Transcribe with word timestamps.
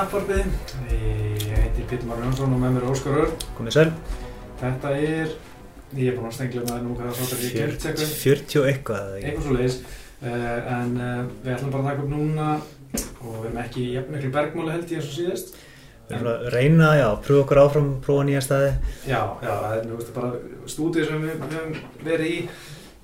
tapvarpið. 0.00 0.46
Ég 0.88 1.56
heiti 1.60 1.82
Pítur 1.90 2.06
Marur 2.08 2.24
Jónsson 2.24 2.54
og 2.54 2.60
með 2.62 2.76
mér 2.76 2.84
er 2.86 2.92
Óskar 2.94 3.16
Örn. 3.20 3.32
Komið 3.58 3.74
sæl, 3.74 3.90
Þetta 4.60 4.92
er, 4.96 5.34
ég 5.98 6.08
er 6.08 6.16
búinn 6.16 6.28
að 6.30 6.36
stengla 6.38 6.62
með 6.62 6.70
það 6.70 6.86
nú 6.86 6.94
hvað 6.96 7.10
það 7.10 7.18
sáttar 7.18 7.42
ég 7.44 7.56
gerð 7.58 7.76
tjekku, 7.82 8.06
40 8.22 8.60
og 8.60 8.68
eitthvað 8.70 9.10
eitthvað 9.18 9.44
svo 9.44 9.56
leiðis. 9.58 9.76
Uh, 10.20 10.56
en 10.76 10.96
uh, 10.96 11.20
við 11.42 11.52
ætlum 11.52 11.74
bara 11.74 11.82
að 11.82 11.90
taka 11.90 12.04
upp 12.04 12.10
núna 12.14 12.48
og 12.54 13.28
við 13.34 13.46
erum 13.50 13.60
ekki 13.64 13.82
í 13.82 13.92
jafn 13.98 14.16
miklu 14.16 14.32
bergmáli 14.38 14.74
held 14.74 14.94
ég 14.94 15.02
eins 15.02 15.10
og 15.10 15.16
síðast. 15.18 15.54
Við 16.08 16.16
erum 16.16 16.32
að 16.32 16.48
reyna, 16.56 16.90
já, 16.96 17.06
pröfa 17.28 17.44
okkur 17.44 17.62
áfram, 17.66 17.94
prófa 18.06 18.26
nýja 18.28 18.44
staði. 18.46 18.74
Já, 19.04 19.20
já, 19.44 19.52
það 19.52 19.76
er 19.76 19.88
nú 19.90 20.00
veistu 20.00 20.16
bara 20.16 20.68
stúdíu 20.76 21.08
sem 21.10 21.24
við 21.28 21.40
við 21.44 21.56
höfum 21.58 22.04
verið 22.08 22.32
í. 22.32 22.42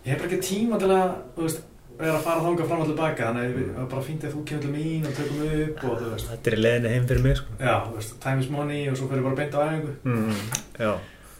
Ég 0.07 0.13
hef 0.15 0.23
bara 0.23 0.33
ekki 0.33 0.45
tíma 0.49 0.81
til 0.81 0.93
að, 0.97 1.17
þú 1.37 1.49
veist, 1.49 1.65
vera 1.99 2.19
að 2.19 2.25
fara 2.27 2.45
þangað 2.45 2.69
fram 2.71 2.83
og 2.85 2.91
tilbaka, 2.91 3.27
þannig 3.31 3.47
að 3.47 3.57
það 3.57 3.81
er 3.85 3.91
bara 3.95 4.05
fínt 4.11 4.25
að 4.29 4.35
þú 4.37 4.45
kemur 4.51 4.63
til 4.67 4.73
mín 4.77 5.07
og 5.09 5.17
tökum 5.17 5.43
upp 5.47 5.85
og 5.91 5.97
þú 6.03 6.13
veist. 6.13 6.29
Þetta 6.35 6.51
er 6.53 6.57
í 6.59 6.63
leiðinni 6.67 6.93
heim 6.95 7.09
fyrir 7.11 7.25
mig, 7.27 7.37
sko. 7.41 7.59
Já, 7.61 7.75
þú 7.87 7.97
veist, 7.97 8.15
time 8.27 8.45
is 8.45 8.51
money 8.53 8.85
og 8.91 8.97
svo 9.01 9.09
fyrir 9.11 9.27
bara 9.27 9.39
beint 9.41 9.57
á 9.57 9.61
æfingu. 9.67 9.97
Mm, 10.05 10.47
já, 10.81 10.93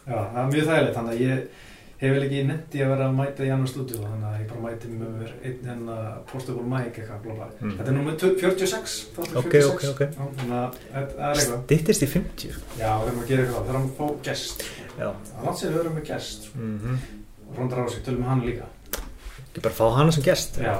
Já, 0.07 0.19
það 0.31 0.37
er 0.43 0.51
mjög 0.53 0.69
þægilegt, 0.71 0.93
þannig 0.95 1.13
að 1.17 1.23
ég 1.27 1.63
hef 1.97 2.11
vel 2.13 2.23
ekki 2.27 2.41
netti 2.47 2.81
að 2.85 2.91
vera 2.93 3.05
að 3.09 3.15
mæta 3.17 3.43
í 3.43 3.49
annar 3.51 3.69
stúdíu 3.71 3.97
þannig 4.03 4.27
að 4.29 4.35
ég 4.37 4.47
bara 4.51 4.61
mæti 4.67 4.89
með 4.93 5.15
mér 5.17 5.31
einn 5.49 5.69
hennar 5.71 6.19
portable 6.29 6.65
mic 6.69 6.99
eitthvað. 7.01 7.25
Mm. 7.59 7.71
Þetta 7.79 7.89
er 7.91 7.97
númer 7.97 8.17
46, 8.21 8.93
þáttur 9.17 9.39
Ok, 9.41 9.49
46. 9.57 9.73
ok, 9.73 9.83
ok. 9.91 10.03
Þannig 10.37 10.55
að 10.59 10.77
það 10.93 11.25
er 11.27 11.41
eitthvað. 11.41 11.63
styttist 11.65 12.05
í 12.05 12.09
50. 12.13 12.59
Já, 12.77 12.91
við 13.01 13.09
erum 13.09 13.21
að 13.23 13.31
gera 13.33 13.45
eitthvað, 13.47 13.65
við 13.67 13.73
erum 13.73 13.87
að 13.89 13.97
fá 13.97 14.05
gest. 14.29 14.65
Er 14.97 15.11
langt 15.43 15.59
sér 15.59 15.73
við 15.73 15.81
erum 15.81 15.97
með 15.97 16.07
gest. 16.13 16.47
Rondar 17.57 17.81
á 17.81 17.85
sig, 17.89 18.03
tölum 18.05 18.21
við 18.23 18.29
hann 18.31 18.45
líka. 18.45 18.65
Ekki 19.57 19.63
bara 19.65 19.73
fá 19.73 19.87
hana 19.97 20.11
sem 20.13 20.21
gest. 20.23 20.59
Já. 20.61 20.75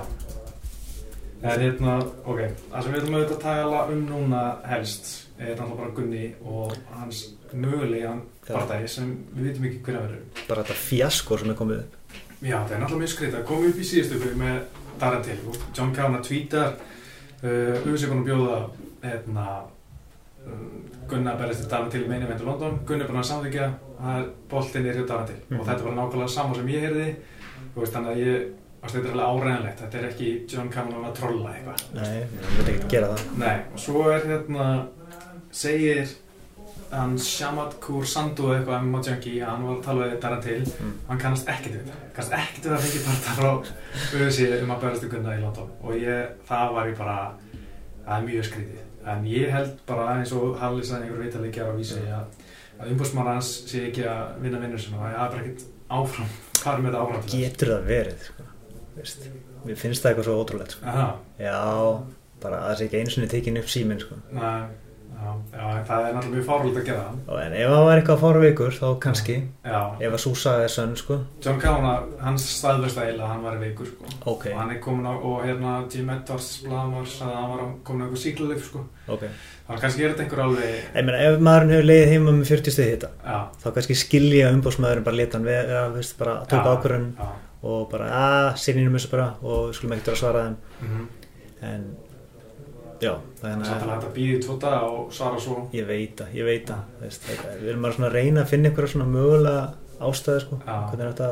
En 1.42 1.62
hérna, 1.62 1.96
ok, 2.26 2.40
það 2.70 2.84
sem 2.84 2.94
við 2.94 3.00
ætlum 3.00 3.16
auðvitað 3.18 3.36
að 3.38 3.42
tala 3.44 3.80
um 3.94 4.02
núna 4.10 4.42
helst 4.70 5.08
er 5.38 5.52
náttúrulega 5.54 5.78
bara 5.80 5.94
Gunni 5.98 6.22
og 6.46 6.76
hans 6.98 7.22
mögulegan 7.54 8.20
Já. 8.46 8.52
partæði 8.54 8.90
sem 8.94 9.12
við 9.34 9.48
vitum 9.50 9.66
ekki 9.70 9.82
hverja 9.88 10.02
verður. 10.04 10.44
Bara 10.50 10.64
þetta 10.66 10.78
fjasko 10.82 11.38
sem 11.42 11.50
er 11.54 11.58
komið 11.60 11.80
upp. 11.84 11.96
Já, 12.42 12.58
það 12.58 12.76
er 12.76 12.82
náttúrulega 12.84 13.02
mjög 13.04 13.14
skrítið 13.16 13.40
að 13.40 13.48
koma 13.50 13.72
upp 13.72 13.82
í 13.82 13.88
síðustu 13.92 14.18
ykkur 14.20 14.38
með 14.44 14.60
Darren 15.02 15.26
Till. 15.26 15.40
John 15.78 15.96
Kavanagh 15.98 16.28
tweetar 16.30 16.70
uh, 16.74 17.74
auðvitað 17.82 18.14
að 18.18 18.24
bjóða 18.30 18.60
hérna, 19.08 19.48
Gunni 21.08 21.32
að 21.34 21.42
berjast 21.42 21.64
til 21.66 21.72
Darren 21.74 21.92
Till 21.94 22.04
í 22.06 22.10
meini 22.14 22.30
vendur 22.30 22.50
London. 22.52 22.78
Gunni 22.86 23.06
er 23.06 23.10
búin 23.10 23.22
að 23.24 23.30
samþykja 23.34 23.68
að 24.14 24.30
boltin 24.54 24.86
er 24.90 24.98
hjá 25.02 25.06
Darren 25.10 25.28
Till 25.34 25.42
Mhm. 25.50 25.60
og 25.62 25.68
þetta 25.70 25.84
var 25.90 25.98
nákvæmlega 26.02 26.30
sama 26.38 26.56
sem 26.56 26.68
ég 26.74 26.86
heyrði. 26.86 27.10
Veist, 27.78 27.94
þannig 27.94 28.12
að 28.16 28.24
ég, 28.26 28.48
þetta 28.84 29.02
er 29.02 29.18
alveg 29.18 29.42
áræðanlegt. 29.48 29.82
Þetta 29.82 29.98
er 30.02 30.08
ekki 30.12 30.30
John 30.54 30.70
Kavanagh 30.74 31.10
að 31.10 31.18
trolla 31.22 31.56
eitthvað. 31.56 31.84
Nei, 31.98 32.22
við 32.32 32.54
veitum 32.60 32.72
ekki 32.76 32.94
gera 32.94 33.10
það. 33.16 33.26
Nei, 33.42 33.58
og 33.74 33.84
svo 33.88 34.06
er 34.14 34.28
hérna, 34.32 34.70
segir 35.52 36.16
hann 36.92 37.18
Shamat 37.20 37.74
Kur 37.84 38.06
Sandu 38.08 38.46
eitthvað 38.54 38.84
um 38.86 38.92
Mojangi 38.94 39.34
að 39.42 39.50
hann 39.50 39.64
var 39.68 39.74
að 39.76 39.82
tala 39.84 40.06
við 40.08 40.20
Darren 40.24 40.44
Till 40.46 40.60
Mm. 40.78 40.94
hann 41.10 41.20
kannast 41.20 41.50
ekkert 41.52 41.74
við 41.76 41.82
þetta 41.90 42.12
kannast 42.16 42.36
ekkert 42.38 42.66
við 42.68 42.76
að 42.78 42.84
fengi 42.86 43.02
parta 43.08 43.34
frá 43.36 43.50
auðvitað 43.50 44.64
um 44.64 44.72
að 44.72 44.82
berast 44.86 45.04
í 45.04 45.10
gunna 45.12 45.34
í 45.36 45.42
London 45.42 45.72
og 45.84 45.98
ég, 46.00 46.30
það 46.48 46.72
var 46.78 46.88
ég 46.88 46.98
bara 46.98 47.18
það 48.06 48.14
er 48.18 48.26
mjög 48.30 48.48
skrítið 48.48 49.12
en 49.14 49.28
ég 49.34 49.52
held 49.52 49.74
bara 49.90 50.06
eins 50.16 50.32
og 50.38 50.56
Halli 50.62 50.88
sagði 50.88 51.10
einhver 51.10 51.26
vitalegi 51.26 51.58
gera 51.60 51.76
á 51.76 51.80
vísi 51.82 52.00
að, 52.08 52.26
að 52.80 52.94
umbúrsmann 52.94 53.32
hans 53.34 53.52
sé 53.68 53.84
ekki 53.90 54.08
að 54.08 54.40
vinna 54.46 54.64
vinnur 54.64 54.80
og 54.80 55.04
það 55.04 55.12
er 55.12 55.36
bara 55.36 55.44
ekkert 55.44 55.68
áfram 56.00 56.32
fara 56.62 56.78
með 56.84 56.90
þetta 56.92 57.04
áfram 57.04 57.28
til. 57.28 57.42
Getur 57.44 57.74
það 57.74 57.86
verið, 57.92 58.24
sko. 58.30 58.47
Veist, 58.98 59.30
mér 59.68 59.78
finnst 59.80 60.04
það 60.04 60.12
eitthvað 60.14 60.28
svo 60.30 60.36
ótrúlegt, 60.42 60.76
sko. 60.76 60.90
Aha, 60.90 61.08
Já, 61.42 61.56
bara 62.44 62.60
að 62.64 62.68
það 62.72 62.76
sé 62.82 62.90
ekki 62.90 63.00
einu 63.02 63.14
sinni 63.16 63.32
tekin 63.32 63.62
upp 63.62 63.72
síminn, 63.72 64.02
sko. 64.04 64.18
Já, 64.34 64.52
já, 65.18 65.32
það 65.88 66.08
er 66.08 66.16
náttúrulega 66.16 66.34
mjög 66.36 66.46
fárlega 66.46 66.82
að 66.82 66.88
gera 66.92 67.06
Og 67.26 67.40
En 67.42 67.56
ef 67.58 67.72
það 67.74 67.86
var 67.88 68.02
eitthvað 68.02 68.18
að 68.18 68.24
fára 68.24 68.42
vikur, 68.44 68.78
þá 68.78 68.88
kannski. 69.08 69.38
Já, 69.66 69.80
Ef 70.08 70.18
að 70.18 70.24
Súsa 70.24 70.56
er 70.64 70.74
sönn, 70.74 70.96
sko. 71.02 71.20
John 71.46 71.62
Kavanagh, 71.62 72.16
hans 72.22 72.48
eiginlega 72.64 73.14
að 73.18 73.28
hann 73.32 73.46
var 73.48 73.60
veikur 73.62 73.92
sko. 73.92 74.16
Ok, 74.26 74.50
og 74.54 74.62
hann 74.62 74.74
er 74.76 74.82
komin 74.84 75.10
á, 75.10 75.14
og 75.18 75.46
hérna 75.46 75.76
Jim 75.94 76.10
Edwards 76.14 76.50
blaðamar 76.66 77.10
sagði 77.10 77.34
að 77.34 77.42
hann 77.42 77.54
var 77.56 77.70
komin 77.88 78.02
á 78.02 78.06
eitthvað 78.08 78.26
síklarlif 78.26 78.68
sko. 78.70 78.86
ok. 79.08 79.28
þannig 79.68 79.84
kannski 79.84 80.04
er 80.06 80.14
þetta 80.14 80.24
einhver 80.24 80.42
alveg 80.46 80.76
Ég 80.96 81.06
meina, 81.08 81.18
ef 81.28 81.42
maðurinn 81.44 81.74
hefur 81.76 81.88
leiðið 81.90 82.12
heima 82.14 82.34
með 82.38 82.52
40 82.54 82.76
stegi 82.76 82.94
hitta, 82.94 83.10
þá 83.64 83.68
kannski 83.76 83.98
skilja 84.00 84.52
umbóðsmaðurinn 84.56 85.08
bara 85.08 85.20
leta 85.20 85.38
hann 85.38 85.48
vera, 85.48 85.82
veist, 85.92 86.16
bara 86.20 86.38
tóka 86.48 86.76
ákvörðun 86.78 87.10
og 87.68 87.88
bara, 87.92 88.08
að, 88.24 88.50
sinninum 88.64 88.96
þessu 88.98 89.12
bara. 89.14 89.30
Og 89.44 89.74
skulum 89.76 89.96
ekkert 89.98 90.12
vera 90.12 90.18
að 90.18 90.24
svara 90.24 90.44
þeim. 90.48 90.58
Mm 90.82 91.08
en, 91.68 91.86
já, 93.02 93.14
þannig 93.42 93.70
að 93.74 93.84
að 93.90 93.94
að 93.98 94.12
býði 94.14 94.40
tvo 94.46 94.56
daga 94.62 94.82
og 94.94 95.12
svara 95.14 95.40
svo. 95.42 95.56
Ég 95.74 95.88
veit 95.90 96.16
það, 96.20 96.34
ég 96.38 96.46
veit 96.46 96.68
það, 96.70 96.84
veist, 97.02 97.24
þetta, 97.26 97.54
við 97.64 97.72
erum 97.72 97.86
bara 97.88 97.96
svona 97.98 98.10
að 98.12 98.18
reyna 98.20 98.44
að 98.44 98.52
finna 98.52 98.70
einhverja 98.70 98.92
svona 98.94 99.08
mögulega 99.10 99.64
ástæði, 100.10 100.44
sko, 100.46 100.60
Já. 100.68 100.76
hvernig 100.92 101.06
er 101.08 101.14
þetta, 101.16 101.30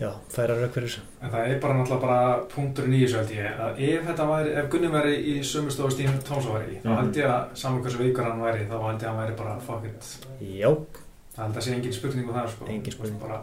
já, 0.00 0.10
færa 0.32 0.56
rauk 0.62 0.72
fyrir 0.78 0.88
þessu. 0.88 1.04
en 1.22 1.30
það 1.34 1.50
er 1.52 1.60
bara 1.60 1.76
náttúrulega 1.78 2.00
bara 2.06 2.40
punkturinn 2.54 2.96
í 2.96 3.02
þessu 3.04 3.20
held 3.20 3.34
ég. 3.36 3.60
Að 3.66 3.80
ef 3.90 4.08
þetta 4.10 4.26
væri, 4.32 4.54
ef 4.62 4.70
Gunni 4.72 4.90
væri 4.96 5.14
í 5.32 5.34
sömu 5.52 5.70
stofu 5.76 5.90
Stín 5.96 6.18
Tómsa 6.24 6.52
væri 6.56 6.80
þá 6.80 6.88
Mhm. 6.88 6.96
held 7.02 7.16
ég 7.16 7.30
að 7.36 7.56
saman 7.62 7.82
hversu 7.84 7.98
veikur 8.00 8.24
hann 8.30 8.40
væri, 8.40 8.64
þá 8.68 8.76
held 8.80 9.00
ég 9.00 9.08
að 9.08 9.12
hann 9.12 9.20
væri 9.26 9.36
bara 9.36 9.58
fuck 9.60 9.84
it. 9.84 10.16
Já, 10.40 10.72
það 11.36 11.58
sé 11.64 11.74
engin 11.76 11.96
spurning 11.96 12.28
um 12.28 12.36
það 12.36 12.52
sko. 12.54 12.68
Engin 12.72 12.94
spurning. 12.94 13.18
bara, 13.20 13.40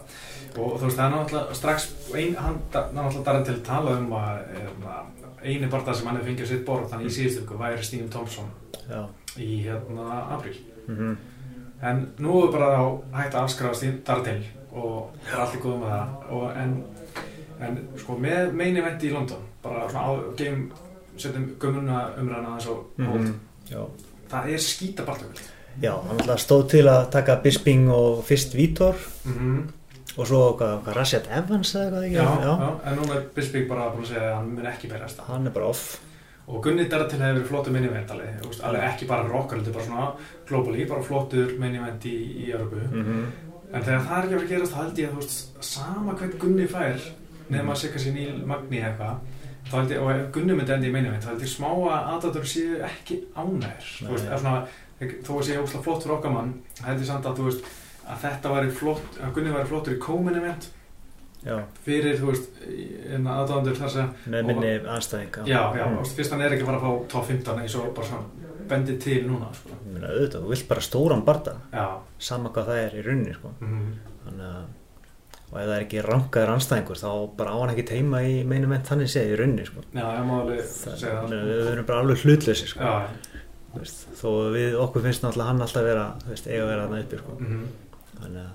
og, 0.58 0.80
þú 0.80 0.88
veist 0.88 0.98
það 0.98 1.06
er 1.06 1.14
náttúrulega 1.16 1.58
strax 1.60 1.90
ein, 2.14 2.38
hann 2.40 2.58
er 2.74 2.88
náttúrulega 2.96 3.26
darinn 3.28 3.46
til 3.50 3.56
að 3.56 3.66
tala 3.68 3.98
um 4.00 4.16
að 4.18 4.42
hérna, 4.56 4.96
eini 5.44 5.70
barða 5.70 5.96
sem 5.98 6.10
hann 6.10 6.20
hefði 6.20 6.32
fengið 6.32 6.52
sitt 6.54 6.66
borð 6.66 6.90
þannig 6.94 7.12
í 7.12 7.16
síðustu 7.18 7.44
ykkur 7.44 7.62
væri 7.62 7.86
Stín 7.86 8.10
Tómsson 8.14 8.50
já, 8.88 9.00
í 9.38 9.52
hérna 9.68 10.20
apríl. 10.38 10.58
Mhm, 10.88 11.16
en 11.84 12.04
nú 12.24 12.44
er 12.44 12.52
bara 12.56 12.74
á 12.80 12.86
hægt 13.20 13.36
að 13.36 13.44
afskrafa 13.44 13.80
Stín 13.82 14.02
darinn 14.08 14.30
til 14.30 14.52
og 14.74 15.14
það 15.28 15.34
er 15.36 15.44
allt 15.44 15.58
í 15.58 15.64
góðum 15.64 15.84
með 15.84 15.94
það. 15.94 16.14
Og 16.34 16.46
en, 16.64 16.78
en 17.68 17.82
sko 18.02 18.18
með 18.18 18.56
meini 18.58 18.82
vendi 18.82 19.12
í 19.12 19.14
London 19.14 19.50
bara 19.64 19.86
svona 19.90 20.08
á 20.10 20.12
geim 20.40 20.72
setjum 21.18 21.52
gömuna 21.62 22.08
umræðana 22.18 22.56
aðeins 22.56 22.70
og 22.74 22.86
mhm, 22.98 23.34
já. 23.70 23.82
það 24.32 24.54
er 24.54 24.64
skítabartökul 24.66 25.52
Já, 25.82 25.94
hann 25.96 26.20
alltaf 26.20 26.42
stóð 26.44 26.68
til 26.76 26.84
að 26.88 27.10
taka 27.16 27.40
Bisping 27.44 27.90
og 27.92 28.24
fyrst 28.28 28.56
Vítor 28.56 28.96
mm 29.26 29.34
-hmm. 29.34 29.62
og 30.18 30.28
svo 30.28 30.58
hvað, 30.58 30.84
hvað 30.84 30.96
Rashad 30.96 31.28
Evans 31.32 31.76
eða 31.76 31.90
hvað 31.92 32.04
ekki? 32.06 32.16
já, 32.16 32.42
já. 32.44 32.92
en 32.92 32.98
nú 32.98 33.14
er 33.14 33.24
Bisbygg 33.36 33.68
bara 33.70 33.90
búin 33.90 34.04
að 34.04 34.08
segja 34.08 34.30
að 34.30 34.36
hann 34.36 34.56
mun 34.56 34.66
ekki 34.66 34.88
berast 34.88 35.20
Hann 35.28 35.48
er 35.48 35.52
bara 35.52 35.66
off. 35.66 36.00
og 36.48 36.64
Gunni 36.64 36.90
Darratil 36.90 37.20
hefur 37.20 37.34
verið 37.34 37.48
flottur 37.48 37.72
minnivendali 37.72 38.28
alveg 38.64 38.84
ekki 38.84 39.06
bara 39.06 39.28
rockar, 39.28 39.58
þetta 39.58 39.70
er 39.70 39.74
bara 39.74 39.86
svona 39.86 40.12
globally, 40.48 40.86
bara 40.86 41.04
flottur 41.04 41.60
minnivend 41.60 42.06
í, 42.06 42.46
í 42.46 42.52
Európu 42.52 42.76
Mm 42.92 43.26
en 43.74 43.82
þegar 43.82 44.04
það 44.08 44.18
er 44.18 44.24
ekki 44.24 44.34
að 44.34 44.38
vera 44.38 44.44
að 44.44 44.52
gerast 44.52 44.74
þá 44.74 44.82
held 44.82 45.00
ég 45.00 45.08
að 45.08 45.14
þú 45.14 45.22
veist, 45.24 45.46
sama 45.66 46.18
hvern 46.18 46.36
Gunni 46.42 46.68
fær 46.70 47.08
nefn 47.50 47.72
að 47.74 47.80
segja 47.82 48.02
sér 48.04 48.16
Níl 48.18 48.44
Magni 48.50 48.82
eitthvað 48.84 49.16
og 49.74 50.10
ef 50.14 50.26
Gunni 50.36 50.58
myndi 50.58 50.76
endi 50.76 50.90
í 50.92 50.94
minnivend 50.94 51.24
þá 51.24 51.32
held 51.32 51.46
ég 51.46 51.54
smá 51.54 51.70
að 51.72 52.10
aðdátur 52.14 52.50
séu 52.52 52.80
ekki 52.86 53.20
ánæður 53.34 53.90
þú 53.98 54.12
veist, 54.12 54.28
ef 54.28 54.44
svona 54.44 54.58
þó 55.00 55.32
að 55.40 55.44
sé 55.48 55.58
óslega 55.60 55.84
flott 55.84 56.04
fyrir 56.04 56.16
okkar 56.18 56.32
mann 56.32 56.54
held 56.84 57.00
ég 57.02 57.08
samt 57.10 57.26
að 57.26 57.38
þú 57.42 57.48
veist 57.50 57.66
að 58.04 58.18
þetta 58.26 58.54
væri 58.54 58.72
flott, 58.72 59.20
að 59.24 59.34
Gunni 59.34 59.52
væri 59.56 59.70
flottur 59.70 59.96
í 59.98 60.00
co-minnivend 60.04 60.70
Já, 61.44 61.58
fyrir, 61.84 62.16
þú 62.22 62.30
veist, 62.32 62.50
aðdáðandur 63.20 63.76
þar 63.76 63.90
sem 63.92 64.12
með 64.32 64.46
minni 64.48 64.70
anstæðing. 64.88 65.40
Já, 65.50 65.60
já, 65.76 65.84
Mm. 65.90 66.06
fyrst 66.16 66.32
hann 66.32 66.42
er 66.42 66.52
ekki 66.56 66.64
að 66.64 66.70
fara 66.70 66.78
að 66.80 66.84
fá 66.86 67.08
top 67.10 67.26
15 67.28 67.60
eins 67.60 67.76
og 67.76 67.94
bara 67.96 68.08
svona 68.08 68.24
bendið 68.70 69.00
til 69.04 69.24
núna, 69.28 69.50
sko. 69.54 69.70
Meina, 69.92 70.08
auðvitað, 70.08 70.40
þú 70.46 70.50
vilt 70.54 70.68
bara 70.70 70.80
stóran 70.82 71.26
barda, 71.26 71.56
Já. 71.74 71.98
sama 72.18 72.50
hvað 72.50 72.66
það 72.66 72.80
er 72.86 72.96
í 72.96 73.04
rauninni, 73.06 73.34
sko. 73.36 73.52
Mm. 73.60 73.92
Þannig 74.24 74.48
að, 74.48 74.64
og 75.52 75.60
ef 75.60 75.68
það 75.68 75.76
er 75.76 75.84
ekki 75.86 76.06
rankaður 76.08 76.54
anstæðingur, 76.56 77.02
þá 77.04 77.36
bara 77.38 77.52
á 77.52 77.58
hann 77.60 77.70
ekki 77.76 77.88
teima 77.92 78.22
í 78.24 78.44
meinum 78.48 78.72
en 78.72 78.82
þannig 78.88 79.12
séð 79.12 79.34
í 79.34 79.38
rauninni, 79.44 79.66
sko. 79.68 79.82
Já, 79.94 80.08
ég 80.16 80.24
má 80.26 80.40
alveg 80.40 80.64
segja 80.64 81.20
það, 81.28 81.30
við, 81.44 81.72
erum 81.74 81.86
bara 81.86 82.00
alveg 82.00 82.24
hlutlösi, 82.24 82.68
sko. 82.72 82.80
Já, 82.80 83.08
Þú 83.33 83.33
Veist, 83.74 84.04
þó 84.20 84.28
að 84.30 84.52
við, 84.58 84.76
okkur 84.84 85.04
finnst 85.08 85.24
náttúrulega 85.24 85.50
hann 85.50 85.64
alltaf 85.66 85.88
vera, 85.88 86.04
veist, 86.28 86.50
eiga 86.50 86.66
að 86.66 86.70
vera 86.74 86.84
þarna 86.84 87.00
uppi, 87.06 87.22
sko. 87.22 87.38
mm 87.40 87.64
Þannig 88.14 88.44
að, 88.44 88.52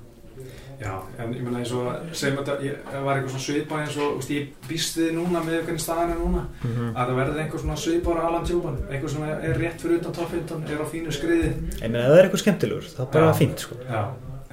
já, 0.78 0.92
en 1.18 1.32
ég 1.34 1.40
meina 1.42 1.58
eins 1.58 1.72
og, 1.74 1.88
segjum 2.14 2.38
ég 2.62 2.76
það 2.86 3.02
var 3.08 3.18
eitthvað 3.18 3.32
svona 3.34 3.44
svipað 3.48 3.82
eins 3.82 3.96
og, 3.98 4.12
veist, 4.20 4.30
ég 4.36 4.68
býst 4.68 5.00
við 5.00 5.10
núna 5.16 5.42
með 5.42 5.72
staðan 5.82 6.12
er 6.14 6.20
núna, 6.22 6.44
mm 6.62 6.92
að 6.92 7.10
það 7.10 7.18
verði 7.18 7.42
einhver 7.42 7.64
svona 7.64 7.78
svipað 7.82 8.20
á 8.22 8.26
Alan 8.28 8.46
Tjúban, 8.46 8.78
einhver 8.86 9.12
sem 9.14 9.26
er 9.28 9.58
rétt 9.58 9.82
fyrir 9.82 9.98
utan 9.98 10.16
top 10.20 10.30
15, 10.36 10.62
er 10.70 10.84
á 10.84 10.86
fínu 10.94 11.16
skriði. 11.18 11.50
ég 11.82 11.90
meina, 11.90 12.04
ef 12.06 12.12
það 12.12 12.20
er 12.20 12.28
eitthvað 12.28 12.44
skemmtilegur, 12.44 12.88
þá 12.94 13.02
er 13.02 13.10
bara 13.18 13.32
Já. 13.32 13.38
fínt, 13.42 13.66
sko. 13.66 13.80
Já, 13.90 14.04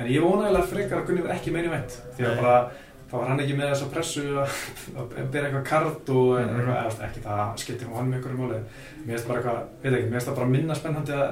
en 0.02 0.12
ég 0.16 0.26
vonaðilega 0.26 0.72
frekar 0.74 1.04
að 1.04 1.08
Gunni 1.12 1.28
verði 1.28 1.38
ekki 1.38 1.54
meini 1.56 1.74
veit, 1.76 2.00
því 2.18 2.26
að 2.32 2.42
bara, 2.42 2.58
þá 3.06 3.14
var 3.20 3.28
hann 3.30 3.40
ekki 3.44 3.56
með 3.60 3.70
þessa 3.72 3.88
pressu 3.94 4.24
að, 4.42 4.54
að 4.98 5.28
bera 5.32 5.48
eitthvað 5.50 5.66
kart 5.70 6.10
og 6.10 6.32
Mhm. 6.40 6.56
eitthvað, 6.56 6.78
eða 6.82 7.06
ekki 7.08 7.22
það 7.26 7.58
skiptir 7.62 7.88
hún 7.94 8.10
með 8.10 8.18
einhverju 8.18 8.40
máli. 8.42 8.60
Mér 9.06 9.14
finnst 9.16 9.28
bara 9.30 9.40
eitthvað, 9.40 9.60
veit 9.84 9.94
ekki, 9.94 10.08
mér 10.10 10.16
finnst 10.18 10.28
það 10.32 10.36
bara 10.40 10.48
minna 10.56 10.76
spennandi 10.80 11.14
að, 11.14 11.28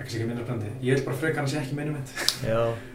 ekki 0.00 0.10
sé 0.10 0.16
ekki 0.18 0.28
minna 0.30 0.44
spennandi 0.46 0.70
ég 0.88 0.94
vil 0.96 1.04
bara 1.04 1.16
frekar 1.20 1.42
hann 1.42 1.50
sé 1.52 1.58
ekki 1.60 1.76
meinu 1.76 1.92
mynd 1.92 2.08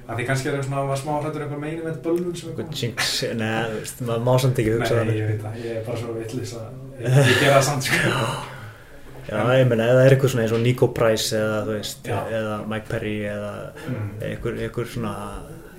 að 0.10 0.16
því 0.18 0.26
kannski 0.30 0.50
er 0.50 0.56
það 0.58 0.66
svona 0.68 0.98
smá 1.04 1.12
hrættur 1.22 1.44
einhver 1.46 1.62
meinu 1.62 1.84
mynd 1.86 2.00
bölvun 2.04 2.36
sem 2.36 2.50
er 2.50 2.56
eitthvað. 2.56 2.66
komið 2.66 2.82
jinx, 2.82 3.12
neða, 3.44 3.62
þú 3.70 3.78
veist, 3.84 4.02
maður 4.10 4.26
má 4.28 4.34
samt 4.42 4.58
ekki 4.64 4.74
hugsa 4.74 4.94
Nei, 4.94 5.00
þannig. 5.04 5.20
ég 5.22 5.28
veit 5.30 5.44
það, 5.46 5.62
ég 5.64 5.78
er 5.78 5.86
bara 5.86 5.98
svo 6.02 6.14
vitlis 6.18 6.54
að 6.58 6.66
ég, 6.98 7.22
ég 7.30 7.40
gera 7.44 7.60
það 7.60 7.68
samt 7.70 7.84
sko. 7.84 7.98
Já, 9.30 9.38
ég 9.56 9.68
meina, 9.70 9.86
eða 9.88 10.02
er 10.04 10.12
eitthvað 10.18 10.34
svona 10.34 10.44
eins 10.44 10.52
og 10.58 10.60
Nico 10.66 10.88
Price 10.92 11.38
eða, 11.38 11.62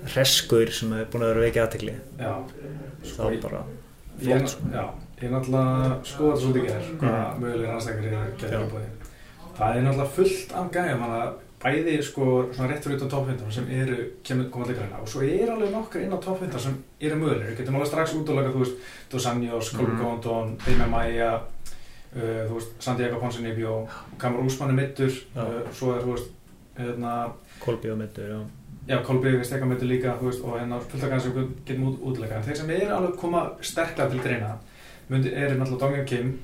mm. 0.05 0.11
reskur 0.17 0.71
sem 0.73 0.93
er 0.93 1.05
búin 1.13 1.23
að 1.25 1.33
vera 1.35 1.45
veikið 1.47 1.63
aðtekli 1.65 1.95
Já, 2.19 2.35
þá 3.05 3.15
sko, 3.15 3.31
bara 3.43 3.63
flott 4.21 4.49
sko. 4.49 4.69
já, 4.73 4.85
ég 5.21 5.25
er 5.29 5.33
náttúrulega 5.35 6.05
skoða 6.05 6.35
þetta 6.35 6.43
svolítið 6.45 6.69
gerð, 6.69 6.91
hvað 7.01 7.15
Mm. 7.15 7.41
mögulegir 7.43 7.69
rannstakar 7.73 8.05
eru 8.05 8.17
Já. 8.17 8.37
getur 8.39 8.67
uppáði. 8.69 8.91
Það 9.59 9.77
er 9.77 9.83
náttúrulega 9.83 10.15
fullt 10.19 10.53
af 10.55 10.71
gæðum, 10.75 11.35
bæði 11.65 12.03
sko 12.05 12.25
svona 12.53 12.69
rétt 12.69 12.85
fyrir 12.85 12.97
utan 12.99 13.09
top 13.09 13.27
15 13.27 13.53
sem 13.53 13.69
eru 13.73 13.97
kemur 14.23 14.51
koma 14.51 14.67
til 14.67 14.75
greina 14.77 14.99
og 15.01 15.09
svo 15.09 15.23
er 15.25 15.49
alveg 15.55 15.71
nokkur 15.73 16.03
inn 16.03 16.13
á 16.13 16.19
top 16.21 16.39
15 16.41 16.61
sem 16.61 16.75
eru 17.01 17.17
mögulegir. 17.17 17.51
Við 17.55 17.59
getum 17.63 17.75
alveg 17.79 17.89
strax 17.89 18.13
útloka, 18.15 18.51
þú 18.53 18.59
veist, 18.65 18.77
Dos 19.11 19.27
Anjos, 19.27 19.73
Mhm. 19.73 19.99
Condon, 20.03 20.57
Dime 20.67 20.87
Maia, 20.91 21.35
uh, 21.37 22.21
þú 22.21 22.55
veist, 22.59 22.75
Santiago 22.81 23.19
Ponsinibio, 23.21 23.89
Kamar 24.19 24.41
Úsmann 24.45 24.71
er 24.71 24.75
mittur, 24.83 25.11
uh, 25.37 25.63
svo 25.73 25.95
er, 25.97 26.03
þú 26.03 26.13
veist, 26.15 26.29
hérna, 26.79 27.33
Kolbi 27.61 27.91
og 27.91 27.99
myndur, 27.99 28.29
já. 28.29 28.41
Já, 28.89 28.99
Kolby 29.03 29.39
stekka 29.45 29.67
mötu 29.67 29.87
líka, 29.89 30.17
veist, 30.21 30.43
og 30.45 30.59
hérna 30.61 30.79
fullt 30.81 31.05
af 31.07 31.11
kannski 31.15 31.31
við 31.33 31.53
getum 31.65 31.87
út, 31.89 32.01
útleika. 32.11 32.37
En 32.37 32.45
þeir 32.45 32.59
sem 32.61 32.71
eru 32.71 32.95
alveg 32.95 33.17
koma 33.21 33.45
sterklega 33.65 34.11
til 34.11 34.21
myndi, 35.09 35.33
eru 35.33 35.59
náttúrulega 35.61 35.81
Dongjan 35.81 36.07
Kim 36.09 36.39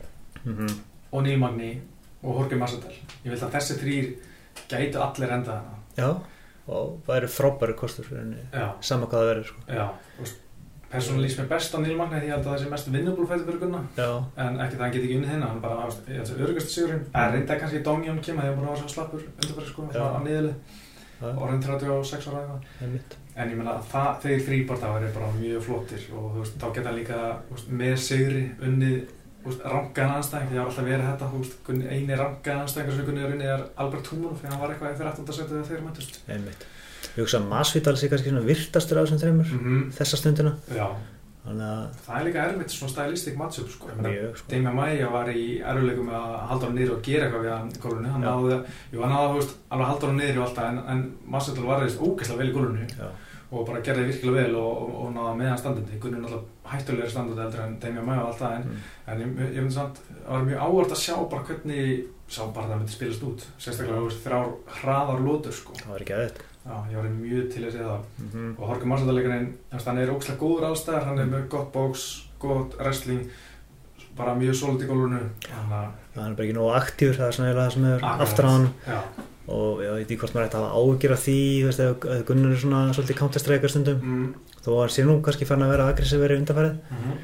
Mm 0.44 0.68
og 1.12 1.22
Neil 1.22 1.38
Magni 1.38 1.80
og 2.22 2.36
Jorge 2.38 2.56
Massadal. 2.56 2.92
Ég 3.24 3.32
vil 3.32 3.38
að 3.40 3.54
þessi 3.56 3.76
þrýr 3.80 4.10
gætu 4.70 5.00
allir 5.02 5.32
enda 5.34 5.56
hana. 5.58 5.78
Já, 5.96 6.10
og 6.68 7.00
það 7.06 7.16
eru 7.16 7.30
frábæri 7.34 7.74
kostur 7.74 8.06
í 8.06 8.14
rauninni, 8.14 8.44
Já, 8.54 8.68
sama 8.80 9.06
hvað 9.06 9.24
það 9.24 9.30
verður 9.30 9.48
sko. 9.48 9.64
já, 9.66 9.88
persónulega 10.92 11.24
lýst 11.26 11.40
mér 11.40 11.48
best 11.50 11.74
á 11.74 11.78
Neil 11.82 11.96
Magni 11.98 12.20
því 12.20 12.30
að 12.36 12.44
það 12.46 12.60
sé 12.62 12.68
mest 12.70 12.92
vinnubúlfættu 12.94 13.44
fyrir 13.48 13.60
Gunna. 13.64 13.82
Já, 13.96 14.10
En 14.36 14.60
ekki 14.60 14.76
það 14.76 14.84
hann 14.84 14.92
geti 14.94 15.04
ekki 15.08 15.18
unnið 15.18 15.32
hérna, 15.32 15.46
hann 15.50 15.56
er 15.56 15.64
bara, 15.66 15.88
ég 16.06 16.20
held 16.20 16.30
að 16.30 16.44
örugast 16.46 16.70
sigurinn. 16.74 17.04
Það 17.14 17.34
reynda 17.34 17.58
kannski 17.60 17.82
Dongjan 17.88 18.20
Kim 18.22 18.38
að 18.38 18.44
ég 18.44 18.52
er 18.52 18.56
búin 18.56 18.68
að 18.68 18.74
vera 18.74 18.82
svo 18.84 18.94
slappur 18.94 19.26
undanfæri 19.26 19.66
sko, 19.72 19.88
á 19.90 19.92
það 19.98 20.54
orðin 21.20 21.62
36 21.64 22.28
ára 22.30 22.42
eða. 22.46 22.90
mitt 22.94 23.16
En 23.36 23.52
ég 23.52 23.56
meina 23.56 23.76
að 23.78 24.24
þeir 24.24 24.44
þrýbardagar 24.48 25.06
er 25.06 25.14
bara 25.14 25.30
mjög 25.36 25.64
flottir 25.68 26.02
og 26.12 26.34
þú 26.34 26.42
veist, 26.42 26.58
þá 26.60 26.68
geta 26.76 26.92
líka 26.96 27.20
veist, 27.50 27.70
með 27.82 27.94
sigri 28.04 28.42
veist, 28.60 29.62
rangaðan 29.64 30.16
anstæðing, 30.18 30.50
því 30.50 30.56
það 30.56 30.60
har 30.60 30.72
alltaf 30.72 30.88
verið 30.90 31.06
þetta 31.10 31.30
veist, 31.36 31.70
eini 31.94 32.18
rangaðan 32.20 32.66
anstæðingar 32.66 32.98
sem 32.98 33.08
Gunni 33.08 33.24
er 33.24 33.36
unnið 33.36 33.54
er 33.54 33.64
Albert 33.84 34.12
Humor, 34.12 34.36
því 34.40 34.50
hann 34.50 34.60
var 34.60 34.74
eitthvað 34.74 34.98
fyrir 34.98 35.12
18. 35.12 35.38
setið 35.38 35.70
þegar 35.70 35.86
þeir. 35.86 36.20
Einmitt. 36.34 36.66
Ég 37.10 37.22
hugsa 37.24 37.40
að 37.40 37.48
Masvidal 37.50 37.96
sé 37.96 38.10
kannski 38.10 38.34
virtastur 38.44 39.00
af 39.00 39.06
þessum 39.06 39.22
þreymur 39.22 39.48
-hmm. 39.54 39.86
þessa 39.96 40.18
stundina 40.20 40.52
Já, 40.68 40.86
það 42.04 42.18
er 42.18 42.26
líka 42.26 42.42
erfitt 42.50 42.74
svona 42.74 42.92
stylistic 42.92 43.36
matchup 43.40 43.70
sko. 43.72 43.88
Sko. 43.96 44.50
Damian 44.50 44.76
Maia 44.76 45.08
var 45.10 45.30
í 45.32 45.46
erfuleikum 45.64 46.10
að 46.12 46.36
halda 46.50 46.66
hann 46.68 46.76
niður 46.76 46.98
og 46.98 47.02
gera 47.06 47.26
eitthvað 47.26 47.46
við 47.46 47.54
hann 47.54 47.72
í 47.72 47.80
gólfinu, 47.80 48.12
hann 48.12 48.26
náði, 48.26 48.58
jú 48.92 49.00
hann 49.06 49.14
náði, 49.16 49.46
að 49.72 49.84
halda 49.88 50.06
hann 50.10 50.20
niður 50.20 50.38
og 50.42 50.46
alltaf, 50.50 50.68
en, 50.68 50.78
en 50.92 51.02
Masvidal 51.32 51.66
var 51.70 51.80
reist 51.84 52.00
ógeðslega 52.04 52.42
vel 52.42 52.52
í 52.52 52.86
Já, 53.00 53.08
og 53.50 53.64
bara 53.66 53.80
gerði 53.82 54.04
virkilega 54.12 54.44
vel 54.44 54.58
og, 54.60 54.82
og, 54.84 54.92
og 55.00 55.14
náða 55.16 55.32
meðan 55.40 55.58
standandi 55.58 55.96
Gunni 56.02 56.20
er 56.20 56.22
náttúrulega 56.26 56.70
hættulegri 56.70 57.10
standandi 57.10 57.42
heldur 57.42 57.64
en 57.64 57.78
Damian 57.82 58.06
Maia 58.06 58.20
og 58.22 58.28
allt 58.30 58.42
það 58.44 58.56
en, 58.60 58.68
Mm. 58.70 58.84
en 59.10 59.20
ég, 59.24 59.32
ég 59.56 59.64
myndi 59.64 59.74
samt 59.74 59.96
það 60.04 60.30
var 60.30 60.44
mjög 60.46 60.60
áhvert 60.68 60.92
að 60.94 61.02
sjá 61.02 61.16
bara 61.32 61.48
hvernig 61.48 62.04
sá 62.30 62.42
bara 62.54 62.68
það 62.70 62.78
myndi 62.84 62.94
spilast 62.94 63.24
út 63.26 63.46
sérstaklega 63.58 64.14
þrjár 64.22 64.52
hraðar 64.76 65.24
lótur 65.24 65.56
sko. 65.56 65.74
það 65.80 65.90
var 65.96 66.04
ekki 66.04 66.14
aðeitt 66.20 66.42
Já, 66.60 66.74
ég 66.90 66.96
var 66.96 67.08
mjög 67.16 67.46
til 67.52 67.62
að 67.64 67.72
segja 67.72 67.86
það. 67.86 68.02
Mm 68.18 68.28
-hmm. 68.32 68.50
og 68.58 68.68
Horki 68.68 68.86
Marsaldalegurinn, 68.86 69.54
hann 69.72 69.98
er 69.98 70.12
ókslega 70.12 70.40
góður 70.40 70.66
allstæðar 70.68 71.04
hann 71.04 71.18
er 71.18 71.26
með 71.26 71.48
gott 71.48 71.72
bóks, 71.72 72.26
gott 72.38 72.76
wrestling 72.78 73.30
bara 74.16 74.34
mjög 74.34 74.54
solid 74.54 74.82
í 74.82 74.86
gólfinu. 74.86 75.20
Þannig 75.48 75.76
að 75.80 75.88
Það 76.14 76.26
er 76.26 76.34
bara 76.34 76.46
ekki 76.46 76.56
nógu 76.58 76.70
aktífur, 76.74 77.18
það 77.18 77.26
er 77.26 77.36
svona 77.36 77.48
eiginlega 77.48 77.66
það 77.66 77.74
sem 77.74 77.84
er 77.90 78.06
aftur 78.24 78.44
á 78.44 78.50
hann. 78.50 78.68
og 79.50 79.80
ég 79.82 79.94
veit 79.94 80.10
ekki 80.10 80.20
hvort 80.22 80.34
maður 80.34 80.46
ætti 80.46 80.58
að 80.58 80.64
hafa 80.64 80.78
ágjör 80.80 81.12
af 81.12 81.22
því, 81.24 81.38
þú 81.60 81.66
veist, 81.66 81.80
ef 81.80 82.24
Gunnar 82.28 82.52
er 82.52 82.60
svona 82.62 82.80
svolítið 82.94 83.18
counterstrækar 83.18 83.72
stundum, 83.72 83.98
mm, 83.98 84.34
þó 84.62 84.70
að 84.70 84.80
hann 84.80 84.94
sé 84.94 85.04
nú 85.06 85.16
kannski 85.22 85.48
fann 85.48 85.64
að 85.66 85.72
vera 85.74 85.88
aggressífur 85.90 86.34
í 86.34 86.38
undarfærið 86.38 86.76
mm, 86.90 87.16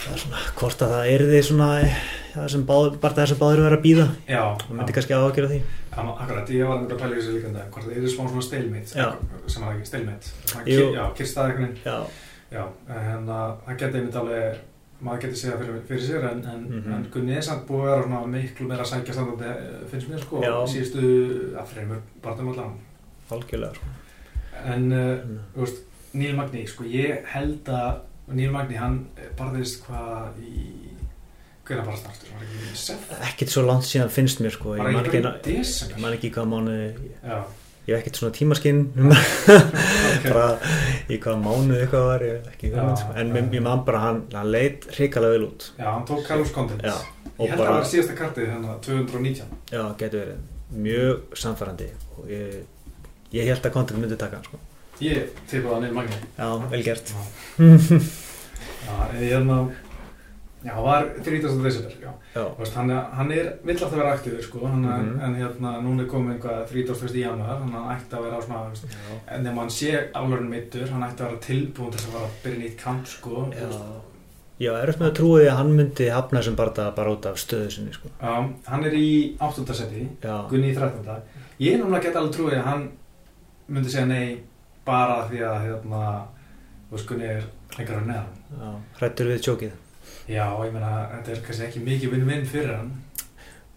það 0.00 0.14
er 0.14 0.22
svona, 0.24 0.40
hvort 0.60 0.82
að 0.86 0.94
það 0.94 1.10
er 1.14 1.24
því 1.30 1.40
svona 1.48 1.68
það 2.30 2.48
sem 2.54 2.64
báð, 2.68 2.88
bara 3.02 3.16
það 3.18 3.28
sem 3.32 3.38
báður 3.40 3.62
vera 3.66 3.76
að 3.78 3.84
býða 3.84 4.06
og 4.40 4.64
myndi 4.78 4.94
kannski 4.96 5.14
hafa 5.16 5.30
ágjör 5.30 5.46
af 5.48 5.52
því 5.54 5.60
Já, 5.90 6.00
akkurat, 6.14 6.50
ég 6.54 6.68
var 6.70 6.78
nefnilega 6.80 6.96
að 6.96 7.02
pæla 7.02 7.16
þessu 7.18 7.32
líka 7.34 7.48
um 7.50 7.54
dag 7.58 7.70
hvort 7.74 7.86
það 7.86 7.96
er 8.00 8.12
svona 8.14 8.42
stalemate 8.46 8.98
Já. 9.00 9.08
sem 9.50 9.62
er 9.66 9.70
ekki 9.74 9.90
Svona 10.40 10.64
já, 10.96 11.04
kyrstaði 11.18 11.56
veginn 11.58 11.78
Já, 11.84 11.96
Já, 12.50 12.64
en 12.90 13.28
að 13.30 13.56
það 13.66 13.76
geti 13.82 13.98
einmitt 14.00 14.16
alveg, 14.20 14.60
maður 15.00 15.20
geti 15.24 15.38
segja 15.40 15.58
fyrir, 15.60 15.82
fyrir 15.88 16.02
sér 16.06 16.24
en, 16.30 16.40
en, 16.52 16.62
Mhm. 16.70 16.92
en 16.96 17.04
Gunni 17.14 17.36
er 17.36 17.42
samt 17.46 17.66
búið 17.68 17.84
að 17.86 17.90
vera 17.90 18.02
svona 18.06 18.26
miklu 18.32 18.66
meira 18.68 18.82
að 18.84 18.90
sækja 18.90 19.14
standandi 19.14 19.44
eh, 19.50 19.84
finnst 19.90 20.08
mér 20.10 20.20
sko, 20.24 20.40
Já. 20.42 20.54
síðustu 20.66 21.04
að 21.60 21.66
fremur 21.74 22.00
barndum 22.22 22.48
allan. 22.52 22.74
algjörlega 23.30 23.74
sko. 23.74 23.86
En, 24.64 24.92
uh, 24.92 25.24
Mm. 25.24 25.38
veist, 25.56 25.82
Níl 26.14 26.34
Magni, 26.36 26.66
sko, 26.66 26.84
ég 26.84 27.24
held 27.26 27.64
að 27.70 28.00
Níl 28.36 28.50
Magni, 28.54 28.76
hann 28.78 28.98
barðist 29.38 29.82
hvað 29.86 30.36
í, 30.44 30.66
hvernig 31.66 31.86
bara 31.86 31.96
startur, 31.98 32.30
var 32.36 32.44
ekki 32.46 32.60
í 32.70 32.76
sef? 32.78 33.08
ekkert 33.30 33.50
svo 33.54 33.64
langt 33.66 33.88
síðan 33.88 34.12
finnst 34.14 34.40
mér 34.44 34.54
sko. 34.54 34.76
ég 34.78 34.84
man 34.86 35.00
ekki, 35.04 35.18
í 35.18 35.24
ég 35.24 35.40
desember? 35.46 36.00
man 36.04 36.16
ekki 36.16 36.30
í 36.30 36.34
hvaða 36.36 36.50
mánu 36.52 36.76
ég 37.88 37.96
hef 37.96 38.00
ekkert 38.04 38.20
svona 38.20 38.34
tímaskinn 38.36 38.82
bara 40.26 40.46
í 41.10 41.18
hvaða 41.18 41.38
mánu 41.42 41.78
eitthvað 41.80 42.06
var 42.10 42.24
ég 42.26 42.34
hef 42.38 42.50
ekki 42.54 42.70
hugmynd, 42.74 43.00
sko. 43.02 43.14
en 43.22 43.32
mér, 43.34 43.48
ég 43.56 43.64
man 43.66 43.84
bara 43.88 44.02
hann, 44.04 44.22
hann 44.34 44.50
leit 44.52 44.86
hrikalega 44.96 45.36
vel 45.38 45.48
út 45.48 45.68
Já, 45.78 45.88
hann 45.90 46.06
tók 46.08 46.22
Carlos 46.28 46.52
Condit. 46.54 46.84
Og 47.40 47.46
Ég 47.46 47.54
held 47.54 47.56
að 47.56 47.64
bara- 47.64 47.70
það 47.70 47.78
var 47.80 47.88
síðasta 47.88 48.16
kartið, 48.18 48.48
þannig 48.52 48.70
að 48.70 48.80
219. 48.84 49.54
já, 49.72 49.82
getur 50.02 50.20
verið 50.20 50.80
mjög 50.84 51.38
samfærandi 51.40 51.86
og 52.18 52.26
ég, 52.30 52.58
ég 53.32 53.48
held 53.48 53.64
að 53.64 53.72
kontakт 53.78 53.98
myndi 54.02 54.18
taka 54.20 54.36
hann 54.36 54.44
sko. 54.50 54.60
Ég 55.00 55.30
tipaði 55.48 55.74
að 55.76 55.84
Níl 55.86 55.94
Magni. 55.96 56.16
já, 56.38 56.48
vel 56.70 56.82
gert 56.84 57.14
Já. 57.60 58.94
En 59.10 59.22
ég 59.22 59.30
hérna, 59.32 59.56
já, 60.64 60.72
hann 60.74 60.82
var 60.84 61.06
30. 61.24 61.62
desember, 61.62 61.92
já. 62.02 62.10
já, 62.34 62.44
Veist, 62.58 62.74
hann, 62.74 62.90
er- 62.90 63.06
hann 63.16 63.30
er, 63.32 63.52
vill 63.64 63.76
alltaf 63.76 63.92
vera 63.96 64.12
aktífur, 64.16 64.42
sko, 64.42 64.66
hann, 64.66 64.82
Mhm. 64.82 65.20
en 65.24 65.34
hérna, 65.36 65.80
núna 65.82 66.02
er 66.02 66.08
komið 66.08 66.34
einhvað 66.34 66.68
31. 66.68 67.20
januar, 67.20 67.60
þannig 67.60 67.74
að 67.74 67.84
hann 67.84 67.96
ætti 67.96 68.16
að 68.16 68.22
vera 68.24 68.42
svona, 68.42 68.60
þú 68.64 68.70
veist, 68.70 68.96
en 69.28 69.46
ef 69.46 69.54
hann 69.54 69.68
sé 69.70 70.08
alveg 70.14 70.48
meittur, 70.48 70.88
hann 70.90 71.02
ætti 71.02 71.20
að 71.22 71.28
vera 71.30 71.40
tilbúin 71.40 71.90
til 71.92 72.00
að 72.00 72.12
fara 72.12 72.24
að 72.26 72.42
byrja 72.44 72.58
nýtt 72.64 72.76
kamp, 72.78 73.06
sko. 73.06 73.50
já. 73.52 73.68
Já, 74.60 74.72
er 74.82 74.88
eftir 74.90 75.00
með 75.00 75.10
að 75.10 75.16
trúi 75.16 75.46
að 75.48 75.56
hann 75.56 75.76
myndi 75.76 76.10
hafna 76.10 76.40
þessum 76.40 76.56
bara, 76.56 76.90
bara 76.90 77.10
út 77.10 77.24
af 77.26 77.36
stöðu 77.36 77.70
sinni 77.72 77.92
sko. 77.94 78.08
Já, 78.20 78.52
hann 78.66 78.84
er 78.84 78.90
í 78.92 79.36
8. 79.40 79.74
seti, 79.74 80.08
Gunni 80.50 80.72
í 80.72 80.76
13. 80.76 81.22
Ég 81.58 81.74
er 81.80 81.84
að 81.86 82.02
geta 82.02 82.18
alveg 82.20 82.34
trúið 82.34 82.58
að 82.58 82.64
hann 82.64 82.88
myndi 83.70 83.88
segja 83.88 84.06
nei 84.06 84.38
bara 84.90 85.20
því 85.30 85.44
að, 85.46 85.60
hérna, 85.68 86.02
þú 86.90 86.96
veist, 86.98 87.06
Gunni 87.12 87.30
er 87.36 87.46
lengra 87.78 88.00
neðan. 88.08 88.34
já, 88.58 88.72
hrættur 89.00 89.30
við 89.34 89.44
tjókið 89.46 89.78
Já, 90.30 90.44
ég 90.66 90.74
meina, 90.74 90.90
þetta 91.14 91.32
er 91.36 91.40
kannski 91.46 91.64
ekki 91.66 91.80
mikið 91.86 92.12
vinn-vinn 92.14 92.44
fyrir 92.46 92.74
hann. 92.76 92.90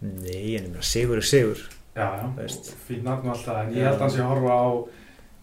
Nei, 0.04 0.58
en 0.58 0.66
ég 0.66 0.68
meina, 0.74 0.84
sigur 0.86 1.18
er 1.22 1.26
sigur 1.30 1.62
Já, 1.96 2.08
já, 2.20 2.26
Veist. 2.38 2.74
fín 2.88 3.04
nafn 3.06 3.30
og 3.30 3.36
allt 3.38 3.46
það, 3.48 3.62
en 3.68 3.74
ég 3.78 3.86
held 3.88 3.96
að 4.00 4.04
hann 4.08 4.14
sé 4.16 4.22
að 4.24 4.30
horfa 4.34 4.54
á, 4.58 4.66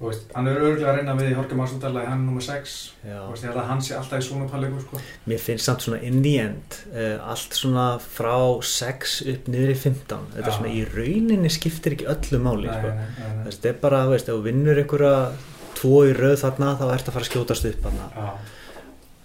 þú 0.00 0.08
veist, 0.08 0.24
hann 0.34 0.48
er 0.50 0.58
örgulega 0.60 0.90
að 0.90 0.96
reyna 0.98 1.14
við 1.20 1.30
Jorge 1.36 1.58
Masvidal 1.60 1.90
að 2.00 2.06
hann 2.10 2.18
er 2.18 2.26
nummer 2.26 2.44
6, 2.46 2.74
Já, 3.06 3.16
þú 3.20 3.30
veist, 3.32 3.44
ég 3.44 3.50
held 3.52 3.60
að 3.62 3.68
hann 3.70 3.82
sé 3.86 3.94
alltaf 4.00 4.18
í 4.22 4.26
svona 4.26 4.48
palleikum, 4.50 4.80
sko. 4.84 5.00
mér 5.30 5.42
finnst 5.46 5.68
samt 5.70 5.84
svona 5.86 6.00
in 6.10 6.18
the 6.26 6.32
end 6.42 6.78
uh, 6.90 7.30
allt 7.30 7.54
svona 7.58 7.86
frá 8.02 8.34
6 8.72 9.14
upp 9.34 9.50
niður 9.54 9.74
í 9.74 9.78
15 9.84 10.26
þetta 10.34 10.46
er 10.50 10.56
svona 10.58 10.74
í 10.74 10.82
rauninni 10.90 11.52
skiptir 11.54 11.94
ekki 11.98 12.10
öllu 12.10 12.42
máli 12.48 12.66
Nei, 12.70 12.78
sko. 12.80 12.92
nei, 12.98 13.14
nei, 13.20 13.30
nei. 13.40 13.46
þetta 13.52 13.72
er 13.74 13.80
bara, 13.86 14.02
þú 14.08 14.16
veist, 14.16 14.28
ef 14.32 14.40
þú 14.40 14.46
vinnur 14.50 14.82
einhverja 14.84 15.14
tvo 15.80 16.00
í 16.08 16.14
röð 16.16 16.38
þarna 16.44 16.74
þá 16.80 16.86
ert 16.94 17.08
að 17.08 17.14
fara 17.16 17.24
að 17.26 17.30
skjótast 17.32 17.68
upp 17.70 17.86
Já, 17.90 18.28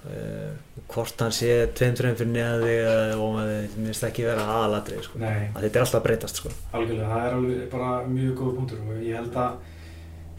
uh, 0.06 0.52
hvort 0.92 1.22
hann 1.26 1.34
sé 1.34 1.52
tveim 1.76 1.96
trefum 1.98 2.18
fyrir 2.20 2.42
eða 2.46 3.16
og 3.20 3.32
maður 3.38 3.78
minnst 3.82 4.04
ekki 4.08 4.26
vera 4.28 4.44
aðaladrið 4.56 5.02
sko. 5.08 5.20
að 5.20 5.62
þetta 5.64 5.80
er 5.80 5.86
alltaf 5.86 6.00
að 6.00 6.06
breytast 6.08 6.42
sko. 6.42 6.52
algjörlega, 6.78 7.10
það 7.14 7.26
er 7.30 7.38
alveg 7.40 7.64
bara 7.72 7.90
mjög 8.08 8.36
góð 8.42 8.52
punktur 8.60 8.84
og 8.86 9.02
ég 9.04 9.16
held 9.20 9.40
að, 9.42 9.56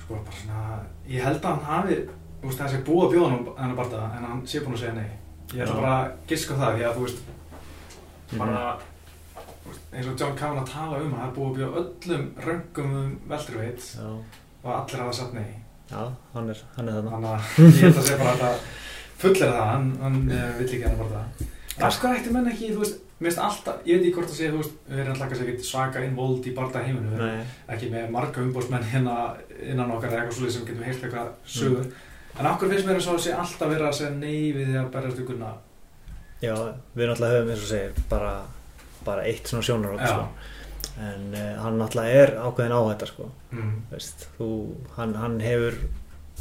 sko, 0.04 0.20
svona, 0.40 0.64
ég 1.10 1.24
held 1.26 1.40
að 1.42 1.50
hann 1.50 1.66
hafi, 1.70 1.96
veist, 2.44 2.60
þessi 2.62 2.82
búið 2.86 3.06
að 3.08 3.14
bjóða 3.16 3.30
hann 3.32 3.48
hennar 3.58 3.78
barða, 3.80 4.04
en 4.16 4.28
hann 4.30 4.44
sé 4.46 4.60
búin 4.62 4.76
að 4.78 4.84
segja 4.84 4.94
nei. 5.00 5.10
Ég 5.54 5.62
ætla 5.62 5.74
Já. 5.74 5.80
bara 5.80 5.96
að 5.96 6.12
giska 6.30 6.54
það, 6.60 6.76
því 6.78 6.86
að, 6.86 6.94
þú 6.96 7.06
veist, 7.06 7.20
Mhm. 8.26 8.38
bara, 8.38 8.78
veist, 9.66 9.84
eins 9.92 10.06
og 10.10 10.18
John 10.20 10.36
Kavan 10.38 10.62
að 10.62 10.70
tala 10.72 10.96
um 11.02 11.12
að 11.14 11.20
það 11.20 11.28
er 11.28 11.36
búið 11.36 11.50
að 11.50 11.58
bjóða 11.58 11.82
öllum 11.82 12.24
röngum 12.46 12.96
um 13.02 13.20
veltruveit 13.28 13.80
já, 13.98 14.08
og 14.64 14.70
allir 14.78 15.00
hafa 15.02 15.12
sagt 15.12 15.34
nei. 15.34 15.50
Já, 15.90 16.02
hann 16.34 16.52
er, 16.52 16.62
hann 16.76 16.88
er 16.90 16.96
þarna 16.98 17.12
Þannig 17.16 17.30
að 17.32 17.76
ég 17.76 17.82
held 17.86 18.00
að 18.00 18.06
segja 18.08 18.20
bara 18.22 18.32
að 18.32 18.40
þetta 18.40 18.52
fullir 19.22 19.42
það, 19.42 19.66
hann, 19.72 19.90
hann 20.04 20.16
uh, 20.30 20.48
vill 20.58 20.68
ekki 20.68 20.82
hennar 20.84 21.02
bara 21.02 21.18
það. 21.18 21.52
Af 21.76 22.00
hverju 22.00 22.20
ætti 22.20 22.32
menn 22.32 22.50
ekki, 22.52 22.72
þú 22.72 22.82
veist, 22.82 22.98
mér 23.20 23.30
finnst 23.30 23.42
alltaf, 23.46 23.78
ég 23.84 23.98
veit 23.98 24.06
ekki 24.06 24.16
hvort 24.16 24.32
að 24.32 24.40
segja, 24.40 24.54
þú 24.54 24.62
veist, 24.62 24.74
við 24.88 25.02
erum 25.04 25.14
alltaf 25.14 25.44
ekkert 25.44 25.68
svaka 25.68 26.02
invold 26.06 26.48
í 26.48 26.54
barða 26.56 26.82
heiminu, 26.86 27.12
við 27.12 27.22
erum 27.26 27.72
ekki 27.76 27.92
með 27.92 28.10
marga 28.16 28.44
umbóðsmenn 28.44 28.90
hérna 28.92 29.16
innan 29.60 29.94
okkar 29.96 30.12
eða 30.12 30.22
eitthvað 30.24 30.38
svolítið 30.40 30.56
sem 30.56 30.66
getum 30.70 30.88
heilt 30.88 31.06
eitthvað 31.06 31.30
sögur. 31.56 31.88
En 32.36 32.48
af 32.48 32.58
hverju 32.60 32.72
finnst 32.74 32.88
mér 32.88 33.00
að 33.00 33.22
sé 33.24 33.36
alltaf 33.36 33.72
verið 33.72 33.88
að 33.88 33.96
segja 34.00 34.12
nei 34.16 34.52
við 34.56 34.72
því 34.72 34.80
að 34.82 34.92
berjast 34.96 35.22
ykkurna? 35.24 35.52
já, 36.42 36.52
við 36.96 37.08
náttúrulega 37.10 37.38
höfum 37.38 37.52
eins 37.54 37.64
og 37.64 37.70
segir 37.70 38.04
bara 38.10 38.32
bara 39.06 39.24
eitt 39.28 39.48
svona 39.48 39.64
sjónarhótt 39.64 40.02
Já. 40.02 40.26
En 40.96 41.34
uh, 41.34 41.62
hann 41.62 41.78
náttúrulega 41.80 42.22
er 42.24 42.30
ákveðin 42.40 42.72
áhætta 42.76 43.06
sko. 43.10 43.30
mm. 43.52 43.72
Veist, 43.92 44.26
þú, 44.38 44.48
hann, 44.96 45.14
hann 45.20 45.40
hefur 45.44 45.74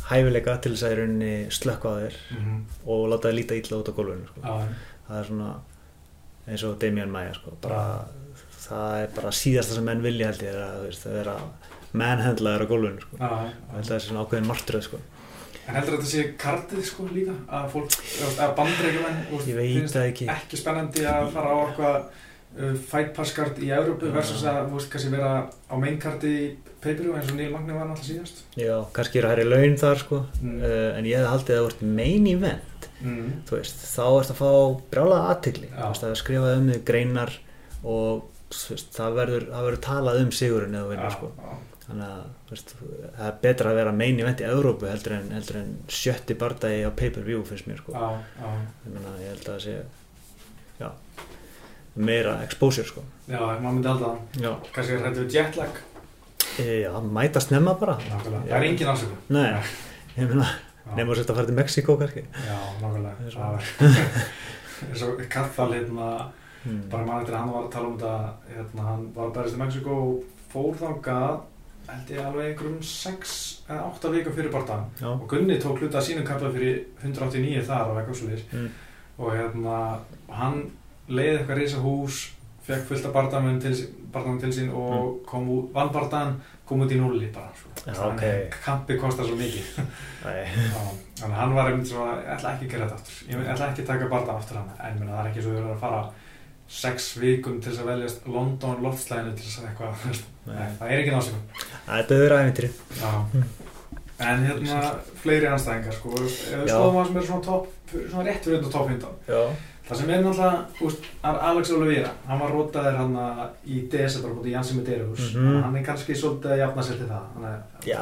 hæfileika 0.10 0.58
til 0.62 0.72
þess 0.76 0.86
að 0.88 0.94
í 0.94 0.98
rauninni 1.00 1.32
slökka 1.52 1.92
á 1.92 1.96
þér 2.06 2.18
Mm. 2.36 2.60
og 2.86 3.08
láta 3.12 3.30
þér 3.32 3.38
líta 3.40 3.56
illa 3.60 3.80
út 3.82 3.90
á 3.90 3.94
gólfinu 3.98 4.28
sko. 4.30 4.42
Já, 4.44 4.68
það 5.08 5.20
er 5.20 5.30
svona 5.32 5.50
eins 6.48 6.64
og 6.68 6.78
Damian 6.80 7.12
Maia 7.12 7.34
sko. 7.34 7.56
bara, 7.62 8.06
það 8.66 9.00
er 9.04 9.10
bara 9.16 9.32
síðasta 9.32 9.74
sem 9.80 9.84
menn 9.86 10.02
vilja 10.06 10.28
held 10.32 10.46
ég 10.46 10.56
að 10.62 10.86
það 11.02 11.20
er 11.24 11.30
að 11.34 11.42
manhandla 11.94 12.54
þér 12.56 12.66
á 12.66 12.72
gólfinu 12.72 13.02
sko. 13.02 13.18
og 13.20 13.76
þetta 13.82 13.96
er 13.96 14.00
svona 14.08 14.24
ákveðin 14.26 14.50
martröð 14.52 14.84
sko. 14.90 15.00
En 15.66 15.74
heldur 15.80 15.96
þetta 15.98 16.12
sé 16.12 16.24
kartið 16.38 16.84
sko 16.86 17.08
líka 17.10 17.34
að 17.50 17.72
að 18.38 18.52
það 19.90 20.10
ekki 20.12 20.28
ekki 20.30 20.60
spennandi 20.62 21.06
að 21.10 21.32
fara 21.34 21.50
á 21.50 21.58
eitthvað 21.66 22.04
fight 22.56 23.12
pass 23.16 23.34
kart 23.36 23.58
í 23.60 23.72
Európu 23.76 24.12
versus 24.16 24.46
að, 24.48 24.70
veist, 24.72 24.90
kannski 24.92 25.12
vera 25.12 25.32
á 25.50 25.76
main 25.80 25.98
karti 26.00 26.32
í 26.32 26.46
pay-per-view 26.84 27.16
eins 27.18 27.32
og 27.32 27.40
Neil 27.40 27.52
Magni 27.52 27.76
var 27.76 27.90
náttúrulega 27.90 28.08
síðast 28.08 28.60
já, 28.60 28.76
kannski 28.96 29.20
eru 29.20 29.32
hærri 29.32 29.48
laun 29.48 29.76
þar 29.82 30.02
sko. 30.02 30.22
Mm. 30.40 30.62
uh, 30.62 30.92
en 30.96 31.10
ég 31.10 31.20
hefði 31.20 31.34
haldið 31.34 31.56
að 31.56 31.60
það 31.60 31.68
vart 31.68 31.84
main 32.00 32.30
event 32.32 32.88
mm. 33.02 33.34
þú 33.50 33.58
veist, 33.58 33.84
þá 33.92 34.06
ertu 34.06 34.36
að 34.36 34.40
fá 34.40 34.54
þú 35.76 35.90
veist, 35.90 36.08
að 36.08 36.18
skrifa 36.22 36.56
um 36.60 36.72
þig 36.72 36.88
greinar 36.88 37.36
og 37.84 38.24
veist, 38.54 38.92
það 38.96 39.20
verður, 39.20 39.48
það 39.52 39.70
verður 39.70 39.84
talað 39.90 40.22
um 40.24 40.34
sigurinn 40.40 40.80
eða 40.80 40.92
vinnur 40.94 41.18
sko. 41.18 41.32
já, 41.36 41.60
þannig 41.86 42.08
að 42.08 42.24
það 42.56 43.28
er 43.28 43.38
betra 43.44 43.74
að 43.74 43.82
vera 43.82 43.98
main 44.00 44.24
event 44.24 44.42
í 44.42 44.48
Evrópu 44.48 44.90
heldur 44.90 45.18
en, 45.20 45.30
heldur 45.36 45.60
en 45.60 45.76
sjötti 45.92 46.38
bardagi 46.40 46.88
á 46.88 46.92
pay-per-view 46.96 47.44
finnst 47.50 47.68
mér 47.70 47.84
sko. 47.84 47.94
já, 47.98 48.24
já, 48.40 48.56
ég, 48.86 48.90
meina, 48.96 49.16
ég 49.22 49.34
held 49.34 49.44
að 49.44 49.52
það 49.52 49.64
sé 49.68 49.78
meira 51.96 52.38
exposure 52.44 52.88
sko. 52.88 53.04
já, 53.28 53.40
maður 53.40 53.74
myndi 53.74 53.92
alltaf 53.92 54.40
já, 54.42 54.52
kannski 54.76 55.02
hættu 55.04 55.26
við 55.26 55.38
jetlag 55.40 55.82
e, 56.60 56.70
já 56.84 56.92
mæta 57.02 57.42
snemma 57.44 57.76
bara. 57.80 57.98
Nákvæmlega, 58.10 58.46
það 58.50 58.58
er 58.58 58.70
engin 58.70 58.92
ásökun 58.94 59.36
nei, 59.36 59.50
ég 60.20 60.30
meina, 60.32 60.50
nefnum 60.94 61.14
að 61.16 61.22
setja 61.22 61.34
að 61.34 61.40
fara 61.40 61.50
til 61.50 61.58
Mexiko 61.60 61.98
kannski. 62.02 62.26
Já, 62.46 62.58
nákvæmlega. 62.82 63.32
Það 63.36 64.94
er 64.94 65.04
og 65.08 65.26
Kathal 65.32 65.74
hérna 65.74 66.08
hmm. 66.66 66.86
bara 66.92 67.08
mann 67.08 67.24
eftir 67.24 67.36
að 67.36 67.44
hann 67.44 67.54
var 67.56 67.66
að 67.66 67.74
tala 67.76 67.90
um 67.90 68.00
þetta 68.00 68.54
hérna, 68.54 68.88
hann 68.92 69.04
var 69.16 69.30
að 69.30 69.36
berist 69.40 69.58
í 69.58 69.62
Mexiko 69.64 70.00
og 70.06 70.48
fór 70.52 70.80
þangað 70.80 71.44
held 71.86 72.12
ég 72.16 72.24
alveg 72.24 72.48
einhverjum 72.50 72.80
6 72.90 73.36
eða 73.70 73.82
8 73.92 74.12
vikum 74.16 74.36
fyrir 74.36 74.56
já, 75.00 75.10
og 75.12 75.28
Gunni 75.30 75.60
tók 75.62 75.80
hluta 75.80 76.02
sínum 76.02 76.26
kapla 76.26 76.50
fyrir 76.52 76.88
189 77.04 77.62
þar 77.68 77.94
á 77.94 77.98
eitthvað 78.02 78.42
mm. 78.52 78.70
og 79.18 79.36
hérna 79.36 79.78
hann 80.30 80.64
leiði 81.08 81.38
eitthvað 81.38 81.62
reysa 81.62 81.84
hús 81.84 82.22
fekk 82.66 82.88
fullt 82.90 83.06
af 83.06 83.14
barndamenn 83.14 83.62
til, 83.62 83.76
til 84.42 84.52
sín 84.56 84.72
og 84.74 85.20
kom 85.30 85.50
út, 85.54 85.72
vann 85.76 85.92
barndan 85.94 86.36
kom 86.66 86.82
út 86.82 86.94
í 86.94 86.98
núli 86.98 87.30
bara 87.34 87.52
sko. 87.54 87.70
Já, 87.86 87.94
Þannig 87.94 88.24
að 88.26 88.40
ok. 88.42 88.56
kampi 88.66 88.98
kostar 88.98 89.28
svo 89.28 89.36
mikið. 89.38 89.68
Þannig 90.26 91.26
að 91.30 91.36
hann 91.38 91.54
var 91.54 91.70
einmitt 91.70 91.92
svona 91.92 92.16
ég 92.24 92.32
ætla 92.34 92.56
ekki 92.56 92.70
að 92.70 92.72
gera 92.74 92.88
þetta 92.88 93.02
aftur. 93.02 93.20
Ég 93.30 93.50
ætla 93.54 93.68
ekki 93.70 93.84
að 93.86 93.92
taka 93.92 94.12
barndan 94.16 94.40
aftur 94.40 94.62
hann 94.62 94.72
en 94.80 94.98
minna, 95.02 95.14
það 95.14 95.22
er 95.22 95.30
ekki 95.32 95.46
svo 95.46 95.54
að 95.54 95.60
vera 95.60 95.76
að 95.76 95.84
fara 95.86 96.02
sex 96.68 97.12
vikum 97.22 97.60
til 97.62 97.72
þess 97.72 97.84
að 97.84 97.92
veljast 97.92 98.26
London 98.32 98.82
loftslæðinu 98.82 99.36
til 99.38 99.46
þess 99.46 99.60
að 99.62 99.68
eitthvað 99.70 99.92
það 100.80 100.90
er 100.90 101.04
ekki 101.04 101.14
násökum 101.14 101.44
þetta 101.86 102.18
er 102.18 102.36
Já. 103.02 103.12
En 104.26 104.46
hérna, 104.48 104.80
fleiri 105.20 105.48
anstæðingar, 105.52 105.96
sko, 105.98 106.14
Já. 106.16 106.62
skoðum 106.70 106.96
það 106.96 107.08
sem 107.10 107.18
er 107.20 107.26
svona 107.28 107.44
topp, 107.44 107.66
svona 107.92 108.24
rétt 108.24 108.46
fyrir 108.46 108.62
þetta 108.62 108.72
topp 108.72 108.92
15. 108.94 109.18
já, 109.28 109.42
Það 109.86 109.98
sem 110.00 110.10
er 110.10 110.22
náttúrulega, 110.24 111.42
Alex 111.50 111.72
Oliveira, 111.76 112.12
hann 112.28 112.40
var 112.42 112.50
rótaðir 112.56 112.96
hann 112.98 113.18
í 113.70 113.84
desember 113.92 114.32
búin 114.34 114.48
í 114.50 114.54
Jansi 114.56 114.74
Medeiros, 114.80 115.20
Mhm. 115.36 115.44
mm 115.46 115.62
hann 115.64 115.76
er 115.76 115.84
kannski 115.86 116.16
svolítið 116.18 116.52
að 116.56 116.58
jafna 116.64 116.82
sér 116.88 116.98
til 116.98 117.08
það. 117.08 117.26
Hann 117.36 117.46
er, 117.46 117.60
já, 117.86 118.00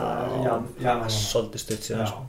það 0.79 1.03
er 1.03 1.09
svolítið 1.17 1.59
stutt 1.65 1.83
síðan 1.89 2.07
sko. 2.07 2.23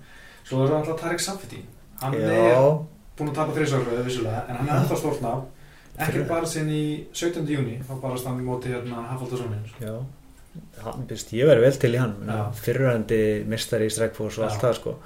Svo 0.45 0.65
er 0.65 0.69
það 0.73 0.77
alltaf 0.81 1.01
Tarek 1.01 1.21
Safety. 1.21 1.63
Hann 2.03 2.15
er 2.15 2.51
já, 2.51 2.79
búin 3.17 3.31
að 3.31 3.35
tapa 3.35 3.53
þrísarfröðu 3.53 4.05
vissulega, 4.05 4.43
en 4.49 4.57
hann 4.57 4.69
er 4.69 4.81
ennþá 4.83 4.97
stórt 4.99 5.23
ná. 5.23 5.35
Ekki 5.99 6.27
bara 6.29 6.47
sinn 6.47 6.69
í 6.69 7.05
17. 7.13 7.47
júni, 7.47 7.79
þá 7.87 8.01
bara 8.03 8.17
standi 8.19 8.43
móti 8.43 8.67
hérna 8.75 9.07
Hafaldasónin. 9.13 9.63
já 9.81 9.95
hann, 10.85 11.07
byrst, 11.07 11.31
ég 11.33 11.47
verði 11.47 11.61
vel 11.63 11.73
til 11.79 11.95
í 11.95 11.99
hann 11.99 12.51
fyrirhandi 12.55 13.45
mistari 13.47 13.87
í 13.87 13.91
Strikeforce 13.91 14.39
og 14.43 14.51
allt 14.51 14.61
það 14.63 14.75
sko 14.75 14.97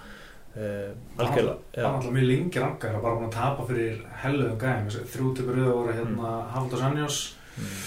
algjörlega 0.58 1.56
Það 1.74 1.84
var 1.84 1.94
alltaf 1.94 2.14
mjög 2.14 2.28
lengi 2.28 2.62
rangar 2.62 2.98
og 2.98 3.04
bara 3.04 3.18
búin 3.18 3.28
að 3.28 3.36
tapa 3.36 3.66
fyrir 3.68 4.00
helluðum 4.22 4.60
gæðum. 4.62 5.08
Þrjú 5.14 5.32
tökur 5.38 5.58
rauða 5.58 5.74
voru 5.76 5.96
hérna 5.98 6.32
Hafaldas 6.54 6.84
Anjós, 6.88 7.18
mm. 7.58 7.80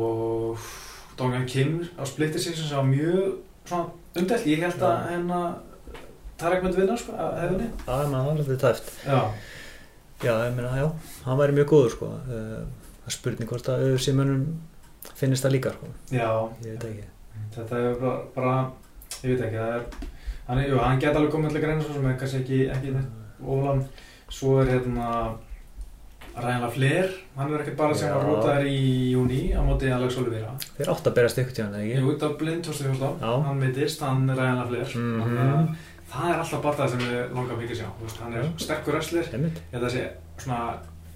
og 0.00 0.68
Dongjan 1.20 1.46
Kim 1.46 1.80
á 1.94 2.02
splittir 2.08 2.42
sig 2.42 2.56
sem 2.56 2.76
var 2.76 2.88
mjög 2.88 3.38
svona 3.68 3.86
umdelt, 4.16 4.46
ég 4.48 4.64
held 4.64 4.82
að 4.82 5.02
hérna 5.12 5.40
Tarek 6.40 6.62
myndi 6.64 6.80
vinna 6.80 6.96
sko, 6.96 7.12
að 7.20 7.34
hefðinni 7.42 7.66
það 7.84 8.02
er 8.02 8.12
maður 8.14 8.38
alltaf 8.40 8.60
tæft. 8.62 8.92
Já, 9.04 9.18
já, 10.24 10.30
ég 10.46 10.54
meina, 10.56 10.70
já, 10.78 10.86
hann 11.26 11.40
væri 11.40 11.56
mjög 11.58 11.66
góður 11.74 11.92
sko. 11.94 12.08
Uh, 12.30 12.94
það 13.04 13.16
spurning 13.18 13.50
hvort 13.50 13.68
að 13.68 13.84
öður 13.88 14.04
símönum 14.06 14.46
finnist 15.18 15.44
það 15.44 15.54
líka 15.58 15.74
sko. 15.74 15.90
Já, 16.14 16.30
ég 16.64 16.78
veit 16.78 16.86
ekki. 16.88 17.10
Þetta 17.58 17.82
er 17.82 18.00
bara, 18.00 18.16
bara 18.38 18.54
ég 19.20 19.34
veit 19.34 19.44
ekki, 19.50 19.60
það 19.60 19.76
er 19.76 20.16
hann, 20.50 20.58
er- 20.64 20.68
jú, 20.74 20.78
hann 20.82 20.98
get 21.00 21.14
alveg 21.16 21.30
komið 21.32 21.54
til 21.54 21.60
að 21.60 21.64
greina 21.68 21.84
svo 21.86 21.94
sem 21.94 22.06
er 22.10 22.18
kannski 22.20 22.42
ekki, 22.42 22.58
ekki 22.74 22.92
neitt 22.96 23.46
ólan 23.46 23.84
svo 24.30 24.58
er 24.60 24.74
hérna 24.74 25.06
Ræðanlega 26.40 26.70
Flair, 26.72 27.08
hann 27.36 27.52
er 27.52 27.62
ekkert 27.64 27.76
bara 27.76 27.94
sem 27.98 28.08
Já. 28.08 28.14
var 28.14 28.24
rótaður 28.28 28.66
í 28.70 28.82
júni 29.12 29.40
á 29.50 29.60
móti 29.66 29.88
Alex 29.92 30.16
Oliveira. 30.20 30.52
Þeir 30.76 30.90
átt 30.92 31.08
að 31.10 31.16
berast 31.16 31.40
ykkur 31.42 31.56
tíðan, 31.56 31.74
eða 31.74 31.82
ekki? 31.88 31.96
Jú, 31.98 32.10
þetta 32.12 32.28
var 32.30 32.36
blind 32.42 32.62
2014, 32.68 33.16
Já. 33.24 33.32
hann 33.48 33.58
mittist, 33.60 34.00
hann 34.06 34.30
er 34.30 34.38
Ræðanlega 34.38 34.86
Mhm. 34.94 35.20
Þannig 35.24 35.50
að 35.50 35.74
það 36.12 36.30
er 36.30 36.38
alltaf 36.44 36.62
barðað 36.64 36.90
sem 36.90 37.00
við 37.00 37.34
langar 37.34 37.58
mikið 37.58 37.74
að 37.74 37.80
sjá 37.80 37.88
veist, 38.00 38.16
hann 38.22 38.34
er 38.34 38.48
sterkur 38.58 38.92
wrestler. 38.94 39.24
Ég 39.34 39.74
held 39.74 39.84
að 39.84 39.94
sé 39.96 40.04
svona 40.38 40.60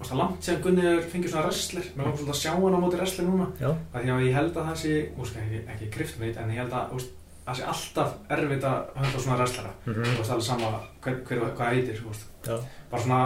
það 0.01 0.11
er 0.11 0.19
langt 0.19 0.43
sem 0.43 0.61
Gunni 0.61 0.85
er 0.85 1.01
fengið 1.01 1.29
svona 1.31 1.45
wrestler. 1.47 1.83
Mér 1.95 2.03
langar 2.05 2.17
svolítið 2.19 2.35
að 2.35 2.41
sjá 2.43 2.51
hann 2.51 2.75
á 2.75 2.79
móti 2.83 2.99
wrestler 2.99 3.25
núna. 3.29 3.47
Já, 3.59 3.69
af 3.71 4.01
því 4.03 4.09
að 4.15 4.25
ég 4.27 4.33
held 4.35 4.53
að 4.55 4.67
það 4.67 4.77
sé 4.83 4.93
veist, 5.17 5.35
ekki, 5.41 5.59
ekki 5.73 5.89
grift 5.95 6.19
meitt 6.19 6.37
en 6.37 6.49
ég 6.51 6.59
held 6.59 6.71
að 6.75 6.91
veist, 6.91 7.11
það 7.45 7.57
sé 7.59 7.65
alltaf 7.71 8.13
erfitt 8.35 8.63
að 8.69 8.87
höfða 9.01 9.19
svona 9.25 9.37
wrestlera 9.39 9.73
mm 9.85 9.99
þú 10.05 10.17
veist 10.21 10.31
alveg 10.35 10.47
sama 10.47 10.71
hver, 11.05 11.19
hver, 11.27 11.43
hvað 11.57 11.73
heitir 11.75 11.99
já, 12.47 12.55
bara 12.91 13.01
svona 13.03 13.19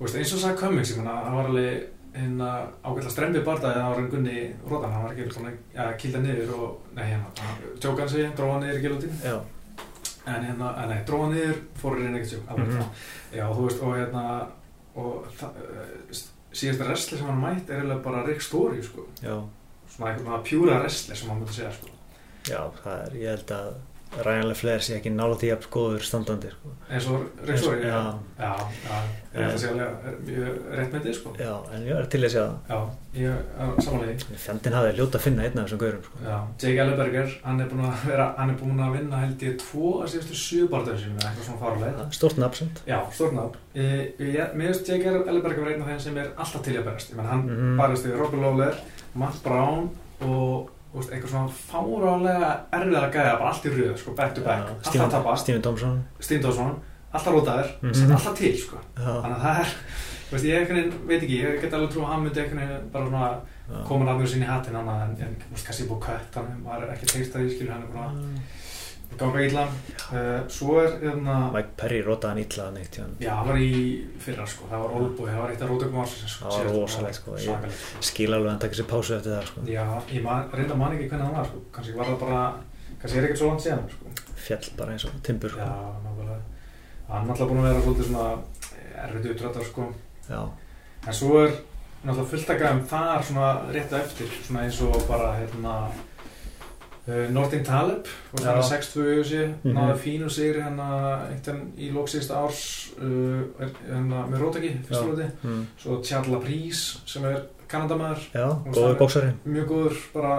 veist, 0.00 0.16
eins 0.18 0.32
og 0.36 0.42
ég 0.94 1.00
menna 1.02 1.16
hann 1.24 1.36
var 1.36 1.50
alveg 1.50 1.88
hérna 2.12 2.48
ágætla 2.84 3.10
stremmi 3.10 3.40
barðað 3.46 3.72
þegar 3.72 3.82
það 3.82 3.88
var 3.90 4.00
hann 4.02 4.10
Gunni 4.12 4.38
Róðan 4.68 4.92
hann 4.92 5.02
var 5.06 5.12
að 5.12 5.18
ja, 5.74 5.86
kýlda 6.02 6.20
niður 6.20 6.50
og 6.58 6.94
nei 6.96 7.04
hérna 7.08 7.50
tjókan 7.80 8.08
sig, 8.12 8.26
dróða 8.36 8.58
niður 8.60 8.78
í 8.78 8.82
já, 9.24 9.36
en 10.26 10.44
hérna, 10.48 10.74
en 10.82 10.92
nei, 10.92 10.98
dróða 11.08 11.30
niður 11.32 11.62
fór 11.80 11.96
reyna 11.98 12.18
ekkert 12.20 12.34
Mhm. 12.52 12.76
mm 12.76 13.38
já, 13.38 13.46
þú 13.48 13.64
veist, 13.66 13.82
og 13.82 13.96
hérna 13.96 14.24
og 14.94 15.24
það, 15.40 15.56
uh, 15.56 16.20
síðasta 16.52 16.84
wrestler 16.90 17.18
sem 17.18 17.26
hann 17.32 17.40
mætt 17.40 17.70
er 17.72 17.80
bara 18.04 18.26
Rick 18.26 18.42
Story, 18.44 18.82
sko. 18.84 19.06
Já, 19.22 19.38
svona 19.88 20.10
eitthvað 20.12 20.42
pjúra 20.44 20.78
wrestler 20.82 21.16
sem 21.16 21.30
hann 21.30 21.40
múti 21.40 21.56
segja, 21.56 21.72
sko 21.72 21.88
já, 22.48 22.60
það 22.82 23.00
er, 23.06 23.16
ég 23.22 23.28
held 23.36 23.50
að 23.56 23.72
ræðanlega 24.12 24.58
fleiri 24.60 24.82
sé 24.84 24.96
ekki 24.98 25.08
nála 25.08 25.36
að 25.40 25.66
góður 25.72 26.02
standandi 26.04 26.50
sko. 26.52 26.70
eins 26.92 27.06
og 27.08 27.22
Story, 27.56 27.78
Já. 27.80 28.00
já, 28.36 28.50
já, 28.84 28.96
ég 29.32 29.38
held 29.40 29.54
að 29.54 29.62
segja 29.62 29.86
er 29.88 30.18
mjög 30.26 30.58
rétt 30.76 30.92
með 30.92 31.06
þið, 31.06 31.14
sko 31.16 31.32
já, 31.40 31.52
en 31.72 31.86
ég 31.86 31.96
er 31.96 32.10
til 32.12 32.20
að 32.20 32.32
segja 32.34 32.42
það 32.44 32.74
já, 32.74 32.80
ég 33.22 33.30
er 33.32 33.80
samanlega 33.86 34.36
fjandinn 34.42 34.76
hafði 34.76 34.90
ljóta 34.98 35.16
að 35.16 35.24
finna 35.24 35.46
einn 35.46 35.56
af 35.62 35.64
þessum 35.64 35.80
gaurum 35.80 36.04
sko. 36.04 36.20
já, 36.26 36.36
Jake 36.60 36.82
Ellenberger, 36.84 37.32
hann 37.46 37.60
er 37.64 37.70
búin 37.72 37.86
að 37.88 38.04
vera 38.10 38.26
hann 38.36 38.52
er 38.52 38.60
búin 38.60 38.84
að 38.84 38.92
vinna 38.98 39.22
held 39.22 39.46
ég 39.48 39.56
tvo 39.64 39.94
að 40.02 40.12
síðustu 40.12 40.38
sjöbartöðum 40.42 41.00
sínum 41.06 41.16
eða 41.22 41.30
eitthvað 41.32 41.48
svona 41.48 41.62
faruleg 41.64 42.14
stort 42.20 42.42
nafnsend 42.44 42.84
já, 42.92 42.98
stort 43.16 43.32
nafn 43.32 43.56
ég, 43.80 44.52
mér 44.52 44.74
finnst 44.74 44.92
Jake 44.92 45.08
Ellenberger 45.08 45.64
vera 45.64 45.72
einn 45.72 45.86
af 45.86 45.88
þeim 45.94 46.04
sem 46.10 46.20
er 46.20 46.30
alltaf 46.36 46.60
til 46.68 46.76
að 46.76 46.84
berast 46.90 47.08
ég 47.08 47.16
menn 47.16 47.32
hann 47.32 47.48
Mhm. 47.48 47.76
barist 47.80 48.04
veist, 50.94 51.10
eitthvað 51.12 51.30
svona 51.32 51.52
fárálega 51.70 52.48
erfiðara 52.78 53.10
gæða, 53.14 53.34
bara 53.40 53.50
allt 53.52 53.64
í 53.68 53.74
röð 53.76 53.94
sko, 53.98 54.14
back 54.18 54.34
to 54.34 54.40
back, 54.46 54.68
alltaf 54.78 55.06
að 55.06 55.10
tapa. 55.16 55.36
Stephen 55.36 55.62
Thompson. 55.62 56.02
Steve 56.20 56.42
Dawson, 56.42 56.74
alltaf 57.12 57.32
rótaður 57.34 57.70
Mhm. 57.82 58.12
alltaf 58.16 58.34
til, 58.36 58.52
sko. 58.58 58.76
Þannig 58.96 59.36
að 59.38 59.42
það 59.46 59.60
er, 59.62 59.72
veist, 60.32 60.44
ég 60.44 60.68
veginn 60.68 60.92
veit 61.08 61.22
ekki, 61.22 61.40
ég 61.42 61.60
get 61.60 61.72
alveg 61.72 61.90
trú 61.92 62.02
að 62.04 62.10
hann 62.12 62.22
myndi 62.24 62.40
veginn 62.44 62.90
bara 62.92 63.06
svona 63.06 63.30
já. 63.72 63.84
koma 63.88 64.04
nafnur 64.04 64.26
sín 64.28 64.42
í 64.44 64.48
hattin 64.48 64.76
en, 64.76 64.88
en 64.88 65.36
veist, 65.52 65.66
kannski 65.66 65.88
búið 65.88 66.00
kött 66.08 66.34
hann 66.40 66.62
var 66.64 66.88
ekki 66.92 67.06
tegst 67.06 67.36
að 67.36 67.46
ég 67.48 67.56
skilur 67.56 67.72
hann 67.72 67.82
er 67.82 67.92
búin 67.92 68.04
að 68.08 68.60
ganga 69.18 69.40
illa 69.44 69.62
uh, 69.66 70.48
svo 70.52 70.78
er, 70.82 70.94
hérna 71.02 71.36
Mike 71.54 71.74
Perry 71.80 72.00
rótaði 72.04 72.32
hann 72.32 72.42
illa 72.42 72.66
neitt 72.74 72.96
já. 72.98 73.04
já, 73.22 73.30
hann 73.38 73.48
var 73.48 73.58
í 73.60 73.70
fyrra, 74.22 74.46
sko, 74.48 74.68
það 74.70 74.84
var 74.84 74.94
Oldboy 74.98 75.30
það 75.30 75.40
var 75.42 75.52
eitt 75.54 75.64
af 75.66 75.72
rótökum 75.72 76.06
sko, 76.06 76.28
Það 76.28 76.48
var 76.48 76.58
síðast, 76.58 76.76
rosalegt, 76.78 77.18
sko, 77.20 77.36
ég- 77.38 77.74
sko. 77.78 78.02
skil 78.10 78.28
alveg 78.32 78.46
að 78.48 78.52
hann 78.54 78.62
takk 78.64 78.78
sér 78.78 78.88
pásu 78.92 79.16
eftir 79.16 79.34
það 79.36 79.50
sko. 79.50 79.64
Já, 79.66 79.84
ég 80.12 80.28
reynda 80.58 80.78
man 80.82 80.96
ekki 80.96 81.08
hvernig 81.10 81.26
hann 81.26 81.36
var, 81.40 81.50
sko. 81.50 81.62
kannski 81.72 81.96
var 81.98 82.10
það 82.12 82.18
bara, 82.24 82.42
kannski 83.02 83.18
er 83.18 83.24
ekkert 83.28 83.42
svo 83.42 83.50
langt 83.52 83.66
síðan, 83.66 83.84
sko. 83.96 84.14
fjall 84.46 84.70
bara 84.78 84.92
eins 84.96 85.04
og 85.08 85.18
timbur 85.22 85.56
Já, 85.58 85.66
sko. 85.66 85.98
nákvæmlega. 86.06 86.40
Hann 87.08 87.26
er 87.26 87.34
alltaf 87.34 87.48
búin 87.50 87.60
að 87.62 87.68
vera 87.68 87.84
svolítið 87.84 88.08
svona 88.12 88.26
erfitt 89.02 89.30
utrættar, 89.34 89.64
sko. 89.68 89.92
já, 90.28 90.42
En 91.02 91.12
svo 91.18 91.38
er 91.42 91.50
náttúrulega 92.06 92.30
fullt 92.30 92.50
að 92.50 92.60
gæðum 92.62 92.84
þar 92.90 93.22
svona 93.26 93.48
rétt 93.74 93.92
eftir 93.98 94.28
svona 94.46 94.62
eins 94.66 94.80
og 94.82 95.02
bara 95.08 95.32
hérna 95.38 95.74
uh, 97.08 97.30
Nordin 97.34 97.64
Taleb 97.64 98.06
Já. 98.06 98.42
svona 98.42 98.62
6-2 98.62 99.06
í 99.20 99.24
sig 99.24 99.54
Mhm. 99.64 99.74
náði 99.76 99.96
fínu 100.04 100.28
sigri 100.30 100.60
hérna 100.62 100.90
einhvern 101.30 101.72
í 101.78 101.90
lóksýsta 101.94 102.36
árs 102.42 102.90
uh, 102.98 103.42
hérna 103.88 104.26
með 104.30 104.38
rótaki 104.44 104.70
fyrstu 104.86 105.04
Já. 105.04 105.10
róti 105.10 105.26
mm. 105.42 105.66
svo 105.78 106.00
Tjalla 106.02 106.38
Prís 106.40 106.82
sem 107.06 107.24
er 107.24 107.42
kanadamæður 107.68 108.26
góður 108.34 108.92
það- 108.92 108.98
bóksari 108.98 109.30
mjög 109.46 109.66
góður, 109.70 109.96
bara 110.14 110.32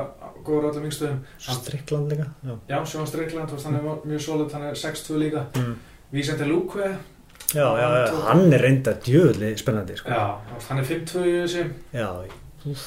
góður 0.45 0.69
öllum 0.71 0.85
yngstöðum 0.89 1.19
Strickland 1.39 2.11
líka 2.11 2.27
Já, 2.45 2.53
já, 2.69 2.77
Sjón 2.85 3.07
Streikland, 3.07 3.49
hann 3.65 3.75
er 3.75 3.81
mjög 4.05 4.21
solid 4.21 4.51
hann 4.53 4.63
er 4.69 4.73
6-2 4.77 5.17
líka 5.17 5.45
mm. 5.57 5.75
Vísandi 6.13 6.45
Lúkve, 6.45 6.91
já, 7.55 7.65
já, 7.79 7.87
já, 8.05 8.21
hann 8.27 8.53
er 8.53 8.61
reynda 8.61 8.93
djöðli 9.01 9.55
spennandi 9.57 9.95
sko. 9.97 10.09
já, 10.13 10.37
hann 10.69 10.77
er 10.79 10.85
5-2 10.85 11.23
í 11.25 11.33
þessi 11.41 11.63
Já, 11.93 12.09
úf, 12.69 12.83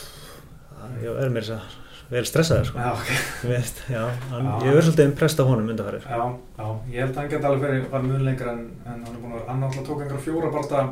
ég 1.03 1.19
er 1.25 1.31
mér 1.35 1.43
þess 1.43 1.57
að 1.59 1.83
vel 2.11 2.23
stressaður 2.29 2.69
sko. 2.71 2.79
já, 2.79 2.93
ok 2.93 3.11
Þú 3.41 3.49
veist, 3.51 3.83
já, 3.91 4.03
hann, 4.31 4.49
ég 4.63 4.77
er 4.77 4.87
svolítið 4.87 5.09
impressed 5.11 5.41
af 5.43 5.51
honum 5.51 5.71
undanfæri 5.73 6.01
sko. 6.05 6.09
Já, 6.11 6.25
já, 6.61 6.67
ég 6.93 7.01
held 7.03 7.13
að 7.17 7.21
hann 7.21 7.31
geti 7.33 7.49
alveg 7.51 7.65
verið 7.67 7.89
var 7.91 8.03
mun 8.07 8.25
lengra 8.29 8.53
en, 8.53 8.65
en 8.87 8.93
hann 9.07 9.15
er 9.15 9.21
búin 9.23 9.37
að 9.39 9.49
hann 9.51 9.63
náttúrulega 9.65 9.89
tók 9.89 10.03
einhverja 10.05 10.27
fjóra 10.27 10.53
barða 10.55 10.83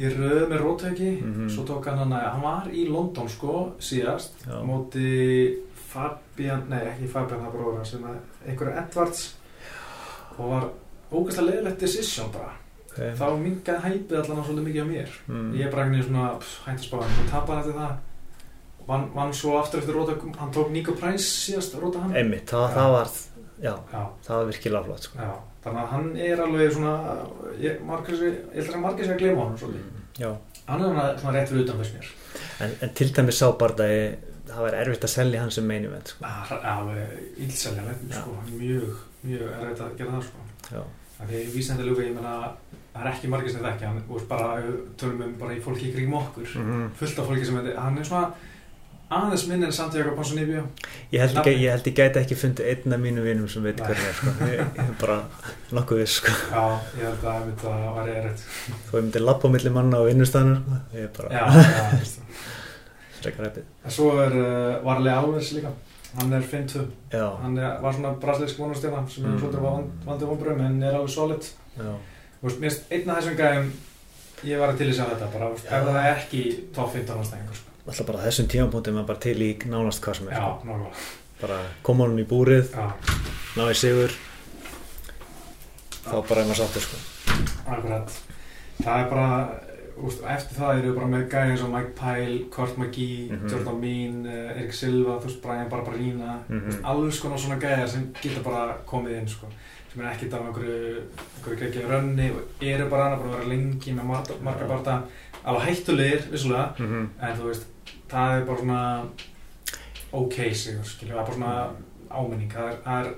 í 0.00 0.12
röð 0.14 0.44
með 0.48 0.62
rótæki 0.64 1.10
Mhm. 1.20 1.48
svo 1.50 1.64
tók 1.68 1.84
hann 1.90 1.98
hann 1.98 2.12
að, 2.12 2.30
hann 2.32 2.42
var 2.42 2.70
í 2.72 2.86
London 2.88 3.28
sko 3.28 3.74
síðast, 3.78 4.32
Já. 4.46 4.54
á 4.56 4.62
móti 4.64 5.56
Fabian, 5.90 6.64
nei 6.70 6.84
ekki 6.86 7.08
Fabian 7.10 7.40
það 7.42 7.54
bróður 7.56 7.76
hans, 7.76 7.90
sem 7.90 8.04
að 8.06 8.16
einhverju 8.46 8.78
Edwards 8.78 9.34
og 10.38 10.50
var 10.50 10.68
ógæslega 11.12 11.50
leiðilegt 11.50 11.80
decision 11.80 12.30
bara, 12.32 12.52
okay. 12.86 13.10
þá 13.18 13.26
mingaði 13.36 13.82
hæpið 13.82 14.20
allan 14.20 14.40
á 14.40 14.44
svolítið 14.46 14.68
mikið 14.68 14.84
á 14.86 14.88
mér 14.92 15.10
mm. 15.26 15.50
ég 15.58 15.74
veginn 15.74 16.04
svona 16.06 16.28
hann, 16.64 16.78
hann 16.78 17.30
tapar 17.32 17.58
eftir 17.58 17.74
það 17.74 17.98
vann, 18.90 19.08
vann 19.14 19.34
svo 19.36 19.56
aftur 19.60 19.82
eftir 19.82 19.96
róta 19.96 20.16
hann 20.40 20.54
tók 20.54 20.72
Nico 20.74 20.96
Price 20.98 21.24
síðast 21.26 21.78
róta 21.80 22.02
hann 22.04 22.16
Einmitt, 22.16 22.46
það, 22.50 22.66
Já. 22.66 22.74
það 22.76 22.94
var 22.96 23.12
já, 23.60 23.74
já, 23.92 24.02
það 24.26 24.36
var 24.36 24.48
virkilega 24.50 24.86
flott 24.88 25.06
sko. 25.06 25.20
Já, 25.20 25.32
þannig 25.64 25.82
að 25.82 25.92
hann 25.94 26.08
er 26.28 26.42
alveg 26.46 26.72
svona, 26.76 26.94
ég, 27.60 27.82
margir, 27.86 28.22
ég 28.24 28.56
held 28.56 28.74
að 28.74 28.82
margir 28.86 29.08
sér 29.08 29.16
að 29.16 29.22
gleyma 29.24 29.44
honum 29.44 29.60
svolítið. 29.60 30.00
Já, 30.20 30.30
Hann 30.70 30.82
er 30.84 30.90
svona, 30.92 31.04
svona 31.18 31.32
rétt 31.34 31.48
fyrir 31.50 31.64
utan 31.64 31.78
fyrst 31.80 31.94
mér. 31.96 32.10
en, 32.62 32.74
en 32.84 32.92
til 32.94 33.08
dæmis 33.16 33.38
sá 33.40 33.46
bardagi 33.58 34.02
það 34.50 34.64
var 34.66 34.76
erfitt 34.80 35.06
að 35.06 35.12
selja 35.14 35.42
hann 35.42 35.52
sem 35.54 35.70
event 35.74 36.12
sko. 36.12 36.32
Það 36.50 36.90
ílseljanlegt, 37.46 38.04
Já. 38.10 38.20
sko, 38.20 38.36
mjög, 38.50 39.00
mjög 39.24 39.46
erfitt 39.48 39.82
að 39.86 39.96
gera 39.98 40.16
það, 40.16 40.28
sko. 40.28 40.84
Það 41.20 41.34
er 41.36 41.50
vísandi 41.54 41.86
lúfi, 41.86 42.06
ég 42.06 42.14
menna, 42.16 42.36
það 42.94 43.02
er 43.02 43.10
ekki 43.12 43.30
margir 43.32 43.52
sem 43.54 43.64
þekki 43.64 43.88
hann, 43.88 43.98
og 44.08 44.22
bara, 44.30 44.52
ef 44.60 44.68
við 44.68 44.78
tölum 45.02 45.26
um 45.26 45.34
bara 45.42 45.56
í 45.56 45.60
fólki 45.64 45.90
í 45.90 45.92
kringum 45.96 46.16
okkur, 46.20 46.54
mm. 46.62 46.86
fullt 47.00 47.20
af 47.20 47.28
fólki 47.28 47.48
sem 47.48 47.58
þetta, 47.60 47.74
hann 47.84 47.98
er 48.00 48.08
svona 48.08 48.30
aðeins 49.10 49.44
minn 49.50 49.64
en 49.66 49.72
Santiago 49.74 50.12
Ponzinibbio. 50.16 50.62
ég, 51.12 51.20
held 51.20 51.38
ekki, 51.40 51.54
ég 51.64 51.70
held 51.74 51.86
ég 51.90 51.94
gæti 51.98 52.20
ekki 52.20 52.36
fundið 52.38 52.68
einn 52.72 52.94
af 52.94 53.00
mínu 53.02 53.24
vinum 53.24 53.48
sem 53.50 53.62
veit 53.66 53.80
hvernig 53.82 54.06
er 54.06 54.14
sko. 54.20 54.34
ég, 54.46 54.60
ég 54.60 54.84
er 54.84 54.94
bara 55.00 55.16
nokkuð 55.74 55.98
viss 56.04 56.20
sko. 56.20 56.34
Já, 56.52 56.64
ég 57.00 57.04
held 57.08 57.24
að 57.32 57.50
það 57.64 57.86
var 57.96 58.08
erfitt. 58.14 58.44
þó 58.90 58.94
ég 58.94 59.02
myndi 59.08 59.22
lappa 59.24 59.50
á 59.50 59.54
milli 59.56 59.72
manna 59.74 59.98
á 59.98 60.04
vinnustæðanur 60.06 60.60
sko. 60.62 60.80
ég 60.94 61.08
er 61.08 61.12
bara 61.18 62.00
frekar 63.20 63.48
hæpið 63.50 63.64
En 63.84 63.94
svo 63.94 64.10
er 64.22 64.36
uh, 64.40 64.84
Varley 64.86 65.12
Alves 65.12 65.50
líka, 65.56 65.72
hann 66.18 66.32
er 66.36 66.42
5-2. 66.52 66.84
Já, 67.12 67.26
hann 67.42 67.58
er, 67.58 67.76
var 67.82 67.94
svona 67.96 68.14
brasilísk 68.22 68.58
vonastjana 68.62 69.02
sem 69.08 69.24
er 69.26 69.34
Mm. 69.34 69.40
svolítið 69.42 69.64
vand, 69.66 69.90
vandið 70.06 70.30
vonbrum 70.32 70.60
en 70.66 70.82
er 70.82 70.94
alveg 70.98 71.12
solid 71.14 71.50
Þú 71.80 72.46
mér 72.46 72.54
finnst 72.62 72.86
einn 72.92 73.10
af 73.10 73.18
þessum 73.20 73.36
gæðum 73.38 73.66
ég 74.48 74.58
var 74.62 74.70
að 74.72 74.78
til 74.80 74.88
í 74.88 74.94
að 74.96 75.10
þetta 75.12 75.28
bara, 75.34 75.50
þú 75.50 75.66
ef 75.66 75.84
það 75.90 75.98
er 76.00 76.14
ekki 76.14 76.42
top 76.74 76.94
15 76.94 77.20
ástæðingur 77.20 77.58
sko. 77.58 77.69
Alltaf 77.86 78.06
bara 78.06 78.24
þessum 78.26 78.48
tímapunktum 78.52 78.98
er 79.00 79.06
bara 79.08 79.18
til 79.24 79.36
í 79.42 79.50
nánast 79.66 80.02
hvað 80.04 80.18
sem 80.20 80.28
er 80.28 80.36
já, 80.36 80.50
sko. 80.60 80.90
bara 81.40 81.60
koma 81.82 82.04
honum 82.04 82.18
í 82.22 82.26
búrið, 82.28 82.74
ná 83.56 83.62
í 83.70 83.74
sigur 83.78 84.12
þá 86.04 86.20
bara 86.28 86.42
er 86.42 86.48
maður 86.50 86.60
sáttur 86.62 86.84
sko. 86.86 87.00
akkurat. 87.70 88.14
Það 88.80 89.00
er 89.04 89.08
bara, 89.10 89.30
veist, 90.00 90.22
eftir 90.34 90.56
það 90.58 90.78
eru 90.80 90.92
bara 90.96 91.08
með 91.12 91.24
gæði 91.32 91.50
eins 91.54 91.64
og 91.66 91.72
Mike 91.74 91.92
Pyle, 91.98 92.38
Kurt 92.54 92.78
McGee 92.80 93.30
Mhm. 93.30 93.48
Jordan 93.52 93.80
Mean, 93.80 94.26
eh, 94.26 94.56
Erik 94.60 94.72
Silva 94.74 95.18
þú 95.20 95.24
veist, 95.28 95.42
Brian 95.42 95.68
Barbarina. 95.68 96.38
Þú 96.48 96.62
veist, 96.66 96.80
alls 96.84 97.20
konar 97.20 97.38
svona 97.38 97.60
gæðar 97.60 97.88
sem 97.88 98.12
geta 98.22 98.40
bara 98.42 98.76
komið 98.86 99.18
inn 99.20 99.28
sko, 99.28 99.46
sem 99.92 100.02
er 100.02 100.12
ekkert 100.14 100.34
af 100.34 100.40
einhverju 100.46 101.02
einhverju 101.36 101.58
geggja 101.60 101.88
rönni 101.88 102.30
og 102.32 102.42
eru 102.62 102.88
bara 102.90 103.16
búin 103.16 103.30
að 103.34 103.38
vera 103.38 103.48
lengi 103.52 103.92
með 103.94 104.04
marga, 104.42 104.68
barða 104.68 105.02
alveg 105.44 105.66
hættulegir, 105.68 106.26
vissulega 106.30 106.72
mm 106.78 106.86
-hmm. 106.86 107.28
en 107.28 107.36
þú 107.38 107.46
veist, 107.48 107.66
það 108.10 108.36
er 108.36 108.44
bara 108.44 108.58
svona 108.58 109.04
ok 110.12 110.34
sigur, 110.52 110.84
skilju, 110.84 111.14
það 111.14 111.20
er 111.20 111.26
bara 111.26 111.34
svona 111.34 111.68
áminning, 112.10 112.52
það 112.52 112.70
er, 112.70 112.76
það 112.84 113.06
er 113.06 113.12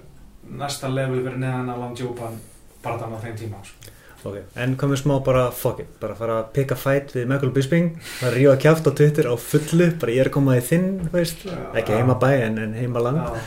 næsta 0.58 0.88
level 0.88 1.22
fyrir 1.24 1.38
neðan 1.38 1.72
að 1.72 1.80
Lang 1.80 1.98
Jópan 1.98 2.38
bara 2.82 2.98
þannig 2.98 3.18
á 3.18 3.24
þeim 3.24 3.36
tíma 3.36 3.64
sko. 3.64 3.90
Ok, 4.22 4.36
en 4.54 4.76
komum 4.78 4.96
smá 4.96 5.16
bara 5.24 5.50
fuck 5.50 5.80
it, 5.82 5.88
bara 6.00 6.14
fara 6.14 6.38
að 6.40 6.52
picka 6.54 6.76
fight 6.78 7.10
við 7.16 7.26
Michael 7.26 7.50
Bisping, 7.50 7.96
bara 8.20 8.34
rífa 8.36 8.56
kjáft 8.56 8.86
á 8.86 8.92
Twitter 8.94 9.26
á 9.26 9.34
fullu, 9.34 9.88
bara 9.98 10.12
ég 10.12 10.20
er 10.22 10.30
að 10.30 10.36
koma 10.36 10.56
í 10.56 10.62
þinn, 10.62 11.08
veist, 11.10 11.42
Já. 11.42 11.56
ekki 11.74 11.96
heima 11.98 12.14
bæ 12.14 12.30
en, 12.46 12.58
en 12.58 12.76
heima 12.78 13.02
land 13.02 13.18
Já, 13.18 13.40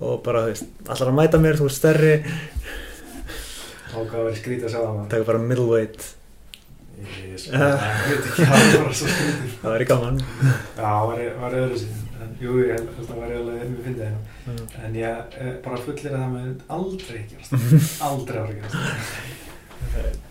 og 0.00 0.22
bara, 0.24 0.48
þú 0.48 0.54
veist, 0.54 0.72
allar 0.88 1.12
að 1.12 1.18
mæta 1.20 1.38
mér, 1.38 1.60
þú 1.60 1.68
veist, 1.68 1.78
stærri, 1.78 2.16
tók 3.92 4.14
að 4.14 4.24
vera 4.24 4.40
skrítið 4.40 4.66
að 4.66 4.74
segja 4.74 4.88
það 4.88 5.06
taka 5.14 5.28
bara 5.30 5.42
middleweight, 5.44 6.10
Ég 7.00 7.46
veit 7.50 8.26
ekki, 8.26 8.44
það 8.44 8.60
er 8.60 8.76
bara 8.84 8.94
svo 9.00 9.08
skrítið 9.14 9.56
það 9.62 9.74
væri 9.74 9.86
gaman. 9.90 10.20
Já, 10.20 10.82
það 10.82 11.06
var, 11.10 11.22
var 11.44 11.56
öðru 11.60 11.78
síðan 11.80 12.06
en 12.20 12.32
jú, 12.42 12.56
ég 12.60 12.72
held 12.76 12.88
að 12.90 13.06
það 13.10 13.20
var 13.22 13.30
eiginlega 13.34 13.68
mjög 13.72 13.84
fyndið 13.88 14.04
hérna 14.08 14.28
Mm. 14.50 14.60
en 14.84 14.94
ég 14.96 15.34
eh, 15.38 15.50
bara 15.62 15.76
fullir 15.84 16.14
að 16.16 16.22
það 16.22 16.30
með 16.32 16.62
aldrei 16.74 17.18
gerast 17.28 17.52
aldrei 18.08 18.38
ára 18.40 18.54
gerast 18.56 18.78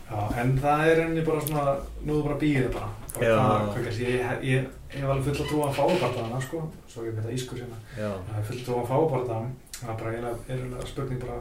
Já, 0.09 0.19
en 0.41 0.51
það 0.63 0.81
er 0.89 1.01
enni 1.03 1.21
bara 1.27 1.41
svona 1.45 1.75
nú 2.07 2.15
er 2.17 2.23
bara 2.25 2.37
býðið 2.41 2.69
bara, 2.73 2.89
bara 3.13 3.27
Já. 3.27 3.35
hvað, 3.69 3.85
ég, 3.85 3.99
ég, 4.01 4.43
ég, 4.49 4.65
ég 4.89 5.03
hef 5.03 5.11
alveg 5.13 5.27
full 5.27 5.43
að 5.45 5.49
trúa 5.51 5.67
að 5.69 5.77
fá 5.77 5.83
bara 5.91 6.09
þarna 6.17 6.41
sko, 6.47 6.61
svo 6.89 7.05
ég 7.05 7.13
með 7.19 7.27
það 7.29 7.35
ískur 7.37 7.61
hérna 7.61 7.79
það 7.93 8.39
er 8.41 8.47
full 8.49 8.57
að 8.57 8.65
trúa 8.65 8.81
að 8.81 8.89
fá 8.89 8.97
bara 9.13 9.29
það 9.29 9.45
það 9.77 9.93
er 9.93 9.99
bara 10.01 10.13
eiginlega, 10.15 10.89
spurning 10.89 11.21
bara 11.23 11.37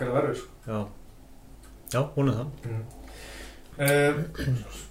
hvað 0.00 0.08
það 0.08 0.16
verður 0.16 0.40
sko. 0.40 0.48
já, 0.72 0.78
já, 1.94 2.00
vonum 2.16 2.38
það. 2.40 2.48
mm. 2.70 2.82
Uh, 3.80 4.22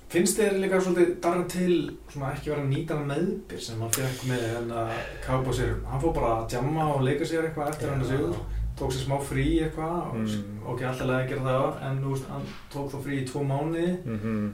finnst 0.10 0.40
þér 0.40 0.60
líka 0.64 0.82
svolítið 0.82 1.16
darra 1.24 1.44
til 1.52 1.74
svona 2.10 2.34
ekki 2.34 2.54
vera 2.54 2.64
að 2.66 2.72
nýta 2.74 2.98
hann 2.98 3.12
meðbyr 3.12 3.66
sem 3.66 3.82
hann 3.84 3.98
fekk 3.98 4.24
með 4.30 4.46
hérna 4.54 4.86
Cowboysir 5.26 5.76
hann 5.90 6.02
fór 6.04 6.16
bara 6.18 6.32
að 6.40 6.56
jamma 6.58 6.88
og 6.96 7.04
leika 7.06 7.28
sér 7.30 7.50
eitthvað 7.50 7.74
eftir 7.74 7.94
hann 7.94 8.06
að 8.06 8.14
sigur. 8.16 8.40
Tók 8.80 8.94
sér 8.96 9.04
smá 9.04 9.18
frí 9.28 9.48
eitthvað 9.60 9.98
og 10.08 10.20
Mm. 10.20 10.60
ok, 10.66 10.82
alltaf 10.88 11.08
lega 11.08 11.24
að 11.24 11.30
gera 11.30 11.42
það. 11.50 11.82
En 11.88 11.98
þú 12.04 12.14
veist, 12.14 12.30
hann 12.30 12.46
tók 12.72 12.92
þá 12.94 12.98
frí 13.04 13.18
í 13.20 13.26
tvo 13.28 13.42
mánuði. 13.44 13.90
Mm 14.06 14.54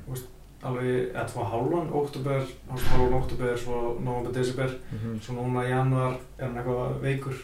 alveg, 0.65 1.11
eða 1.13 1.25
tvo 1.29 1.45
hálfan, 1.45 1.91
oktober 1.93 2.45
hálfan 2.71 3.13
oktober, 3.19 3.57
svo 3.57 3.97
november, 3.99 4.31
desember. 4.33 4.69
-hmm. 4.91 5.19
svo 5.21 5.33
núna 5.33 5.65
í 5.65 5.69
januar 5.69 6.17
er 6.37 6.45
hann 6.45 6.57
eitthvað 6.57 7.01
veikur 7.01 7.35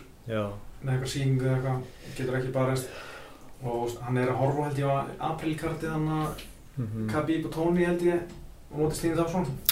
með 0.84 0.94
eitthvað 0.94 1.14
síningu 1.14 1.46
eða 1.46 1.56
eitthvað, 1.56 1.82
getur 2.18 2.38
ekki 2.38 2.52
barist. 2.52 2.90
Og 3.64 3.74
þú 3.74 3.82
veist, 3.86 4.02
hann 4.02 4.18
er 4.18 4.30
að 4.30 4.40
horfa 4.42 4.64
held 4.66 4.80
ég 4.80 4.88
á 4.90 5.06
aprilkartið 5.20 5.90
hann 5.90 6.08
að 6.08 6.28
mm 6.78 7.10
Khabib 7.12 7.46
og 7.46 7.52
Tony 7.52 7.86
held 7.86 8.02
ég 8.02 8.22
og 8.72 8.80
mótið 8.80 8.96
Stíni 8.96 9.16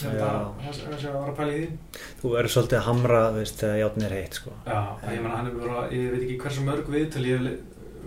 ég 0.04 0.10
held 0.10 0.20
Já. 0.20 0.28
að 0.28 0.50
það 0.60 1.00
sé 1.00 1.08
að 1.08 1.14
vera 1.16 1.32
að 1.32 1.38
pæla 1.40 1.54
í 1.54 1.60
því 1.60 1.70
þú 2.22 2.32
verður 2.34 2.54
svolítið 2.56 2.80
að 2.80 2.88
hamra, 2.90 3.22
veist, 3.38 3.60
þegar 3.62 3.78
játn 3.80 4.04
er 4.06 4.16
heitt, 4.18 4.34
sko. 4.40 4.52
Já, 4.68 4.80
en 5.04 5.14
ég 5.16 5.22
er 5.48 5.54
bara, 5.62 5.86
ég 5.96 6.12
veit 6.12 6.24
ekki 6.26 6.38
hversu 6.44 6.66
mörg 6.68 6.90
viðtöl 6.92 7.26
ég 7.30 7.42
le- 7.46 7.60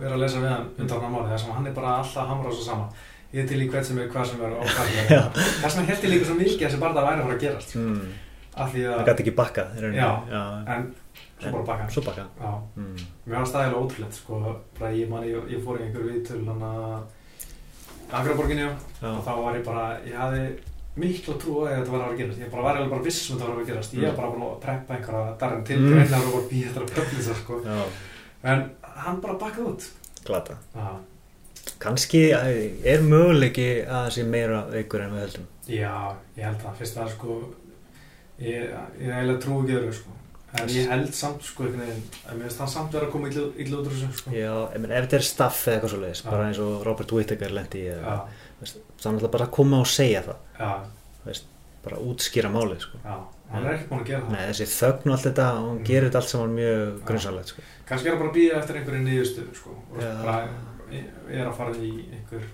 verið 0.02 0.12
að 0.16 0.22
lesa 0.24 0.38
við 0.42 0.48
hann 0.52 0.68
undan 0.78 1.00
hann 1.00 1.12
máli 1.14 1.28
þar 1.33 1.38
sem 1.40 1.52
hann 1.57 1.66
er 1.66 1.72
bara 1.76 1.94
alltaf 2.02 2.22
að 2.22 2.28
hamra 2.33 2.52
svo 2.52 2.64
sama 2.66 2.88
ég 3.33 3.40
er 3.42 3.48
til 3.48 3.62
í 3.64 3.68
hvert 3.72 3.87
sem 3.88 3.98
er 4.02 4.09
hvað 4.12 4.26
sem 4.28 4.40
er 4.44 4.52
og 4.52 4.64
hvað 4.66 4.90
sem 4.92 5.16
er 5.16 5.22
þess 5.62 5.76
vegna 5.76 5.88
held 5.92 6.05
ég 6.05 6.12
líka 6.12 6.26
svo 6.28 6.37
mikið 6.37 6.61
að 6.61 6.68
þessi 6.68 6.81
barða 6.83 7.05
væri 7.07 7.20
að 7.22 7.26
fara 7.28 7.37
að 7.38 7.44
gerast 7.46 7.74
Mm. 7.76 8.02
af 8.52 8.68
því 8.74 8.81
Það 8.85 8.98
að, 8.98 9.07
gæti 9.09 9.22
ekki 9.24 9.33
rauninni. 9.81 9.96
Já. 9.96 10.11
Já, 10.28 10.42
en 10.74 10.83
svo 11.40 11.52
bara 11.55 11.64
baka 11.70 11.87
svo 11.88 12.02
bakkað. 12.05 12.26
Já, 12.42 12.52
Mm. 12.76 12.96
mér 13.26 13.37
var 13.38 13.46
stæðilega 13.48 13.81
ótrúlegt 13.81 14.12
sko, 14.18 14.57
ég 15.00 15.09
man, 15.09 15.22
ég, 15.24 15.48
ég 15.55 15.62
fór 15.64 15.78
í 15.81 15.87
einhver 15.87 16.05
viðtöl 16.11 16.44
hann 16.50 16.61
að 16.61 17.02
Akraborginni 18.12 18.66
og 18.68 19.22
þá 19.25 19.33
var 19.42 19.57
ég 19.57 19.64
bara, 19.64 19.85
ég 20.07 20.16
hafði 20.18 20.42
mikla 20.96 21.35
trú 21.40 21.55
að 21.64 21.70
þetta 21.79 21.90
var 21.92 22.01
að 22.01 22.05
fara 22.05 22.12
að 22.12 22.18
gerast 22.20 22.40
ég 22.42 22.51
bara 22.53 22.62
var 22.66 22.75
eiginlega 22.77 22.90
bara 22.94 23.07
viss 23.07 23.31
um 23.31 23.37
að 23.37 23.40
þetta 23.40 23.46
var 23.46 23.53
að 23.53 23.57
fara 23.57 23.64
að 23.64 23.70
gerast 23.72 23.94
ég 23.94 24.03
Mm. 24.03 24.09
var 24.09 24.16
bara 24.16 24.33
búin 24.33 24.42
að 24.48 24.61
preppa 24.66 24.94
einhverja 24.96 25.38
darinn 25.40 25.64
til 25.64 25.79
Mm. 25.79 25.88
greina 25.92 26.18
og 26.27 26.33
bara 26.33 26.48
býja 26.51 26.68
þetta 26.68 26.83
að 26.83 26.92
pöflisa 26.96 27.35
sko. 27.35 27.61
já, 27.64 27.83
en 28.44 28.70
hann 28.83 29.20
bara 29.20 29.35
bakkaði 29.38 29.66
út 29.72 29.88
glata. 30.25 30.57
Kanski 31.79 32.22
er 32.33 33.01
möguleiki 33.03 33.66
að 33.87 34.07
það 34.07 34.11
sé 34.16 34.25
meira 34.27 34.61
veikur 34.70 35.01
en 35.05 35.12
við 35.14 35.20
heldum. 35.25 35.46
Já, 35.68 36.14
ég 36.37 36.44
held 36.44 36.59
það, 36.62 36.77
fyrst 36.79 36.96
að 36.98 37.11
sko 37.14 37.37
ég, 38.42 38.70
ég 39.01 39.09
eiginlega 39.12 39.40
trú 39.44 39.61
ekki 39.62 39.77
öðru 39.79 39.92
sko 39.94 40.11
en 40.60 40.68
ég 40.68 40.88
held 40.92 41.14
samt 41.16 41.42
sko 41.48 41.64
einhvern 41.64 41.80
veginn 41.86 42.02
að 42.28 42.34
mér 42.36 42.42
finnst 42.48 42.58
hann 42.60 42.68
samt 42.74 42.92
vera 42.92 43.06
að 43.08 43.12
koma 43.14 43.28
illa 43.32 43.76
út 43.78 43.86
úr 43.88 43.94
þessu 43.96 44.18
sko 44.18 44.34
Já, 44.36 44.54
menn, 44.78 44.90
ef 44.92 45.06
þetta 45.06 45.16
er 45.20 45.26
staff 45.28 45.62
eða 45.66 45.74
eitthvað 45.78 45.92
svo 45.94 46.00
leiðis, 46.02 46.22
Já. 46.24 46.30
bara 46.30 46.48
eins 46.50 46.58
og 46.60 46.82
Robert 46.86 47.12
Whittaker 47.16 47.54
lendi 47.56 47.84
í 47.86 47.86
eða, 47.94 48.02
Já, 48.02 48.18
það 48.62 48.74
er 48.74 49.14
náttúrulega 49.14 49.32
bara 49.36 49.46
að 49.48 49.54
koma 49.58 49.80
og 49.80 49.88
segja 49.88 50.22
það. 50.26 50.42
já, 50.58 51.40
bara 51.82 51.96
útskýra 51.98 52.50
málið 52.54 52.78
sko. 52.84 52.98
Já, 53.02 53.14
hann 53.52 53.64
er 53.66 53.72
ekki 53.74 53.88
búin 53.90 54.02
að 54.04 54.10
gera 54.12 54.20
það. 54.22 54.34
Nei, 54.36 54.42
þessi 54.52 54.66
þögn 54.70 55.08
og 55.10 55.14
allt 55.16 55.24
þetta, 55.26 55.46
hún 55.56 55.78
Mm. 55.80 55.84
gerir 55.88 56.04
þetta 56.06 56.20
allt 56.20 56.28
saman 56.30 56.52
mjög 56.54 57.00
grunnsalegt 57.08 57.48
sko. 57.50 57.62
Kannski 57.88 58.06
er 58.06 58.12
hann 58.12 58.20
bara 58.22 58.30
að 58.30 58.36
býða 58.36 58.58
eftir 58.60 58.76
einhverju 58.78 59.02
niðurstöðu, 59.08 59.54
sko. 59.58 59.70
Og 59.90 59.98
Já. 59.98 60.12
bara 60.22 60.48
er 61.32 61.46
að 61.48 61.56
fara 61.56 61.72
í 61.74 61.90
einhver... 62.14 62.44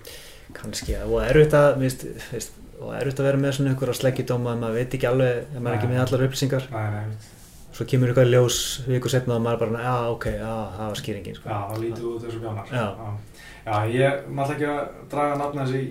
kannski, 0.53 0.95
og 1.05 1.21
erfitt 1.27 1.53
að 1.53 1.77
veist, 1.83 2.05
veist, 2.31 2.51
og 2.81 2.93
erfitt 2.97 3.19
að 3.21 3.27
vera 3.29 3.37
með 3.37 3.53
svona 3.59 3.69
einhverja 3.75 3.97
sleggjudóma 3.99 4.53
en 4.55 4.63
maður 4.63 4.79
veit 4.79 4.93
ekki 4.97 5.07
alveg, 5.11 5.43
ef 5.45 5.59
maður 5.61 5.73
er 5.75 5.77
ekki 5.77 5.91
með 5.93 6.01
allar 6.07 6.25
upplýsingar 6.25 6.65
Nei, 6.71 6.89
nei, 6.95 7.05
svo 7.79 7.87
kemur 7.87 8.11
eitthvað 8.11 8.33
ljós 8.33 8.55
viku 8.89 9.07
setna 9.07 9.37
og 9.37 9.43
maður 9.45 9.61
bara, 9.61 9.81
já, 9.85 9.95
ok, 10.11 10.25
já, 10.35 10.55
það 10.75 10.89
var 10.89 10.97
skýringin 10.99 11.35
sko. 11.37 11.47
já, 11.47 11.59
það 11.69 11.83
lítið 11.85 12.07
út 12.09 12.25
þessu 12.25 12.39
bjánar. 12.43 12.73
Já. 12.75 12.87
Já, 13.69 13.75
ég 13.93 14.25
maður 14.35 14.55
ekki 14.57 14.67
að 14.67 14.81
draga 15.13 15.37
nafna 15.39 15.67
þessi 15.69 15.83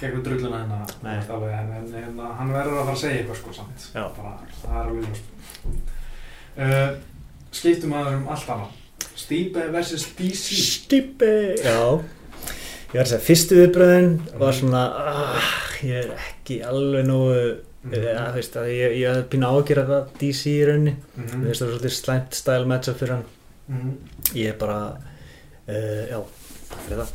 gegnum 0.00 0.24
drulluna 0.26 0.62
hérna, 0.64 0.80
en, 1.12 1.70
en, 1.76 1.94
en 2.00 2.18
hann 2.40 2.50
verður 2.56 2.80
að 2.80 2.88
fara 2.88 2.96
að 2.96 3.04
segja 3.04 3.20
eitthvað, 3.20 3.38
sko, 3.38 3.54
samt. 3.54 3.86
Já. 3.94 4.02
Bara, 4.16 4.34
það 4.64 4.80
er 4.80 4.90
alveg 4.90 5.06
ljóst. 5.06 5.30
Uh, 6.58 6.90
skiptum 7.54 7.94
aður 8.00 8.18
um 8.18 8.28
allt 8.34 8.52
annað. 8.56 8.74
Stipe 9.18 9.70
versus 9.74 10.08
DC. 10.18 10.58
Stipe 10.58 11.30
Já, 11.62 11.78
ég 11.78 12.98
var 12.98 13.04
að 13.04 13.12
segja, 13.12 13.22
fyrstu 13.30 13.62
viðbröðin 13.62 14.12
var 14.42 14.58
svona, 14.58 14.84
ah, 15.14 15.54
ég 15.86 16.02
er 16.02 16.12
ekki 16.18 16.58
alveg 16.66 17.06
nógu. 17.06 17.40
Eða, 17.88 18.24
þú 18.32 18.34
veist, 18.40 18.56
að 18.58 18.68
ég, 18.74 18.96
ég 18.98 19.08
hafði 19.12 19.28
pínu 19.32 19.46
ágjör 19.54 19.78
að 19.84 19.92
það 19.92 20.08
DC 20.20 20.42
í 20.50 20.64
rauninni, 20.66 20.94
Mhm. 21.16 21.28
mm 21.34 21.44
veist 21.46 21.62
það 21.62 21.68
er 21.68 21.72
svolítið 21.78 21.94
slæmt 21.98 22.34
style 22.34 22.66
matchup 22.66 22.98
fyrir 22.98 23.14
hann 23.14 23.24
Mhm. 23.68 23.92
ég 24.34 24.48
er 24.48 24.58
bara 24.58 24.78
uh, 25.68 26.02
já, 26.08 26.18
takk 26.68 26.82
fyrir 26.88 26.98
það 26.98 27.10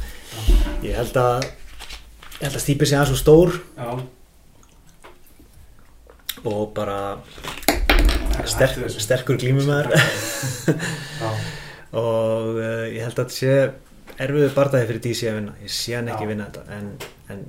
ég 0.83 0.95
held 0.95 1.13
að 1.17 1.43
ég 1.43 2.43
held 2.47 2.55
að 2.55 2.59
Stipe 2.63 2.85
sé 2.85 2.95
aðeins 2.97 3.09
svo 3.13 3.19
stór 3.23 3.51
Já. 3.77 3.99
og 6.45 6.73
bara 6.75 7.17
sterk, 8.49 8.79
sterkur 8.99 9.37
glímumæður 9.39 9.91
Já. 9.93 11.29
og 12.03 12.57
uh, 12.57 12.85
ég 12.89 13.03
held 13.05 13.13
að 13.13 13.23
þetta 13.23 13.37
sé 13.37 13.53
erfiðu 14.23 14.49
bardagi 14.55 14.87
fyrir 14.89 15.03
DC 15.05 15.29
að 15.29 15.37
vinna 15.39 15.53
ég 15.63 15.71
sé 15.73 15.95
hann 15.97 16.09
ekki 16.11 16.25
Já. 16.27 16.31
vinna 16.33 16.47
þetta 16.49 16.63
en, 16.77 16.89
en 17.29 17.45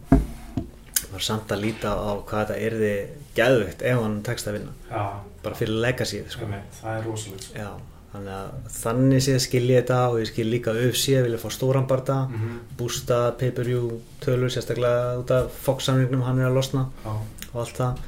var 1.14 1.24
samt 1.28 1.54
að 1.54 1.62
líta 1.64 1.90
á 1.94 2.10
hvað 2.26 2.44
þetta 2.44 2.60
erði 2.68 2.92
gæðveikt 3.38 3.82
ef 3.90 3.98
hann 4.02 4.20
tekst 4.26 4.48
að 4.50 4.58
vinna 4.58 4.72
Já. 4.90 5.02
bara 5.42 5.54
fyrir 5.58 5.80
legacyð 5.84 6.30
sko. 6.30 6.46
Það 6.82 6.98
er 6.98 7.04
rosalegt. 7.08 7.42
sko. 7.48 7.58
Já, 7.58 7.70
þannig 8.14 8.34
að 8.38 8.68
þannig 8.78 9.22
sé 9.26 9.38
skil 9.42 9.64
ég 9.70 9.80
þetta 9.84 10.00
og 10.10 10.18
ég 10.22 10.28
skil 10.30 10.46
líka 10.50 10.74
UFC 10.74 11.16
vilja 11.24 11.38
fá 11.42 11.48
stóran 11.50 11.86
barda 11.90 12.18
Mhm. 12.28 12.58
bústa 12.78 13.32
pay-per-view 13.38 14.00
tölur 14.20 14.50
sérstaklega 14.54 15.18
út 15.22 15.30
af 15.30 15.50
Fox-samningnum 15.64 16.22
hann 16.22 16.38
er 16.40 16.46
að 16.50 16.54
losna 16.54 16.88
Já. 17.04 17.10
og 17.54 17.60
allt 17.60 17.76
það 17.76 17.98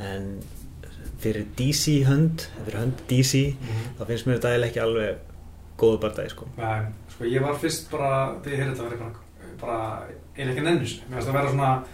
en 0.00 0.42
fyrir 1.22 1.44
DC 1.56 2.02
hönd 2.08 2.46
fyrir 2.66 2.78
hönd 2.80 2.94
DC 3.08 3.54
Mhm. 3.60 3.98
þá 4.00 4.06
finnst 4.06 4.26
mér 4.26 4.38
þetta 4.40 4.50
eiginlega 4.50 4.70
ekki 4.72 4.82
alveg 4.82 5.16
góðu 5.78 5.98
bardagi 6.00 6.30
sko. 6.30 6.46
Sko 7.12 7.24
ég 7.24 7.40
var 7.42 7.54
fyrst 7.54 7.90
bara, 7.90 8.34
ég 8.44 8.58
heyrði 8.58 8.74
þetta 8.76 8.92
ég 8.92 8.98
bara, 8.98 9.12
bara 9.60 10.02
eiginlega 10.36 10.56
ekki 10.56 10.64
nennu 10.64 10.86
sér. 10.86 11.00
Mér 11.10 11.16
finnst 11.20 11.28
að 11.28 11.32
vera 11.32 11.50
svona, 11.50 11.84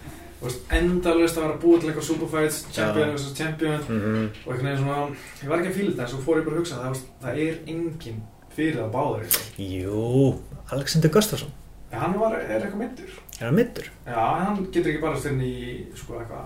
endalaust 0.71 1.37
að 1.37 1.43
vera 1.43 1.53
að 1.53 1.61
búa 1.63 1.79
til 1.79 1.89
eitthvað 1.89 2.07
superfights, 2.07 2.59
champion 2.71 3.09
versus 3.13 3.37
champion 3.37 3.79
mm 3.79 4.01
-hmm. 4.01 4.27
og 4.45 4.53
einhvern 4.53 4.67
veginn 4.67 4.83
svona, 4.83 4.99
ég 5.43 5.49
var 5.49 5.59
ekki 5.59 5.71
að 5.71 5.77
fíla 5.77 5.91
þetta 5.91 6.01
en 6.01 6.11
svo 6.13 6.19
fór 6.25 6.37
ég 6.39 6.45
bara 6.45 6.55
að 6.55 6.59
hugsa 6.59 6.75
að 6.75 6.83
það, 6.85 7.01
það 7.21 7.41
er 7.45 7.55
enginn 7.67 8.21
fyrir 8.55 8.75
það 8.79 8.91
báður 8.91 9.23
eitthvað. 9.23 9.47
Jú, 9.57 10.35
Alexander 10.71 11.09
Gustafsson 11.09 11.51
En 11.91 11.99
hann 11.99 12.19
var, 12.19 12.35
er 12.37 12.61
eitthvað 12.61 12.81
myndur. 12.83 13.11
er 13.39 13.45
hann 13.45 13.55
middur? 13.55 13.87
Já, 14.05 14.39
en 14.39 14.45
hann 14.45 14.65
getur 14.71 14.91
ekki 14.91 15.01
bara 15.01 15.19
styrn 15.19 15.41
í, 15.41 15.85
sko, 15.95 16.19
eitthvað, 16.19 16.45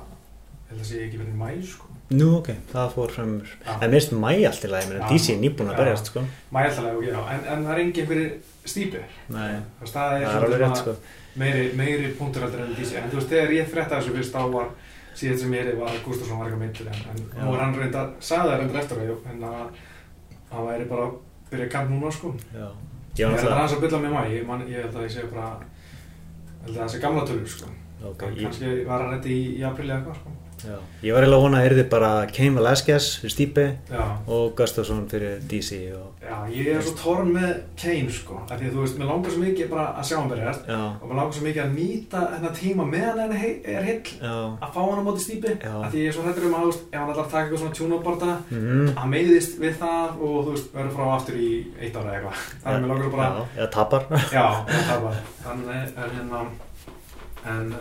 held 0.69 0.79
að 0.79 0.85
sé 0.87 1.01
ekki 1.03 1.19
verið 1.19 1.33
í 1.33 1.39
mæ, 1.41 1.49
sko. 1.67 1.92
Nú, 2.13 2.27
ok, 2.37 2.49
það 2.73 2.89
fór 2.93 3.11
fram 3.15 3.29
úr 3.39 3.51
Já. 3.63 3.75
en 3.81 3.93
minnst 3.93 4.11
mæ 4.11 4.31
allt 4.47 4.65
í 4.67 4.69
lagi, 4.69 4.89
menn 4.91 4.99
Já. 5.01 5.07
DC 5.09 5.29
er 5.33 5.39
nýbúin 5.41 5.69
að 5.71 5.77
Já. 5.77 5.79
berjast 5.79 6.09
sko. 6.11 6.23
Mæ 6.51 6.59
alltaf, 6.67 6.97
já, 7.07 7.19
en, 7.33 7.45
en 7.53 7.63
það 7.65 7.71
er 7.73 7.83
enginn 7.83 8.09
fyrir 8.11 8.31
veist, 8.63 9.93
það 9.93 10.13
er, 10.13 10.25
það 10.27 10.35
er 10.35 10.45
alveg 10.47 10.61
rétt 10.63 10.81
sko. 10.81 10.95
meiri, 11.35 11.63
meiri 11.79 12.11
punktur 12.19 12.45
heldur 12.45 12.63
enn 12.63 12.75
DC 12.77 12.95
en 12.99 13.09
þú 13.11 13.19
veist, 13.19 13.31
þegar 13.33 13.55
ég 13.57 13.71
frétta 13.71 13.99
þessu 13.99 14.13
fyrst 14.17 14.35
þá 14.35 14.43
var 14.53 14.69
síðan 15.17 15.39
sem 15.41 15.53
ég 15.53 15.63
heyrði 15.63 15.79
var 15.79 15.91
að 15.93 16.03
Gustafsson 16.05 16.39
var 16.39 16.47
eitthvað 16.47 16.63
myndur 16.63 16.91
en, 16.91 17.01
en 17.11 17.23
Já. 17.23 17.41
nú 17.43 17.55
er 17.55 17.63
hann 17.63 17.75
reyndar, 17.79 18.11
sagði 18.19 18.49
það 18.51 18.59
reyndar 18.61 18.81
eftir 18.83 19.01
að 19.03 19.27
en 19.33 19.43
að 19.49 19.81
hann 20.53 20.67
væri 20.69 20.87
bara 20.89 21.07
að 21.07 21.17
byrja 21.51 21.69
kamp 21.73 21.93
núna 21.93 22.11
sko 22.13 22.33
Já, 22.53 22.67
ég 22.69 23.23
ég 23.23 23.27
var 23.27 23.37
held 23.37 23.49
að 23.49 23.53
náttúrulega 23.53 23.61
hans 23.63 23.75
að 23.77 23.83
bylla 23.85 24.01
með 24.05 24.15
mæ 24.15 24.21
ég, 24.33 24.47
man, 24.47 24.65
ég 24.69 24.85
held 24.85 24.95
að 24.99 25.07
ég 25.07 25.13
sé 25.17 25.25
bara 25.33 25.49
held 26.63 26.75
að 26.77 26.79
það 26.83 26.93
sé 26.93 27.03
gamla 27.03 27.25
tölur 27.29 27.51
sko 27.55 27.69
ok, 28.11 28.23
en 28.29 28.37
ég, 28.37 28.43
kannski 28.47 28.73
var 28.87 29.03
hann 29.05 29.13
rétti 29.15 29.33
í, 29.33 29.43
í 29.59 29.67
aprili 29.67 29.93
eða 29.93 29.99
eitthvað 30.01 30.21
sko 30.21 30.37
já. 30.63 30.75
ég 31.03 31.13
var 31.15 31.23
eiginlega 31.23 31.39
að 31.39 31.43
vona 31.45 31.59
að 31.61 31.67
yrði 31.69 31.83
bara 31.91 32.09
Cain 32.33 32.55
Velasquez 32.57 33.07
fyrir 33.21 33.33
Stipe 33.33 33.65
já, 33.91 34.03
og 34.27 34.53
Gustafsson 34.57 35.03
fyrir 35.11 35.39
DC 35.51 35.79
og, 35.97 36.09
já, 36.23 36.37
ég 36.55 36.69
er 36.77 36.81
svo 36.85 36.93
torn 36.99 37.31
með 37.35 37.51
Kane 37.81 38.11
sko, 38.13 38.39
af 38.47 38.53
því 38.59 38.69
að 38.69 38.75
þú 38.77 38.83
veist, 38.85 38.97
mér 39.01 39.09
langar 39.11 39.33
svo 39.35 39.43
mikið 39.43 39.69
bara 39.73 39.85
að 39.99 40.07
sjá 40.09 40.17
hann 40.19 40.31
berjast 40.31 40.69
já, 40.71 40.79
og 41.01 41.05
mér 41.09 41.19
langar 41.21 41.37
svo 41.37 41.45
mikið 41.47 41.63
að 41.65 41.75
nýta 41.77 42.23
þennan 42.33 42.57
tíma 42.61 42.87
meðan 42.93 43.21
hann 43.23 43.35
er 43.35 43.41
hei- 43.43 43.61
er 43.75 43.83
heill. 43.89 44.01
Já. 44.23 44.35
Að 44.63 44.73
fá 44.73 44.79
hann 44.83 45.01
á 45.01 45.07
móti 45.07 45.23
stípi 45.25 45.53
Já. 45.59 45.73
af 45.83 45.91
því 45.93 46.03
ég 46.03 46.07
er 46.07 46.17
svo 46.17 46.23
hættur 46.27 46.47
um 46.49 46.55
að 46.57 46.63
þú 46.63 46.71
veist, 46.71 46.83
ef 46.93 46.99
hann 46.99 47.09
ætlar 47.13 47.25
að 47.25 47.31
taka 47.33 47.43
eitthvað 47.43 47.61
svona 47.63 47.77
tjúnabarta 47.79 48.31
mm 48.51 48.87
hann 48.97 49.09
meiðist 49.13 49.59
við 49.59 49.77
það 49.81 50.21
og 50.23 50.37
þú 50.47 50.53
veist, 50.55 50.71
verður 50.73 50.95
frá 50.97 51.05
aftur 51.17 51.35
í 51.39 51.51
eitt 51.81 51.95
ára 51.97 52.13
eða 52.13 52.15
eitthvað. 52.19 52.43
Þannig 52.63 52.75
að 52.75 52.81
mér 52.83 52.93
langar 52.93 53.13
bara, 53.17 53.45
já, 53.57 53.65
tapar. 53.73 54.07
Já, 54.31 54.47
það 54.69 55.03
var 55.03 55.21
þannig 55.43 55.99
er 56.03 56.17
hérna 56.17 56.41
en, 57.43 57.75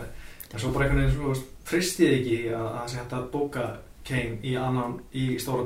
en 0.53 1.43
svo 1.65 1.71
bara 1.71 1.79
einhvern 1.79 2.03
veginn 2.03 2.03
þú 2.03 2.03
veist, 2.03 2.03
fristi 2.03 2.03
ég 2.03 2.13
ekki 2.19 2.37
að 2.53 2.69
það 2.77 2.87
sé 2.89 2.97
hægt 2.97 3.13
að 3.13 3.31
bóka 3.31 3.77
Kane 4.03 4.37
í 4.43 4.55
annan, 4.59 4.99
í 5.15 5.39
stóra 5.39 5.63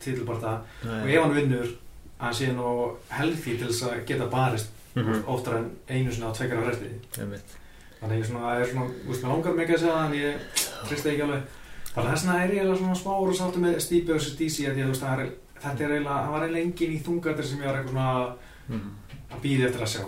titilbarta 0.00 0.60
og 0.84 1.08
ef 1.08 1.22
hann 1.22 1.34
vinnur 1.34 1.66
að 1.66 2.24
hann 2.24 2.34
sé 2.34 2.46
nú 2.52 2.96
healthy 3.10 3.56
til 3.58 3.68
þess 3.68 3.82
að 3.90 4.04
geta 4.06 4.26
barist 4.26 4.72
Mhm. 4.96 5.24
oftar 5.28 5.56
en 5.58 5.70
einu 5.90 6.10
sinna 6.10 6.30
á 6.32 6.32
tveggjara 6.32 6.64
fresti 6.64 7.20
Einmitt. 7.20 7.44
þannig 8.00 8.18
ég 8.18 8.26
svona, 8.26 8.40
það 8.40 8.60
er 8.62 8.66
svona, 8.66 8.90
veist, 9.06 9.22
mér 9.22 9.28
langar 9.28 9.52
mikið 9.52 9.74
að 9.74 9.78
segja 9.78 10.06
en 10.06 10.12
ég 10.12 10.34
tristi 10.88 11.08
ekki 11.10 11.22
alveg 11.22 11.42
þannig 11.94 12.08
að 12.08 12.12
þess 12.14 12.24
vegna 12.24 12.42
er 12.44 12.48
ég 12.48 12.56
eiginlega 12.62 12.78
svona 12.78 12.94
smá 12.96 13.12
úr 13.20 13.28
að 13.28 13.36
sáttu 13.36 13.58
með 13.60 13.80
Steve 13.80 14.14
vs. 14.14 14.36
DC 14.38 14.56
að 14.64 14.72
að 14.72 14.84
þú 14.86 14.88
veist, 14.88 15.02
er, 15.02 15.30
þetta 15.60 15.84
er 15.84 15.90
eiginlega, 15.92 16.22
það 16.24 16.30
var 16.32 16.42
eiginlega 16.46 16.64
engin 16.64 16.96
í 16.96 17.02
þungatir 17.04 17.44
sem 17.44 17.58
ég 17.60 17.66
var 17.66 17.76
eitthvað 17.76 17.92
svona 17.92 18.34
Mhm. 18.68 18.90
að 19.30 19.40
býði 19.44 19.66
eftir 19.68 19.82
að 19.84 19.92
sjá. 19.94 20.04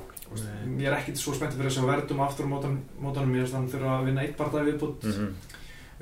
Ég 0.78 0.86
er 0.86 0.96
ekkit 0.98 1.16
svo 1.20 1.32
spenntið 1.34 1.56
fyrir 1.60 1.70
að 1.70 1.76
sjá 1.78 1.86
verðum 1.88 2.20
aftur 2.24 2.44
á 2.46 2.52
mótan, 2.52 2.76
mótanum, 3.00 3.34
ég 3.34 3.46
veist 3.46 3.54
hann 3.54 3.68
þurfa 3.72 3.94
að 4.00 4.04
vinna 4.10 4.22
eitt 4.26 4.36
barða 4.36 4.64
viðbútt 4.68 5.04
mm. 5.08 5.14
Mhm. 5.14 5.34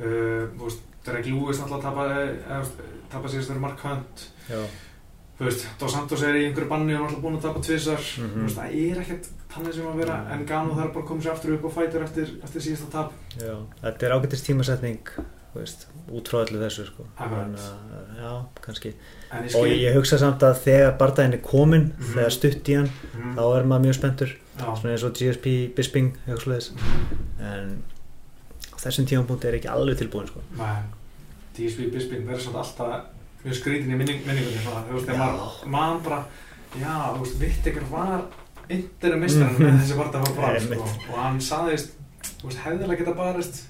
uh, 0.00 0.64
veist, 0.64 0.82
Derek 1.06 1.26
Lewis 1.30 1.60
náttúrulega 1.60 1.82
tapa, 1.86 2.04
eða, 2.10 2.90
tapa 3.12 3.28
síðast 3.30 3.48
þegar 3.52 3.60
Mark 3.62 3.80
Hunt. 3.86 4.24
Já, 4.50 4.58
þú 5.38 5.44
veist, 5.46 5.66
Dos 5.78 5.92
Santos 5.94 6.22
er 6.26 6.34
í 6.34 6.44
einhverju 6.48 6.68
banni 6.72 6.96
og 6.96 7.04
náttúrulega 7.04 7.22
búin 7.22 7.36
að 7.38 7.44
tapa 7.46 7.60
Mhm. 7.60 8.34
þú 8.34 8.42
veist, 8.42 8.58
það 8.58 8.74
er 8.90 9.00
ekkert 9.04 9.28
þannig 9.54 9.74
sem 9.74 9.86
að 9.86 9.96
vera. 10.02 10.16
En 10.34 10.44
Gano 10.46 10.74
þarf 10.74 10.92
bara 10.92 11.04
að 11.04 11.08
koma 11.08 11.22
sér 11.22 11.32
aftur 11.32 11.54
upp 11.54 11.64
og 11.64 11.72
fætur 11.72 12.02
eftir, 12.02 12.34
eftir 12.42 12.60
síðasta 12.66 12.90
tap. 12.90 13.12
Já, 13.38 13.54
þetta 13.82 14.02
er 14.06 14.16
ágættist 14.18 14.46
tímasetning 14.46 14.98
veist, 15.58 15.86
út 16.12 16.28
frá 16.28 16.42
öllu 16.44 16.58
þessu 16.62 16.86
sko. 16.86 17.06
En, 17.20 17.54
uh, 17.54 18.16
já, 18.20 18.32
kannski 18.62 18.92
ég 18.92 19.44
og 19.44 19.50
skil 19.50 19.80
ég 19.82 19.94
hugsa 19.96 20.18
samt 20.18 20.40
að 20.46 20.60
þegar 20.64 20.96
bardaginn 20.98 21.34
er 21.34 21.42
komin 21.42 21.92
Mhm. 21.98 22.14
þegar 22.14 22.30
stutt 22.32 22.68
í 22.68 22.76
hann, 22.76 22.90
Mhm. 23.14 23.34
þá 23.36 23.42
er 23.58 23.64
maður 23.64 23.84
mjög 23.86 23.94
spenntur 24.00 24.36
svona 24.58 24.92
eins 24.92 25.04
og 25.04 25.12
GSP 25.14 25.74
Bisping 25.76 26.16
en 27.40 27.82
þessum 28.76 29.06
tímapunkti 29.08 29.48
er 29.48 29.54
ekki 29.58 29.68
alveg 29.72 29.98
tilbúin 29.98 30.26
sko. 30.30 30.40
DSP 31.56 31.90
Bisping 31.92 32.26
verður 32.28 32.40
svolítið 32.46 32.62
alltaf 32.62 33.04
mjög 33.44 33.54
skrítin 33.60 33.92
í 33.92 33.96
minning, 33.96 34.24
minningunni 34.26 34.62
svona, 34.64 34.82
þú 34.88 34.96
veist, 34.96 35.06
þegar 35.06 35.68
maður 35.72 36.02
bara 36.04 36.24
já, 36.76 36.96
þú 37.14 37.20
veist, 37.22 37.38
vitt 37.40 37.70
ykkur 37.72 37.88
var 37.90 38.22
yndir 38.68 39.16
mistarinn 39.20 39.56
Mhm. 39.56 39.62
með 39.62 39.80
þessi 39.80 39.96
barða 40.00 40.22
var 40.24 40.34
bara, 40.36 40.60
sko, 40.60 40.82
og 41.12 41.18
hann 41.18 41.38
saðist 41.40 41.90
þú 42.42 42.48
veist, 42.50 42.58
hefðilega 42.64 42.98
geta 42.98 43.14
barist 43.14 43.62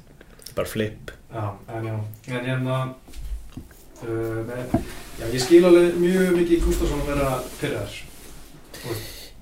bara 0.54 0.66
flip 0.66 1.10
já, 1.32 1.44
en 1.76 1.88
já, 1.90 1.96
en 2.32 2.50
hérna 2.50 2.80
uh, 2.86 4.40
með, 4.48 4.76
já, 5.20 5.26
ég 5.26 5.42
skil 5.42 5.62
alveg 5.68 6.00
mjög 6.02 6.34
mikið 6.40 6.58
í 6.58 6.60
Gustafsson 6.64 7.04
að 7.04 7.12
vera 7.12 7.30
pyrraðar 7.60 7.96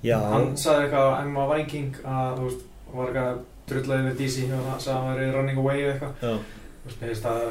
já, 0.05 0.17
hann 0.31 0.49
sagði 0.57 0.87
eitthvað 0.87 1.11
á 1.11 1.19
Emma 1.21 1.49
Viking 1.53 2.01
að, 2.03 2.39
þú 2.39 2.49
veist, 2.49 2.65
var 2.95 3.11
eitthvað 3.11 3.43
drullaði 3.69 4.09
við 4.09 4.19
DC 4.21 4.43
og 4.49 4.67
hann 4.69 4.81
sagði 4.81 4.95
að 4.95 5.05
hann 5.05 5.15
væri 5.15 5.31
running 5.33 5.61
away 5.61 5.79
eða 5.81 5.93
eitthvað. 5.95 6.19
Já, 6.21 6.61
Þú 6.85 6.89
veist, 6.89 6.99
mér 7.01 7.09
finnst 7.09 7.29
að 7.31 7.45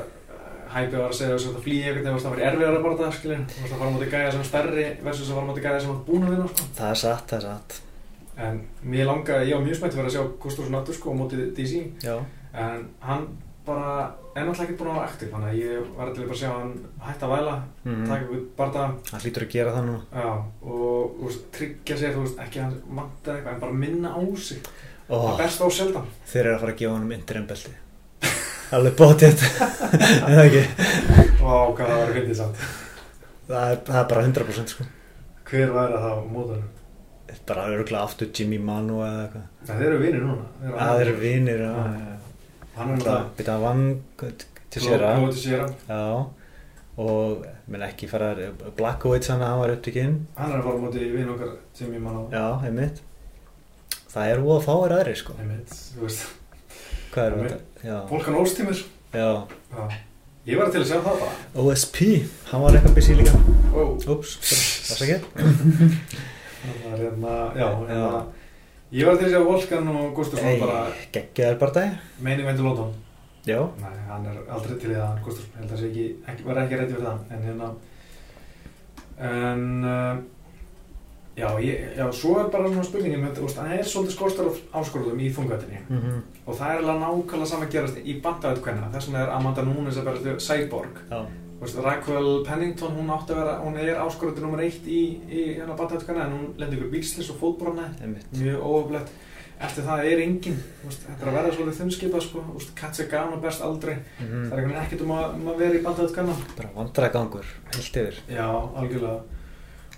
hæpið 0.75 1.01
var 1.01 1.09
að 1.09 1.17
segja 1.19 1.35
þess 1.35 1.47
að 1.49 1.55
það 1.55 1.65
þú 1.65 2.13
veist, 2.15 2.25
það 2.25 2.35
var 2.35 2.43
erfiðar 2.49 2.77
að 2.77 2.85
bara 2.85 2.99
það, 3.01 3.17
skilin, 3.19 3.47
þú 3.51 3.63
veist, 3.63 3.73
að 3.75 3.81
fara 3.81 3.91
á 3.91 3.95
móti 3.95 4.11
gæja 4.13 4.35
sem 4.35 4.45
stærri 4.49 4.87
versus 5.07 5.31
að 5.31 5.39
fara 5.39 5.45
á 5.45 5.51
móti 5.51 5.65
gæja 5.65 5.81
sem 5.83 5.93
er 5.95 6.05
búin 6.07 6.27
að 6.27 6.35
vinna, 6.35 6.47
sko. 6.51 6.69
það 6.79 6.93
er 6.93 7.01
satt, 7.03 7.27
það 7.31 7.39
er 7.39 7.47
satt. 7.49 7.77
En 8.45 8.61
mér 8.95 9.09
langaði, 9.11 9.49
ég 9.51 9.59
var 9.59 9.67
mjög 9.67 9.79
spennt 9.79 9.97
fyrir 9.97 10.11
að 10.11 10.15
sjá 10.17 10.25
Gustafsson 10.45 10.79
aftur, 10.79 10.99
sko, 10.99 11.15
á 11.15 11.21
móti 11.21 11.43
DC, 11.59 11.83
já, 12.03 12.15
en 12.65 12.87
hann 13.05 13.27
bara 13.65 13.93
er 14.35 14.45
náttúrulega 14.45 14.65
ekki 14.67 14.79
búin 14.81 14.91
að 14.91 14.99
vera 14.99 15.07
aktiv, 15.09 15.31
þannig 15.33 15.51
að 15.51 15.61
ég 15.61 15.93
var 15.97 16.11
að 16.11 16.19
bara 16.25 16.41
sjá 16.41 16.51
hann 16.53 16.73
hætta 17.07 17.29
að 17.29 17.35
væla, 17.35 17.55
mm 17.85 18.03
taka 18.11 18.27
ykkur 18.27 18.43
barða, 18.59 18.87
hann 19.11 19.25
hlýtur 19.25 19.47
að 19.47 19.55
gera 19.55 19.77
það 19.77 19.87
núna 19.89 20.25
já, 20.25 20.33
og, 20.75 21.15
veist, 21.23 21.47
tryggja 21.55 22.01
sér, 22.01 22.17
þú 22.17 22.27
veist, 22.27 22.43
ekki 22.45 22.63
hann 22.65 22.77
manta 23.01 23.37
eitthvað, 23.37 23.55
en 23.55 23.65
bara 23.65 23.81
minna 23.85 24.13
á 24.13 24.21
sig, 24.37 24.69
oh, 25.09 25.31
það 25.31 25.41
best 25.45 25.65
á 25.65 25.67
sjaldan. 25.79 26.13
þeir 26.33 26.45
eru 26.45 26.55
að 26.59 26.63
fara 26.65 26.75
að 26.77 26.83
gefa 26.83 26.97
honum 26.99 27.17
interim 27.17 27.49
belti 27.49 27.75
alveg 28.75 28.97
bótið 28.99 29.43
eða 30.29 30.45
ekki? 30.49 30.63
Vá, 31.41 31.57
hvað 31.77 31.85
það 31.85 31.99
var 31.99 32.09
að 32.09 32.17
fyndið 32.19 32.39
samt. 32.39 32.63
Það 33.45 33.73
er, 33.75 33.81
það 33.89 33.99
er 34.01 34.07
bara 34.11 34.25
100% 34.25 34.73
sko. 34.73 34.87
Hver 35.51 35.75
væri 35.75 36.01
það 36.01 36.17
á 36.17 36.21
mótunum? 36.33 36.71
Bara 37.45 37.67
örgulega 37.69 38.07
aftur 38.09 38.31
Jimmy 38.33 38.57
Manu 38.63 39.03
eða 39.05 39.25
eitthvað. 39.27 39.49
Það 39.69 39.81
þeir 39.83 39.89
eru 39.91 39.99
vinir 40.01 40.23
núna. 40.25 40.47
Þeir 40.65 41.03
eru 41.05 41.17
vinir 41.21 41.65
Já. 41.65 41.73
Hann 42.75 42.95
er 42.95 43.03
það 43.03 43.11
það 43.11 43.27
byrja 43.39 43.55
að 43.55 43.65
vann 43.65 43.85
til 44.75 44.83
sér 44.85 45.05
að 45.07 45.19
Glóti 45.23 45.43
sér 45.45 45.65
já. 45.89 46.01
Og 47.05 47.45
menn 47.71 47.83
ekki 47.87 48.07
fara 48.11 48.31
Blackowitz 48.79 49.31
hann 49.33 49.43
að 49.43 49.51
hann 49.53 49.61
var 49.65 49.75
upptökinn 49.75 50.17
Hann 50.39 50.53
er 50.55 50.61
að 50.61 50.67
fara 50.69 50.79
á 50.79 50.83
móti 50.85 51.11
vinn 51.11 51.31
okkar 51.35 51.53
sem 51.75 51.93
ég 51.95 52.03
mann 52.03 52.19
á. 52.19 52.23
Já, 52.35 52.47
einmitt. 52.69 53.03
Það 54.15 54.31
er 54.33 54.43
óða 54.45 54.59
fáir 54.63 54.97
aðri 54.99 55.15
sko. 55.19 55.37
Einmitt, 55.43 55.75
þú 55.95 56.07
veist. 56.07 56.27
Hvað 57.15 57.25
er 57.25 57.39
þetta? 57.55 58.01
Volkan 58.11 58.39
Óstímur 58.43 58.79
já. 59.15 59.29
Já. 59.75 59.89
Ég 60.45 60.59
var 60.61 60.69
til 60.71 60.83
að 60.83 60.91
sjá 60.91 60.99
það 61.01 61.21
bara. 61.23 61.35
OSP, 61.63 61.99
hann 62.51 62.61
var 62.61 62.77
eitthvað 62.77 62.97
busy 62.99 63.15
líka. 63.17 63.39
Ó. 63.73 63.83
Úps, 64.13 64.35
það 64.91 64.99
er 64.99 65.15
ekki? 65.15 65.19
Það 66.65 66.93
er 66.95 67.01
hérna 67.03 67.33
Já, 67.59 67.67
hérna 67.89 68.21
Ég 68.95 69.09
var 69.09 69.17
til 69.19 69.27
að 69.27 69.33
sjá 69.35 69.41
Volkan 69.49 69.89
og 69.91 70.13
Gustafsson 70.15 70.61
bara 70.61 70.83
geggjaður 71.15 71.57
bara 71.65 71.75
dag 71.79 71.97
meini 72.23 72.47
vendur 72.47 72.69
London 72.69 72.93
Já, 73.45 73.59
Nei, 73.81 73.97
hann 74.09 74.29
er 74.31 74.37
aldrei 74.55 74.77
til 74.81 74.93
í 74.93 74.99
það 75.01 75.19
Gustafsson 75.25 75.59
Held 75.61 75.75
að 75.75 75.81
sé 75.83 75.89
ekki, 75.91 76.07
ekki 76.31 76.47
Var 76.47 76.61
ekki 76.63 76.79
reyndi 76.79 76.95
fyrir 76.95 77.09
það. 77.09 77.19
En 77.35 77.43
hérna 77.49 77.73
En 79.25 79.67
uh, 79.85 80.23
Já, 81.35 81.49
ég, 81.59 81.81
já, 81.99 82.05
svo 82.15 82.37
er 82.39 82.51
bara 82.53 82.69
svona 82.71 82.87
spurningin 82.87 83.19
með, 83.25 83.33
þú 83.41 83.49
veist, 83.49 83.57
hann 83.59 83.73
er 83.75 83.89
svolítið 83.91 84.15
skortar 84.15 84.51
af 84.53 84.59
áskorðum 84.79 85.19
í 85.19 85.33
þungatinni 85.35 85.81
mm 85.89 86.21
og 86.45 86.59
það 86.59 86.71
er 86.71 86.83
alveg 86.83 86.99
nákvæmlega 87.01 87.49
saman 87.49 87.65
að 87.65 87.73
gerast 87.73 87.99
í 88.05 88.15
bandaðut 88.21 88.59
hvenna 88.67 88.91
þess 88.93 89.09
vegna 89.09 89.23
er 89.25 89.31
Amanda 89.33 89.63
Nunes 89.65 89.97
að 89.97 90.11
vera 90.11 90.35
Cyborg 90.45 90.99
já, 91.09 91.21
veist, 91.65 91.79
Raquel 91.85 92.31
Pennington, 92.47 92.97
hún 92.99 93.13
átti 93.15 93.35
að 93.35 93.41
vera 93.43 93.59
hún 93.63 93.79
er 93.81 94.01
áskorðið 94.05 94.43
nummer 94.45 94.65
eitt 94.65 94.89
í, 94.89 95.03
í 95.29 95.45
hérna 95.59 95.77
hvenna 96.09 96.27
en 96.27 96.35
hún 96.37 96.49
lendir 96.61 96.81
ykkur 96.81 96.93
bílslis 96.93 97.31
og 97.33 97.39
einmitt. 98.03 98.27
Mjög 98.39 98.65
óöflegt 98.65 99.15
eftir 99.65 99.87
það 99.87 100.09
er 100.11 100.23
engin 100.25 100.57
þú 100.59 100.89
veist, 100.89 101.05
þetta 101.07 101.23
er 101.25 101.31
að 101.31 101.37
vera 101.39 101.53
svolítið 101.55 101.79
þunnskipa 101.81 102.23
sko, 102.25 102.43
Katja 102.79 103.07
Gano 103.11 103.39
best 103.43 103.63
aldrei 103.63 103.95
mm 103.95 104.25
það 104.25 104.57
er 104.57 104.59
einhvern 104.59 104.73
veginn 104.73 104.83
ekkert 104.83 105.05
um 105.05 105.15
að, 105.15 105.37
um 105.39 105.49
að 105.53 105.63
vera 105.63 105.79
í 105.79 105.85
hvenna 106.17 106.35
Bara 106.57 106.73
vandragangur, 106.75 107.55
heilt 107.75 107.97
yfir. 108.03 108.21
Já, 108.29 108.49
algjörlega. 108.75 109.21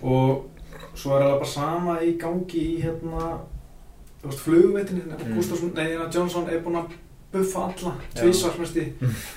Og 0.01 0.45
svo 0.93 1.15
er 1.15 1.25
alveg 1.25 1.41
bara 1.41 1.51
sama 1.51 1.99
í 2.01 2.13
gangi 2.21 2.61
í 2.61 2.81
hérna 2.83 3.39
þú 4.21 4.29
veist, 4.29 4.43
flugveitinni. 4.45 5.03
Mm. 5.07 5.35
Gustafsson, 5.35 5.73
nei, 5.73 5.85
hérna 5.91 6.09
Johnson 6.13 6.49
er 6.49 6.61
búinn 6.63 6.81
að 6.83 6.95
buffa 7.31 7.63
alla, 7.67 7.93
Já. 8.15 8.21
tvísvarsmesti 8.21 8.83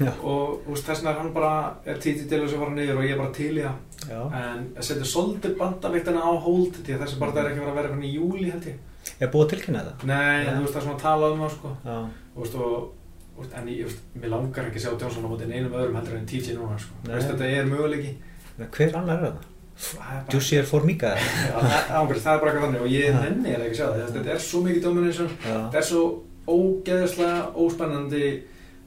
Já, 0.01 0.13
og 0.23 0.61
þú 0.65 0.75
veist, 0.75 0.87
þess 0.87 1.01
vegna 1.01 1.11
er 1.11 1.19
hann 1.21 1.33
bara 1.35 1.55
er 1.85 1.99
títi 2.03 2.29
til 2.29 2.43
þess 2.45 2.55
að 2.55 2.63
fara 2.63 2.77
niður 2.77 3.01
og 3.01 3.09
ég 3.09 3.17
er 3.17 3.19
bara 3.21 3.35
til 3.35 3.51
í 3.51 3.65
það. 3.65 4.23
En 4.41 4.63
að 4.77 4.87
setja 4.87 5.09
svolítið 5.11 5.57
bandaviktina 5.59 6.23
á 6.23 6.31
hold 6.47 6.79
því 6.79 6.95
að 6.95 7.05
þessi 7.05 7.21
bara 7.21 7.43
er 7.43 7.51
ekki 7.51 7.65
fara 7.65 7.75
að 7.75 7.81
vera 7.81 8.01
í 8.07 8.15
júli 8.15 8.47
held 8.53 8.71
ég. 8.71 8.79
Er 9.19 9.33
búið 9.33 9.47
að 9.47 9.53
tilkynna 9.55 9.85
þetta? 9.85 10.09
nei, 10.09 10.47
þú 10.47 10.63
veist, 10.63 10.73
það 10.73 10.81
er 10.81 10.87
svona 10.87 10.97
að 10.97 11.05
tala 11.05 11.31
um 11.35 11.45
það 11.45 11.55
sko. 11.57 11.75
Þú 11.85 12.45
veist, 12.45 12.59
og, 12.61 12.91
og, 13.37 13.53
en 13.61 13.71
ég, 13.75 13.85
veist, 13.89 14.03
mér 14.15 14.35
langar 14.37 14.71
ekki 14.71 14.81
að 14.81 14.87
sjá 14.87 14.93
Johnson 14.95 15.27
á 15.27 15.31
móti 15.33 15.51
einum 15.51 15.79
öðrum 15.81 16.01
heldur 16.01 16.19
en 16.21 16.29
TJ 16.31 16.59
núna 16.59 16.79
sko. 16.81 17.01
Þú 17.07 17.17
veist, 17.17 17.33
þetta 17.33 17.55
er 17.57 17.71
möguleiki. 17.71 18.13
Hver 18.61 19.01
annar 19.01 19.25
er 19.25 19.31
það? 19.31 19.47
Það 19.81 20.53
er 20.59 20.67
Formiga 20.69 21.15
Já, 21.17 21.55
það, 21.57 22.11
það 22.21 22.35
er 22.35 22.41
bara 22.43 22.51
eitthvað 22.51 22.65
þannig. 22.67 22.83
Og 22.85 22.91
ég 22.93 23.07
Já. 23.07 23.21
nenni 23.25 23.55
er 23.55 23.63
ekki 23.65 23.73
að 23.73 23.79
sjá 23.79 23.87
það, 23.87 24.11
þetta 24.17 24.35
er 24.35 24.43
svo 24.45 24.61
mikið 24.67 24.83
domination, 24.85 25.31
þetta 25.47 25.81
er 25.81 25.87
svo 25.89 26.03
ógeðslega 26.49 27.51
óspennandi 27.57 28.25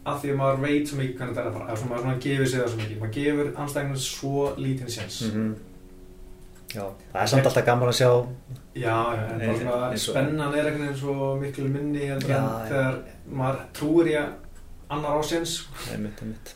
að 0.06 0.18
því 0.22 0.32
að 0.34 0.39
maður 0.39 0.63
veit 0.66 0.88
svo 0.89 0.98
mikið 1.00 1.18
hvernig 1.18 1.36
þetta 1.36 1.44
er 1.44 1.52
að 1.52 1.54
fara, 1.58 1.68
eða 1.70 1.78
svona 1.80 1.92
maður 1.94 2.04
svona 2.04 2.24
gefur 2.26 2.48
sig 2.52 2.60
það 2.60 2.72
svo 2.74 2.80
mikið, 2.82 2.98
maður 3.00 3.13
gefur 3.18 3.54
anstæðinu 3.63 4.02
svo 4.04 4.56
lítinn 4.58 4.89
séns. 4.98 5.22
mhm 5.30 5.54
Já, 6.74 6.88
það 7.13 7.22
er 7.22 7.28
samt 7.30 7.46
alltaf 7.46 7.66
gaman 7.68 7.89
að 7.92 7.98
sjá 8.00 8.08
Já, 8.74 8.96
en 9.13 9.44
bara 9.46 9.89
Nei, 9.92 9.98
svona 9.98 9.98
spennan 10.02 10.56
er 10.58 10.66
einhvern 10.66 10.82
veginn 10.88 10.98
svo 10.98 11.28
miklu 11.38 11.68
minni 11.70 12.08
en 12.10 12.24
þegar 12.26 12.96
maður 13.30 13.60
trúir 13.78 14.10
í 14.10 14.16
að 14.18 14.32
annar 14.89 15.20
á 15.20 15.24
séns, 15.24 15.54
einmitt, 15.94 16.18
einmitt 16.26 16.56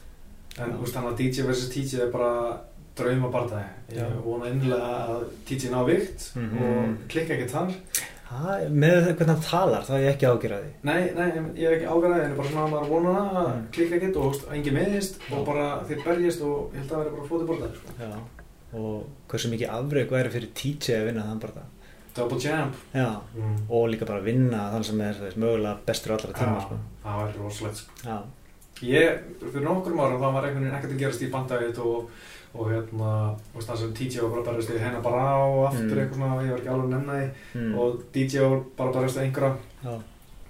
en 0.57 0.73
þú 0.73 0.81
veist 0.81 0.97
þannig 0.97 1.11
að 1.13 1.19
DJ 1.21 1.45
vs. 1.45 1.67
TJ 1.69 2.01
er 2.01 2.09
bara 2.11 2.57
drauma 2.97 3.29
barndagi. 3.29 3.69
Ég 3.93 4.15
vona 4.25 4.49
innlega 4.49 4.87
að 5.05 5.27
TJ 5.45 5.69
ná 5.69 5.83
vikt 5.85 6.31
Mhm. 6.33 6.63
og 6.65 6.95
klikka 7.13 7.35
ekki 7.37 7.49
þar. 7.53 7.75
Ha, 8.27 8.57
Með 8.67 9.05
hvernig 9.15 9.29
hann 9.31 9.43
talar, 9.45 9.83
þá 9.87 9.91
er 9.95 10.01
ég 10.03 10.15
ekki 10.15 10.27
ágjörði 10.27 10.71
Nei, 10.83 11.11
nei, 11.15 11.27
ég 11.55 11.69
hef 11.69 11.75
ekki 11.77 11.87
ágæðið, 11.93 12.23
en 12.25 12.35
bara 12.35 12.49
svona 12.49 12.65
að 12.65 12.73
maður 12.73 12.89
vona 12.91 13.13
það 13.17 13.37
að 13.41 13.47
Mm. 13.53 13.67
klikka 13.77 13.95
ekkert 14.01 14.17
og 14.23 14.41
engin 14.57 14.73
meðist 14.75 15.19
Já. 15.21 15.37
og 15.37 15.45
bara 15.47 15.67
þeir 15.87 16.03
berjist 16.03 16.41
og 16.43 16.73
ég 16.73 16.81
held 16.81 16.91
að 16.91 16.95
það 16.97 17.03
veri 17.03 17.15
bara 17.15 17.27
flótið 17.29 17.47
borðað, 17.51 17.77
sko. 17.77 17.95
Já, 18.03 18.11
og 18.73 19.05
hversu 19.31 19.51
mikið 19.53 19.69
afreik 19.77 20.11
væri 20.11 20.33
fyrir 20.35 20.51
TJ 20.59 20.97
að 20.97 21.05
vinna 21.11 21.23
þann 21.29 21.39
bara 21.45 21.65
Double 22.17 22.39
jump. 22.41 22.75
Já, 22.93 23.21
Mm. 23.37 23.57
og 23.69 23.89
líka 23.89 24.05
bara 24.05 24.19
vinna 24.25 24.71
þann 24.73 24.83
sem 24.83 25.01
er 25.01 25.13
veist, 25.21 25.37
mögulega 25.37 25.77
bestur 25.85 26.11
allra 26.17 26.33
tíma 26.33 26.61
sko. 26.65 26.77
það 27.05 27.15
var 27.21 27.33
rosalegt, 27.39 27.75
sko. 27.77 27.91
Já, 28.03 28.17
Ég, 28.81 29.19
fyrir 29.41 29.63
nokkrum 29.65 29.97
árum, 29.97 30.19
þá 30.21 30.33
var 30.33 30.43
einhvern 30.43 30.61
veginn 30.67 30.75
ekkert 30.77 30.91
að 30.93 30.99
gerast 30.99 31.21
í 31.25 31.31
bandagið 31.31 31.79
og, 31.79 32.09
og 32.57 32.69
hérna, 32.71 33.09
veist, 33.55 33.69
það 33.69 33.77
sem 33.81 33.93
TJ 33.93 34.21
var 34.21 34.29
bara 34.29 34.41
að 34.41 34.47
berjast 34.51 34.69
við 34.73 34.79
hennar 34.85 35.01
bara 35.01 35.23
á 35.37 35.45
aftur 35.69 35.87
Mm. 35.87 35.99
eitthvað 36.03 36.15
svona, 36.17 36.43
ég 36.43 36.51
var 36.51 36.59
ekki 36.59 36.73
alveg 36.73 36.85
að 36.87 36.93
nefna 36.97 37.13
því 37.17 37.27
mm. 37.61 37.73
og 37.79 38.03
DJ 38.13 38.39
var 38.43 38.59
bara 38.77 38.89
að 38.89 38.95
berjast 38.97 39.17
við 39.17 39.23
einhverja, 39.23 39.55
já, 39.83 39.93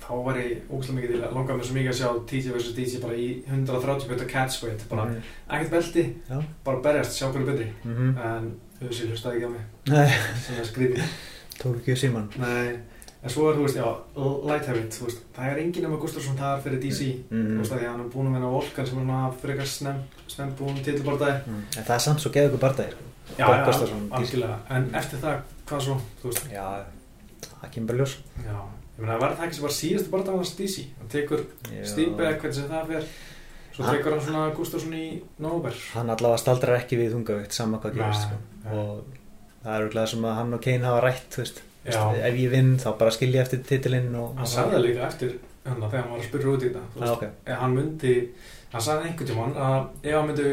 þá 0.08 0.12
var 0.26 0.36
ég 0.40 0.52
ógæslega 0.72 0.96
mikið 0.98 1.12
til 1.14 1.24
að 1.28 1.34
langa 1.36 1.54
mér 1.58 1.66
svo 1.68 1.76
mikið 1.76 1.92
að 1.92 2.00
sjá 2.00 2.10
TJ 2.32 2.52
vs. 2.56 2.74
DJ 2.78 3.02
bara 3.04 3.14
í 3.14 3.28
130 3.48 4.08
betur 4.08 4.30
catch 4.32 4.64
weight, 4.64 4.86
bara 4.90 5.06
Mhm. 5.06 5.22
ekkert 5.52 5.72
belti, 5.72 6.06
Já. 6.30 6.42
bara 6.64 6.82
berjast, 6.82 7.12
sjá 7.20 7.28
hverju 7.32 7.46
betri, 7.52 7.68
Mhm. 7.84 8.18
en 8.18 8.60
auðvitað 8.82 9.10
hlustaði 9.12 9.36
ekki 9.36 9.48
á 9.48 9.52
mig. 9.56 9.66
Sem 10.46 10.56
er 10.60 10.66
skrítið 10.66 11.04
tók 11.60 11.76
ekki 11.82 11.96
síman 11.98 12.30
Nei, 12.38 12.78
en 13.24 13.34
svo 13.34 13.48
er, 13.50 13.58
þú 13.58 13.66
veist, 13.66 13.78
já, 13.80 13.88
light 14.48 14.68
þú 14.68 15.08
veist, 15.08 15.22
það 15.36 15.52
er 15.52 15.60
enginn 15.64 15.86
nema 15.88 16.00
Gustafsson 16.02 16.38
þar 16.38 16.64
fyrir 16.64 16.82
DC 16.84 17.08
þú 17.28 17.40
mm. 17.40 17.60
veist 17.62 17.74
að 17.74 17.82
því 17.82 17.88
að 17.88 17.92
hann 17.92 18.04
er 18.04 18.10
búinn 18.14 18.30
að 18.30 18.38
vinna 18.38 18.52
Volkan 18.54 18.88
sem 18.88 19.00
er 19.00 19.06
svona 19.06 19.22
frekar 19.42 19.70
snem, 19.72 20.02
snem 20.30 20.54
búinn 20.60 20.82
titlubardaði 20.86 21.56
En 21.58 21.88
það 21.88 21.94
er 21.98 22.04
samt 22.06 22.24
svo 22.24 22.32
geðu 22.36 22.52
ykkur 22.52 22.64
barndagir 22.64 22.96
sko. 22.98 23.06
Já, 23.38 23.46
já, 23.52 23.88
algjörlega, 24.18 24.58
en 24.74 24.86
eftir 24.98 25.22
það, 25.24 25.42
hvað 25.70 25.84
svo, 25.88 25.98
þú 26.22 26.32
veist? 26.32 26.48
Já, 26.54 26.68
það 27.48 27.74
kemur 27.74 27.90
bara 27.92 28.00
ljós. 28.00 28.16
Já, 28.46 28.58
ég 28.94 29.04
meina, 29.04 29.20
var 29.24 29.36
það 29.36 29.48
ekki 29.48 29.58
sem 29.58 29.68
bara 29.68 29.78
síðastu 29.78 30.14
bardaði 30.14 30.42
hans 30.42 30.56
DC 30.62 30.86
hann 31.02 31.12
tekur 31.12 31.44
Já. 31.74 31.84
Stípe, 31.92 32.32
hvernig 32.38 32.58
sem 32.58 32.72
það 32.72 32.94
fer 32.94 33.12
svo 33.76 33.92
tekur 33.92 34.16
hann 34.16 34.26
svona 34.30 34.48
Gustafsson 34.58 34.98
í 34.98 35.06
Nóber 35.44 35.76
Hann 35.94 36.14
allavega 36.14 36.42
staldrar 36.42 36.80
ekki 36.80 37.02
við 37.02 37.18
þungavikt 37.18 37.58
sama 37.58 37.82
hvað 37.84 38.00
gerist 38.00 38.30
sko. 38.30 38.40
Og 38.72 39.18
það 39.66 39.74
er 39.76 41.67
auðvitað 41.96 42.28
ef 42.28 42.36
ég 42.44 42.50
vinn 42.52 42.72
þá 42.84 42.88
bara 43.00 43.12
skilja 43.16 43.42
eftir 43.42 43.60
titilinn 43.70 44.16
og, 44.16 44.36
hann 44.38 44.46
sagði 44.54 44.76
það 44.76 44.86
líka 44.88 45.08
eftir 45.08 45.34
hann 45.68 45.82
þegar 45.82 46.02
hann 46.04 46.12
var 46.12 46.20
að 46.20 46.28
spyrja 46.30 46.54
út 46.54 46.64
í 46.64 46.70
þetta 46.70 46.84
þú 46.94 47.00
Já, 47.00 47.04
veist, 47.06 47.14
ok. 47.14 47.24
ef 47.46 47.58
hann 47.64 47.76
myndi 47.78 48.14
hann 48.74 48.82
sagði 48.88 49.08
einhvern 49.10 49.28
tímann 49.32 49.56
að 49.56 50.08
ef 50.08 50.16
hann 50.18 50.28
myndi 50.32 50.48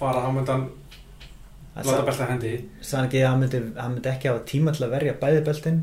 fara, 0.00 0.20
hann 0.26 0.34
myndi 0.38 0.52
hann 0.56 0.68
láta 1.86 2.04
belta 2.10 2.26
hendi 2.30 2.52
sagði 2.80 3.06
ekki 3.06 3.20
að 3.24 3.28
hann 3.30 3.40
myndi, 3.44 3.60
hann 3.80 3.94
myndi 3.94 4.08
ekki 4.14 4.28
hafa 4.32 4.44
tíma 4.50 4.72
til 4.76 4.84
að 4.86 4.94
verja 4.96 5.14
bæði 5.20 5.44
beltin 5.50 5.80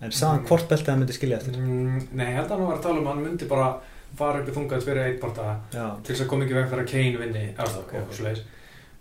en 0.00 0.10
sagði 0.12 0.30
hann 0.32 0.40
Mm. 0.42 0.48
hvort 0.50 0.68
beltið 0.68 0.90
hann 0.92 1.00
myndi 1.04 1.14
skilja 1.16 1.36
eftir 1.40 1.56
mm, 1.56 2.08
nei, 2.12 2.26
ég 2.26 2.34
held 2.36 2.50
að 2.50 2.56
hann 2.58 2.66
var 2.68 2.76
að 2.76 2.82
tala 2.88 2.98
um 3.00 3.06
hann 3.06 3.22
myndi 3.24 3.46
bara 3.48 3.68
fara 4.16 4.40
upp 4.42 4.48
í 4.48 4.52
þungað 4.56 4.84
fyrir 4.84 5.16
Já, 5.20 5.86
til 6.04 6.14
þess 6.14 6.20
að 6.24 6.28
koma 6.28 6.44
ekki 6.44 6.54
veg 6.58 6.68
fyrir 6.70 6.84
að 6.84 6.90
Kane 6.92 7.18
vinni 7.22 7.44
eða, 7.56 7.78
Ok, 7.80 7.94
og 7.94 8.02
ok. 8.02 8.12
svoleiðis. 8.18 8.42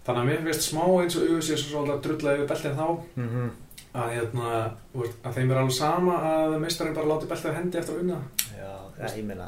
þannig 0.06 0.22
að 0.22 0.30
mér 0.30 0.42
finnst 0.48 0.66
smá 0.70 0.84
eins 1.02 1.16
og 1.20 1.30
UFC 1.36 1.52
svo 1.58 1.70
svolítið 1.72 1.94
að 1.96 2.02
drulla 2.06 2.34
yfir 2.36 2.48
beltin 2.52 2.80
þá 2.80 2.88
mm 3.16 3.52
að, 3.96 4.10
hérna, 4.16 4.50
að 4.96 5.38
þeim 5.38 5.54
er 5.54 5.62
alveg 5.62 5.78
sama 5.78 6.18
að 6.32 6.58
meistarinn 6.64 6.98
bara 6.98 7.12
láti 7.14 7.30
beltið 7.32 7.58
hendi 7.60 7.80
eftir 7.82 7.96
að 7.96 8.02
vinna 8.04 8.20
já 8.52 8.74
það, 8.98 9.16
ég 9.20 9.30
meina 9.30 9.48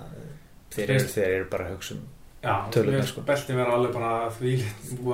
þeir 0.76 0.96
eru, 0.96 1.12
þeir 1.16 1.34
eru 1.34 1.50
bara 1.52 1.74
hugsa 1.74 1.98
um 1.98 2.06
Já, 2.38 2.54
finnst 2.72 3.10
sko. 3.12 3.22
beltin 3.28 3.58
vera 3.58 3.76
alveg 3.76 3.96
bara 3.96 4.32
því 4.38 4.52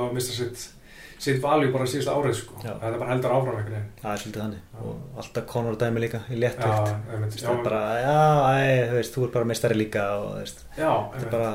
að 0.04 0.10
mista 0.18 0.36
sitt 0.36 0.66
sitt 1.24 1.40
valjú 1.44 1.70
bara 1.72 1.86
síðustu 1.88 2.12
árið 2.12 2.34
sko. 2.36 2.58
Já. 2.64 2.74
það 2.82 2.88
er 2.90 2.98
bara 3.00 3.14
heldur 3.14 3.36
áfram 3.38 3.60
það 4.02 4.10
er 4.12 4.22
svolítið 4.24 4.42
þannig 4.42 4.64
Já. 4.74 4.82
og 4.84 5.22
alltaf 5.22 5.46
Conor 5.54 5.78
dæmi 5.80 6.04
líka 6.04 6.20
í 6.28 6.40
Já, 6.42 6.74
einmitt, 7.14 7.38
það 7.40 7.54
er 7.54 7.64
bara, 7.70 7.84
já, 8.04 8.18
þú 8.90 8.98
veist, 8.98 9.16
þú 9.16 9.24
er 9.28 9.32
bara 9.38 9.50
meistari 9.54 9.78
líka 9.80 10.04
og 10.20 10.28
veist, 10.42 10.66
já, 10.76 10.92
er 10.92 11.32
bara 11.32 11.54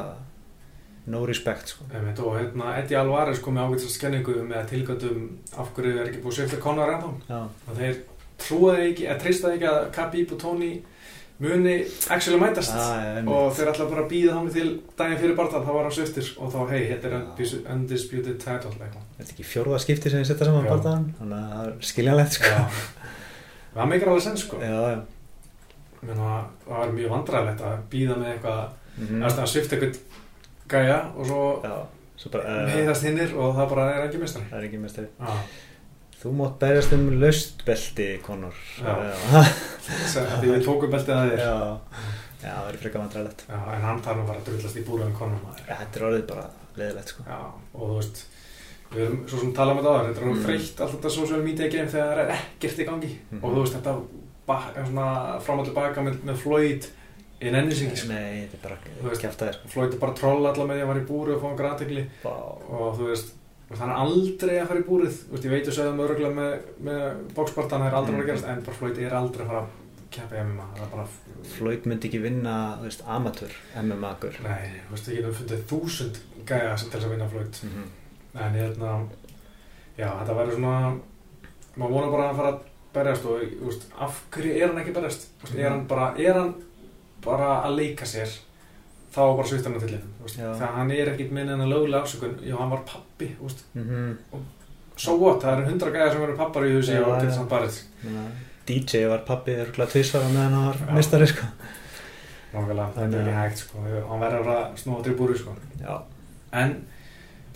no 1.08 1.24
respect, 1.28 1.72
sko. 1.72 1.86
Einmitt, 1.94 2.20
og 2.20 2.36
hérna 2.36 2.74
Eddie 2.80 2.98
Alvarez 3.00 3.40
kom 3.44 3.56
með 3.56 3.72
ágætsa 3.72 3.90
skenningu 3.94 4.36
með 4.44 4.68
tilgöndum 4.74 5.24
af 5.56 5.72
hverju 5.76 5.96
er 5.96 6.10
ekki 6.10 6.22
búið 6.24 6.38
svifta 6.38 6.60
Conor 6.62 6.94
ennþá 6.94 7.40
og 7.40 7.74
þeir 7.78 7.98
trúaði 8.38 8.86
ekki, 8.92 9.08
eða 9.08 9.18
tristaði 9.24 9.58
ekki 9.58 9.68
að 9.72 9.80
Khabib 9.96 10.34
og 10.36 10.40
Tony 10.42 10.70
muni 11.38 11.74
actually 12.10 12.38
mætast. 12.40 12.74
Já, 12.74 13.22
og 13.30 13.52
þeir 13.54 13.70
ætla 13.72 13.86
bara 13.90 14.06
býða 14.10 14.34
hann 14.34 14.48
til 14.50 14.68
daginn 14.98 15.20
fyrir 15.20 15.36
barndal, 15.38 15.62
þá 15.62 15.70
var 15.70 15.86
hann 15.86 15.94
sviftir 15.94 16.32
og 16.42 16.50
þá 16.54 16.58
hei, 16.72 16.80
þetta 16.90 17.12
er 17.12 17.68
undisputed 17.74 18.40
title 18.42 18.72
þetta 18.74 19.04
er 19.22 19.28
ekki 19.28 19.46
fjórða 19.46 19.78
skipti 19.82 20.10
sem 20.10 20.24
ég 20.24 20.28
setja 20.28 20.48
saman 20.48 20.66
Já. 20.66 20.72
barðan 20.74 21.06
þannig 21.20 21.38
að 21.38 21.52
það 21.52 21.68
er 21.68 21.88
skiljanlegt, 21.92 22.40
sko. 22.40 22.50
Það 23.76 23.92
meikar 23.92 24.10
alveg 24.10 24.24
sens 24.26 24.44
sko. 24.46 24.58
Það 25.98 26.24
var 26.66 26.94
mjög 26.94 27.14
vandræðilegt 27.14 27.62
að 27.68 27.78
býða 27.92 28.18
með 28.18 28.32
eitthvað 28.32 28.60
mm. 28.98 29.22
að 29.28 29.50
svifta 29.52 29.78
eitthvað 29.78 30.26
gæja 30.72 30.98
og 31.16 31.26
svo 31.30 31.40
svo 32.18 32.30
bara 32.34 32.44
uh, 32.64 32.68
heiðast 32.74 33.04
hinnir 33.06 33.34
og 33.38 33.56
það 33.56 33.68
bara 33.72 33.88
er 33.94 34.06
ekki 34.08 34.20
mistari 34.22 34.48
það 34.50 34.58
er 34.60 34.68
ekki 34.68 34.80
mest 34.82 34.96
Já, 35.18 35.34
þú 36.22 36.32
mátt 36.40 36.56
berjast 36.62 36.94
um 36.96 37.04
Já. 38.82 38.94
já, 39.06 39.42
því 40.40 40.48
við 40.54 40.64
tókum 40.66 40.90
beltið 40.94 41.14
að 41.14 41.30
þér. 41.30 41.44
Já, 41.44 41.54
já, 42.42 42.54
það 42.56 42.70
er 42.72 42.80
frekar 42.82 43.04
vandræðilegt 43.04 43.44
en 43.54 43.86
hann 43.86 44.02
þarf 44.02 44.18
nú 44.18 44.26
bara 44.32 44.42
að 44.42 44.48
drullast 44.50 44.80
í 44.80 44.84
búruðum 44.88 45.14
konum 45.18 45.46
þetta 45.68 46.00
er 46.00 46.08
orðið 46.08 46.26
bara 46.32 46.48
leðilegt 46.78 47.12
sko. 47.14 47.24
Og 47.74 47.84
þú 47.84 47.94
veist, 48.00 48.20
við 48.92 49.04
erum 49.04 49.22
svo 49.30 49.40
sem 49.42 49.54
tala 49.56 49.72
um 49.74 49.80
þetta 49.80 49.94
áður, 49.94 50.08
þetta 50.08 50.20
er 50.20 50.26
Mm. 50.28 50.36
mm. 50.38 50.44
þreytt 50.48 50.82
allt 50.84 50.94
þetta 50.96 51.14
social 51.14 51.42
media 51.46 51.68
game 51.72 51.90
þegar 51.94 52.12
það 52.12 52.22
er 52.24 52.34
ekkert 52.38 52.78
í 52.82 52.88
gangi. 52.90 53.10
Mhm. 53.30 53.40
og 53.44 53.54
þú 53.54 53.62
veist, 53.64 53.78
þetta 53.78 53.94
fram 55.44 55.58
og 55.62 55.66
tilbaka 55.70 56.04
með, 56.06 56.20
með 56.24 56.38
Floyd 57.38 57.48
í 57.48 57.54
nennis 57.54 57.80
ekki, 57.84 57.96
sko. 58.00 58.12
Nei, 58.12 58.46
þetta 58.50 58.58
er 58.58 58.62
bara 59.02 59.18
kæft 59.22 59.42
aðeins. 59.44 59.58
Floyd 59.72 59.92
er 59.94 60.00
bara 60.02 60.12
að 60.14 60.20
trolla 60.20 60.52
allar 60.52 60.66
með 60.68 60.78
því 60.78 60.84
að 60.84 60.88
fara 60.92 61.02
í 61.02 61.08
búru 61.08 61.34
og 61.36 61.42
fá 61.44 61.50
græðtegli 61.60 62.04
Vá. 62.24 62.32
og 62.78 62.96
þú 62.98 63.10
veist, 63.12 63.34
hann 63.78 63.92
er 63.92 64.00
aldrei 64.02 64.54
að 64.58 64.70
fara 64.72 64.80
í 64.82 64.86
búrið, 64.88 65.18
veist, 65.30 65.44
ég 65.46 65.52
veit 65.54 65.68
að 65.68 65.76
sögðum 65.78 66.02
öruglega 66.06 66.34
með, 66.34 66.56
með 66.88 67.04
bókspartan, 67.36 67.84
það 67.84 67.90
er 67.90 67.98
aldrei 68.00 68.16
að 68.16 68.22
að 68.22 68.30
gerast, 68.32 68.48
en 68.48 68.64
bara 68.66 68.78
Floyd 68.80 68.98
er 69.04 69.16
aldrei 69.18 69.44
að 69.44 69.52
fara 69.52 69.62
að 69.62 69.76
keppa 70.18 70.38
í 70.38 70.44
MMA, 70.48 70.66
það 70.74 70.84
er 70.86 70.92
bara, 70.96 71.06
Floyd 71.52 71.86
myndi 71.86 72.08
ekki 72.08 72.22
vinna 72.24 72.54
veist, 72.82 73.04
amatör 73.06 73.54
MMA-gur 73.84 74.40
nei, 74.42 74.80
þú 74.88 74.94
veist, 74.96 75.10
við 75.10 75.18
getum 75.20 75.36
fundið 75.38 75.64
þúsund 75.70 76.20
gæja 76.48 76.74
sem 76.80 76.88
til 76.88 76.98
þess 76.98 77.08
að 77.08 77.14
vinna 77.14 77.30
Floyd. 77.32 77.62
mm 77.68 77.88
En 78.38 78.54
hérna, 78.54 78.90
já, 79.96 80.08
þetta 80.20 80.34
væri 80.36 80.52
svona, 80.54 80.72
maður 81.80 81.94
vonar 81.94 82.10
bara 82.12 82.26
að 82.28 82.36
fara 82.38 82.50
að 82.52 82.58
berjast 82.94 83.24
og, 83.26 83.40
veist, 83.64 83.86
af 83.98 84.18
hverju 84.34 84.52
er 84.54 84.68
hann 84.68 84.80
ekki 84.82 84.94
berjast? 84.94 85.24
Er 85.56 85.70
hann 85.72 85.86
bara, 85.90 86.10
er 86.20 86.36
hann 86.38 86.52
bara 87.24 87.62
að 87.66 87.76
leika 87.80 88.06
sér, 88.08 88.30
þá 89.14 89.20
bara 89.36 89.48
hann 89.48 89.80
til 89.80 89.90
liðum, 89.92 90.12
þú 90.18 90.26
veist, 90.26 90.38
Já. 90.38 90.48
þegar 90.54 90.74
hann 90.76 90.90
er 90.94 91.12
ekkit 91.12 91.32
minn 91.32 91.48
en 91.54 91.64
að 91.64 91.72
lögulega 91.72 92.02
afsökun, 92.02 92.36
já, 92.44 92.54
hann 92.58 92.70
var 92.70 92.84
pappi, 92.86 93.30
veist, 93.40 93.64
-hmm. 93.74 94.42
so 94.96 95.16
what, 95.16 95.42
það 95.42 95.56
eru 95.58 95.70
hundra 95.70 95.90
gæðar 95.90 96.12
sem 96.12 96.22
eru 96.22 96.36
pappar 96.36 96.62
í 96.66 96.74
húsi 96.76 96.92
Já, 96.94 97.02
og 97.02 97.20
getur 97.20 97.34
samt 97.34 97.48
barist. 97.48 97.86
DJ 98.66 99.06
var 99.08 99.18
pappi 99.26 99.50
örgulega 99.56 99.90
tvisvara 99.90 100.28
meðan 100.28 100.52
hann 100.52 100.66
var 100.66 100.94
mistari 100.94 101.26
sko. 101.26 101.46
Nákvæmlega, 102.52 102.92
þetta 102.94 103.00
er 103.00 103.10
Þannig 103.10 103.20
ekki 103.20 103.30
að- 103.30 103.42
hægt, 103.42 103.58
sko, 103.58 103.78
hann 104.08 104.20
verður 104.20 104.46
að 104.46 104.62
að 104.64 104.76
snúa 104.76 105.02
til 105.04 105.14
búri, 105.14 105.38
sko. 105.38 105.56
Já 105.80 106.00
En, 106.52 106.86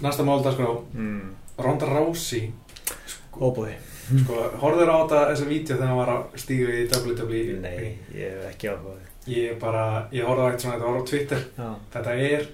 næsta 0.00 0.22
málda, 0.24 0.52
sko, 0.52 0.84
mm. 0.94 1.34
Ronda 1.58 1.86
Rousey, 1.86 2.52
Óbúi 3.32 3.72
sko, 4.22 4.34
horfður 4.60 4.90
á 4.92 4.96
þetta, 5.02 5.20
þessa 5.30 5.48
vídeo 5.48 5.76
þegar 5.76 5.86
hann 5.88 5.96
var 5.96 6.08
að 6.08 6.22
stíga 6.42 6.68
í 6.68 6.88
WWE? 6.90 7.60
Nei, 7.62 7.98
ég 8.14 8.34
hef 8.36 8.50
ekki 8.50 8.68
áhugaði 8.72 9.11
Ég 9.26 9.58
bara, 9.60 10.08
ég 10.12 10.24
horfði 10.26 10.48
eitt 10.52 10.60
svona, 10.64 10.76
þetta 10.78 10.90
var 10.90 10.98
á 10.98 11.08
Twitter. 11.10 11.44
Já, 11.58 11.68
Þetta 11.94 12.14
er 12.26 12.46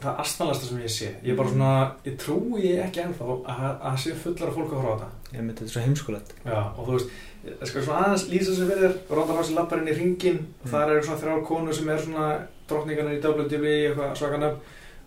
það 0.00 0.18
astnalasta 0.22 0.66
sem 0.66 0.78
ég 0.80 0.92
sé. 0.92 1.08
Ég 1.24 1.32
er 1.32 1.36
bara 1.36 1.48
svona, 1.52 1.70
ég 2.04 2.16
trúi 2.20 2.70
ekki 2.80 3.02
ennþá 3.04 3.26
að 3.44 3.66
að 3.90 3.98
sé 4.02 4.14
fullar 4.14 4.48
af 4.48 4.54
fólk 4.56 4.72
að 4.72 4.80
horfa 4.80 4.92
á 4.92 4.98
þetta. 5.02 5.10
Ég 5.36 5.40
myndi 5.42 5.54
þetta 5.60 5.66
er 5.68 5.74
svo 5.74 5.84
heimskulegt. 5.86 6.32
Já, 6.46 6.58
og 6.76 6.82
þú 6.86 6.96
veist, 6.96 7.10
ég 7.46 7.68
skal 7.70 7.82
svona 7.82 8.00
aðeins 8.06 8.26
lýsa 8.32 8.56
sem 8.56 8.68
við 8.70 8.84
er 8.88 8.96
Rousey 9.10 9.54
lappar 9.56 9.78
inn 9.82 9.88
í 9.92 9.96
ringin 9.98 10.38
Mm. 10.46 10.70
þar 10.72 10.90
eru 10.90 11.02
svona 11.02 11.20
þrjár 11.20 11.44
konur 11.46 11.74
sem 11.74 11.88
er 11.88 11.98
svona 11.98 12.26
drottningarnir 12.68 13.18
í 13.18 13.22
WWE 13.22 13.74
eitthvað 13.90 14.16
svaka 14.16 14.38
nöfn. 14.38 14.58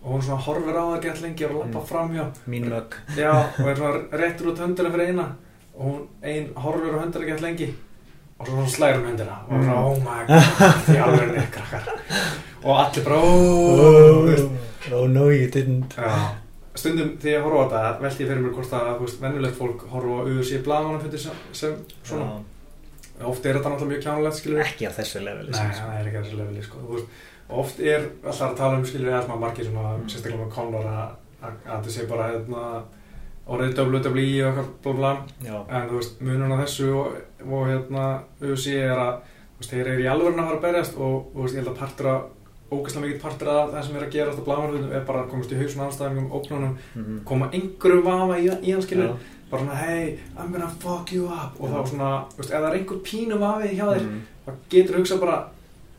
Og 0.02 0.12
hún 0.14 0.22
svona 0.24 0.40
horfir 0.40 0.78
á 0.80 0.84
það 0.94 1.02
gett 1.02 1.20
lengi 1.22 1.44
og 1.44 1.52
lappa 1.60 1.80
Mm. 1.80 1.86
framhjá 1.90 2.24
Mín 2.48 2.64
mögg 2.70 2.94
Já, 3.16 3.32
og 3.60 3.66
er 3.68 3.76
svona 3.76 4.08
réttur 4.12 4.46
út 4.52 4.58
höndina 4.58 4.90
fyrir 4.90 5.08
eina. 5.10 5.26
Og 5.76 5.84
hún 5.84 6.06
ein 6.22 6.48
horfir 6.54 6.94
á 6.96 7.02
höndina 7.04 7.26
gett 7.26 7.40
lengi 7.42 7.74
og 8.40 8.46
svo 8.48 8.66
slæður 8.74 9.00
um 9.02 9.08
höndina 9.10 9.36
og 9.46 9.56
Mm. 9.56 9.64
svona, 9.64 9.80
oh 9.86 9.98
my 10.04 10.20
god, 10.28 10.84
því 10.86 10.98
alveg 11.06 11.34
er 11.42 11.48
krakkar 11.56 11.90
og 12.64 12.78
allir 12.84 13.04
bara, 13.04 13.18
oh, 13.24 14.22
veist. 14.26 14.92
oh 14.92 15.06
no 15.08 15.28
you 15.30 15.48
didn't 15.52 15.96
Já, 15.96 16.14
stundum 16.74 17.16
þegar 17.20 17.36
ég 17.38 17.44
horfa 17.44 17.60
á 17.60 17.68
þetta 17.70 18.02
velti 18.04 18.24
ég 18.24 18.28
fyrir 18.30 18.42
mér 18.44 18.54
hvort 18.56 18.72
að, 18.78 18.90
vennulegt 19.22 19.58
fólk 19.58 19.84
horfa 19.92 20.20
á 20.20 20.28
UFC 20.30 20.60
blaðmannum 20.64 21.02
fyrir 21.04 21.18
sem, 21.26 21.42
sem 21.52 21.74
svona, 22.04 22.30
oft 23.24 23.44
er 23.46 23.58
þetta 23.58 23.72
náttúrulega 23.74 23.92
mjög 23.92 24.04
kjánulegt, 24.06 24.38
skilur 24.40 24.62
Já, 24.62 24.66
Ekki 24.70 24.86
á 24.88 24.92
þessu 24.96 25.24
leveli 25.24 25.50
Nei, 25.50 25.58
sem 25.58 25.72
sagt. 25.72 25.82
það 25.84 25.98
er 26.00 26.06
ekki 26.10 26.20
að 26.20 26.24
þessu 26.24 26.38
leveli, 26.40 26.62
sko, 26.64 26.78
og 27.50 27.58
oft 27.64 27.80
er 27.80 28.06
alltaf 28.24 28.46
að 28.50 28.56
tala 28.62 28.78
um, 28.78 28.86
skilur 28.88 29.10
svona 29.26 29.40
margir 29.44 29.66
svona, 29.68 29.90
Mm. 29.98 30.08
sérstaklega 30.08 30.44
með 30.44 30.54
að, 31.42 31.52
að 31.66 31.76
þetta 31.80 31.90
sé 31.96 32.06
bara, 32.08 32.30
hérna 32.32 32.64
orðið 33.46 33.78
WWE 33.80 34.26
og 34.46 34.58
eitthvað 34.60 35.22
Já, 35.44 35.54
en 35.68 35.88
þú 35.88 35.96
veist, 36.00 36.20
munun 36.20 36.52
á 36.54 36.62
þessu 36.62 36.90
og, 36.94 37.16
og 37.46 37.64
hérna, 37.70 38.04
UFC 38.40 38.74
er 38.76 38.98
að 38.98 39.14
þú 39.24 39.62
veist, 39.62 39.72
þeir 39.72 39.86
eru 39.94 40.04
í 40.04 40.10
alvörun 40.10 40.42
að 40.42 40.50
fara 40.50 40.60
að 40.60 40.66
berjast 40.66 41.00
og 41.00 41.32
þú 41.34 41.42
veist, 41.44 41.54
ég 41.56 41.62
held 41.62 41.72
að 41.72 41.80
partur 41.80 42.10
að 42.12 42.20
ógæslega 42.70 43.06
mikið 43.06 43.20
partur 43.24 43.50
að 43.50 43.72
það 43.74 43.86
sem 43.86 43.96
er 43.98 44.04
að 44.06 44.12
gera 44.14 44.30
alltaf 44.30 44.46
blámarfjöldum 44.46 44.92
er 44.94 45.06
bara 45.08 45.22
að 45.24 45.30
komast 45.32 45.52
í 45.52 45.58
hausun 45.58 45.84
ástæðingum, 45.88 46.28
óknunum, 46.38 46.74
mhm. 46.94 47.20
koma 47.26 47.48
einhverjum 47.50 48.04
vafa 48.06 48.36
í, 48.38 48.50
í 48.62 48.74
hans 48.76 48.86
skilur, 48.86 49.08
Já. 49.10 49.38
bara 49.50 49.64
svona 49.64 49.78
hey, 49.80 50.04
I'm 50.38 50.52
gonna 50.54 50.68
fuck 50.84 51.10
you 51.12 51.26
up 51.26 51.58
og 51.58 51.72
þá 51.72 51.80
svona, 51.90 52.10
þú 52.30 52.42
veist, 52.42 52.52
ef 52.52 52.60
það 52.60 52.68
er 52.68 52.76
einhver 52.78 53.00
pínu 53.08 53.40
vafi 53.40 53.72
hjá 53.74 53.86
þér, 53.90 54.04
Mhm. 54.04 54.20
þá 54.46 54.52
getur 54.70 54.94
þú 54.94 55.02
hugsað 55.02 55.24
bara 55.24 55.38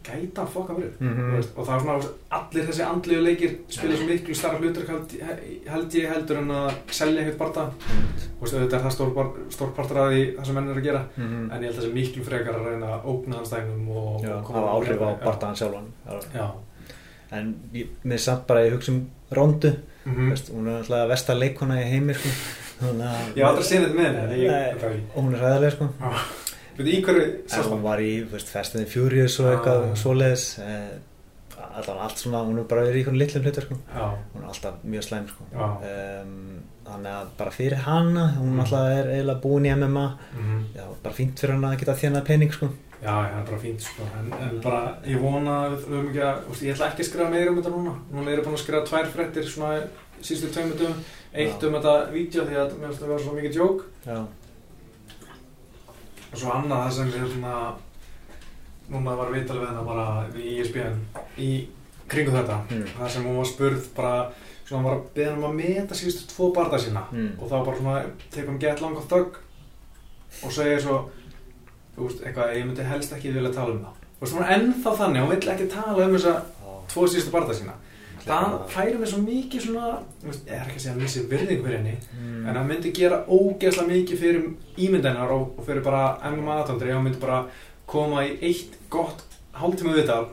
gæta 0.03 0.41
hann 0.41 0.47
fokka 0.53 0.73
Mhm. 0.99 1.27
Þú 1.31 1.35
veist, 1.35 1.51
og 1.57 1.65
það 1.67 1.75
er 1.75 1.81
svona, 1.81 2.09
allir 2.37 2.65
þessi 2.67 2.85
andlegu 2.87 3.21
leikir 3.25 3.51
spila 3.69 3.95
svo 3.97 4.07
miklu 4.07 4.35
starra 4.35 4.57
hlutur 4.59 4.87
held, 4.87 5.93
ég 5.93 6.07
heldur 6.13 6.37
en 6.41 6.47
að 6.51 6.71
selja 6.91 7.21
eitthvað 7.25 7.37
barða 7.37 7.65
Þú 7.81 8.41
veist, 8.41 8.53
auðvitað 8.55 8.73
er 8.79 8.85
það 8.85 8.95
stór, 8.95 9.13
bar- 9.15 9.37
stór 9.49 9.73
partur 9.75 9.97
að 9.97 10.11
því 10.11 10.23
það 10.37 10.45
sem 10.45 10.55
menn 10.55 10.69
er 10.69 10.75
að 10.81 10.83
gera 10.83 11.03
Mhm. 11.17 11.51
en 11.51 11.61
ég 11.61 11.65
held 11.69 11.79
að 11.79 11.85
sé 11.87 11.93
miklu 11.93 12.23
frekar 12.23 12.55
að 12.55 12.65
reyna 12.71 12.87
að 12.97 13.05
ógna 13.05 13.35
hans 13.35 13.49
dægnum 13.49 13.87
og, 13.89 14.21
Já, 14.23 14.33
og 14.37 14.51
hafa 14.55 14.73
áhrif 14.75 15.01
á 15.01 15.09
Já. 15.11 15.25
bardaðan 15.25 15.55
sjálfan 15.55 15.87
Já. 16.07 16.19
Já, 16.33 16.51
En 17.31 17.55
ég, 17.73 17.87
mér 18.03 18.17
samt 18.19 18.45
bara 18.47 18.59
ég 18.65 18.73
hugsa 18.73 18.91
um 18.91 19.07
mm 20.05 20.29
Veist, 20.29 20.49
hún 20.51 20.67
er 20.67 20.81
alltaf 20.81 21.07
versta 21.07 21.33
leikona 21.37 21.75
í 21.79 21.85
heimi 21.85 22.13
sko. 22.13 22.29
Þannig 22.81 23.05
að- 23.05 23.35
Ég 23.35 23.43
hef 23.43 23.45
aldrei 23.45 23.63
séð 23.63 23.83
þetta 23.85 23.95
með 23.95 24.15
henni 24.17 24.47
þetta 24.49 24.81
var 24.81 24.95
og 25.15 25.23
hún 25.23 25.33
er 25.35 25.39
ræðileg 25.39 25.71
sko. 25.71 25.89
Í 26.87 27.01
hverju 27.05 27.27
sást 27.47 27.69
hún 27.69 27.77
það? 27.77 27.81
var 27.81 27.99
í 27.99 28.11
the 28.73 28.85
Furious 28.85 29.39
og 29.39 29.51
eitthvað 29.51 29.87
Ah. 29.91 29.95
svoleiðis 29.95 30.59
eh, 30.59 30.99
allan 31.71 31.97
allt 32.03 32.17
svona, 32.17 32.43
hún 32.43 32.59
er 32.59 32.63
bara 32.63 32.81
verið 32.81 32.95
í 32.95 33.03
einhvern 33.03 33.17
litlum 33.17 33.43
sko. 33.53 33.77
Já, 33.95 34.17
hún 34.33 34.43
er 34.43 34.47
alltaf 34.47 34.73
mjög 34.83 35.03
slæm 35.03 35.27
sko. 35.27 35.43
Já. 35.53 36.21
um, 36.23 36.61
þannig 36.91 37.13
að 37.15 37.27
bara 37.37 37.51
fyrir 37.55 37.83
hana 37.85 38.23
hún 38.37 38.53
Mm. 38.55 38.59
alltaf 38.63 38.87
er 38.91 39.09
eiginlega 39.15 39.41
búin 39.41 39.65
í 39.65 39.73
MMA 39.75 40.07
mhm. 40.35 40.63
já, 40.75 40.85
bara 41.03 41.15
fínt 41.15 41.39
fyrir 41.39 41.55
hana 41.55 41.71
að 41.71 41.79
geta 41.79 41.95
þjænað 42.01 42.25
pening 42.25 42.51
sko. 42.53 42.69
já, 43.01 43.13
það 43.13 43.39
er 43.39 43.45
bara 43.49 43.59
fínt 43.61 43.81
sko. 43.81 44.03
en, 44.19 44.33
en 44.33 44.59
bara, 44.61 44.81
ég 45.05 45.21
vona 45.21 45.55
að 45.65 45.71
við 45.71 45.87
höfum 45.87 46.09
ekki 46.09 46.23
að, 46.27 46.65
ég 46.65 46.75
ætla 46.75 46.89
ekki 46.91 47.03
að 47.05 47.09
skrifa 47.09 47.29
meira 47.29 47.51
um 47.51 47.61
þetta 47.61 47.73
núna 47.75 47.95
núna 48.11 48.31
er 48.31 48.37
ég 48.39 48.45
búin 48.45 48.57
að 48.57 48.63
skrifa 48.65 48.83
tvær 48.89 49.11
fréttir 49.15 49.47
svona 49.47 49.71
síðustu 50.21 50.51
tveimur 50.53 50.77
dögum 50.81 50.99
eitt 51.33 51.61
Já. 51.61 51.67
um 51.67 51.73
þetta 51.77 51.95
vídeo 52.11 52.45
því 52.45 52.59
að 52.61 52.75
mér 52.77 52.87
finnst 52.89 53.01
það 53.01 53.11
vera 53.13 53.23
svo 53.23 53.35
mikið 53.37 53.59
jók 53.61 53.85
já, 54.05 54.19
og 56.31 56.37
svo 56.39 56.51
annað 56.55 56.85
það 56.85 56.91
sem 56.97 57.07
er 57.07 57.27
svona 57.33 57.55
núna 58.91 59.15
var 59.17 59.31
vital 59.33 59.59
við 59.59 59.67
hennar 59.69 59.85
bara 59.87 60.05
E 60.35 60.55
ESPN 60.61 60.97
í 61.37 61.51
kringu 62.11 62.31
þetta 62.35 62.57
Mm. 62.71 62.85
það 62.99 63.09
sem 63.09 63.23
hún 63.25 63.37
var 63.37 63.45
spurð 63.45 63.85
bara 63.95 64.31
svona 64.67 64.83
var 64.83 64.97
að 64.97 65.07
beða 65.15 65.37
um 65.37 65.43
að 65.49 65.55
meta 65.61 65.95
síðustu 65.95 66.27
tvo 66.31 66.51
barða 66.55 66.79
sína 66.79 67.03
Mm. 67.11 67.31
og 67.39 67.49
þá 67.49 67.65
bara 67.65 67.77
svona 67.77 68.03
tekur 68.31 68.49
hún 68.53 68.59
gett 68.59 68.81
langa 68.81 69.01
þögg 69.09 69.35
og 70.43 70.51
segir 70.51 70.79
svo 70.81 71.09
þú 71.95 72.07
veist, 72.07 72.21
eitthvað, 72.23 72.55
ég 72.55 72.65
myndi 72.65 72.83
helst 72.83 73.11
ekki 73.13 73.33
vilja 73.33 73.51
tala 73.53 73.73
um 73.75 73.85
það 73.85 74.33
hún 74.33 74.43
er 74.43 74.59
ennþá 74.59 74.91
þannig, 74.97 75.21
hún 75.21 75.29
vill 75.35 75.49
ekki 75.53 75.67
tala 75.69 76.05
um 76.05 76.13
þessa 76.15 76.33
já. 76.35 76.43
tvo 76.87 77.07
síðustu 77.07 77.31
barða 77.31 77.53
sína 77.53 77.73
það 78.25 78.55
færi 78.69 78.97
mig 78.99 79.09
svo 79.09 79.21
mikið 79.25 79.65
svona 79.65 79.87
ég 80.25 80.53
er 80.53 80.65
ekki 80.67 80.77
að 80.77 80.83
segja 80.83 80.93
að 80.95 81.01
missi 81.01 81.23
virðing 81.31 81.63
fyrir 81.65 81.77
henni 81.77 81.97
Mm. 82.41 82.47
en 82.49 82.55
hann 82.55 82.67
myndi 82.67 82.91
gera 82.93 83.23
ógeðslega 83.27 83.87
mikið 83.87 84.19
fyrir 84.19 84.43
ímyndanar 84.77 85.31
og, 85.31 85.53
og 85.57 85.65
fyrir 85.65 85.83
bara 85.83 86.17
MMA 86.31 86.55
aðtandri, 86.61 86.91
hann 86.93 87.03
myndi 87.03 87.19
bara 87.21 87.45
koma 87.87 88.23
í 88.25 88.37
eitt 88.41 88.77
gott 88.89 89.23
hálftíma 89.53 89.93
viðtal, 89.93 90.25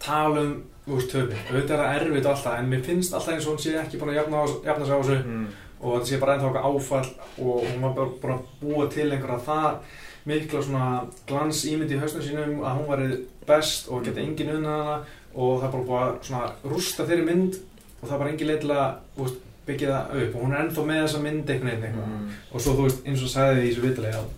tala 0.00 0.40
um 0.40 0.52
veist, 0.86 1.10
töfin, 1.12 1.36
auðvitað 1.50 1.74
er 1.76 1.82
það 1.82 1.96
erfitt 2.00 2.26
og 2.26 2.32
alltaf 2.32 2.58
en 2.58 2.70
mér 2.72 2.82
finnst 2.86 3.14
alltaf 3.14 3.34
eins 3.34 3.46
og 3.46 3.52
hún 3.54 3.62
sé 3.62 3.74
ekki 3.78 3.98
búin 4.00 4.10
að 4.14 4.20
jafna, 4.20 4.44
jafna 4.64 4.86
sig 4.86 4.94
á 4.94 5.00
þessu 5.00 5.18
mm. 5.22 5.46
og 5.80 5.94
þetta 5.96 6.10
sé 6.10 6.20
bara 6.22 6.34
ennþá 6.36 6.48
okkar 6.50 6.68
áfall 6.70 7.10
og 7.44 7.66
hún 7.68 7.82
var 7.84 7.94
bara 7.98 8.08
búin 8.22 8.34
að 8.34 8.46
búa 8.62 8.88
til 8.90 9.10
einhverja 9.12 9.44
það 9.46 9.98
mikla 10.30 10.62
svona 10.62 10.88
glans 11.28 11.62
ímynd 11.70 11.92
í 11.94 12.00
hausnum 12.00 12.24
sínum 12.24 12.58
að 12.64 12.76
hún 12.80 12.90
væri 12.90 13.20
best 13.46 13.88
og 13.88 14.02
geta 14.04 14.20
engin 14.20 14.54
unnað 14.56 14.82
hana 14.82 14.98
og 15.34 15.60
það 15.60 15.68
er 15.68 15.72
bara 15.76 15.88
búið 15.90 16.34
að 16.40 16.72
rústa 16.74 17.06
þeirri 17.06 17.28
mynd 17.30 17.54
og 18.00 18.08
það 18.08 18.12
er 18.16 18.18
bara 18.24 18.30
engin 18.34 18.50
leið 18.50 18.60
til 18.60 18.74
að 18.74 19.38
byggja 19.70 19.88
það 19.94 20.20
upp. 20.24 20.34
Og 20.34 20.42
hún 20.44 20.52
er 20.56 20.60
ennþá 20.64 20.84
með 20.88 21.02
þessa 21.04 21.18
mynd 21.24 21.50
einhvern 21.50 21.70
veginn 21.70 21.88
eitthvað. 21.90 22.12
Mm. 22.12 22.28
og 22.52 22.60
svo 22.64 22.72
þú 22.78 22.86
veist 22.88 23.02
eins 23.06 23.22
og 23.26 23.28
sagði 23.34 23.60
í 23.66 23.70
þessu 23.70 23.82
vitali 23.88 24.14
að 24.18 24.28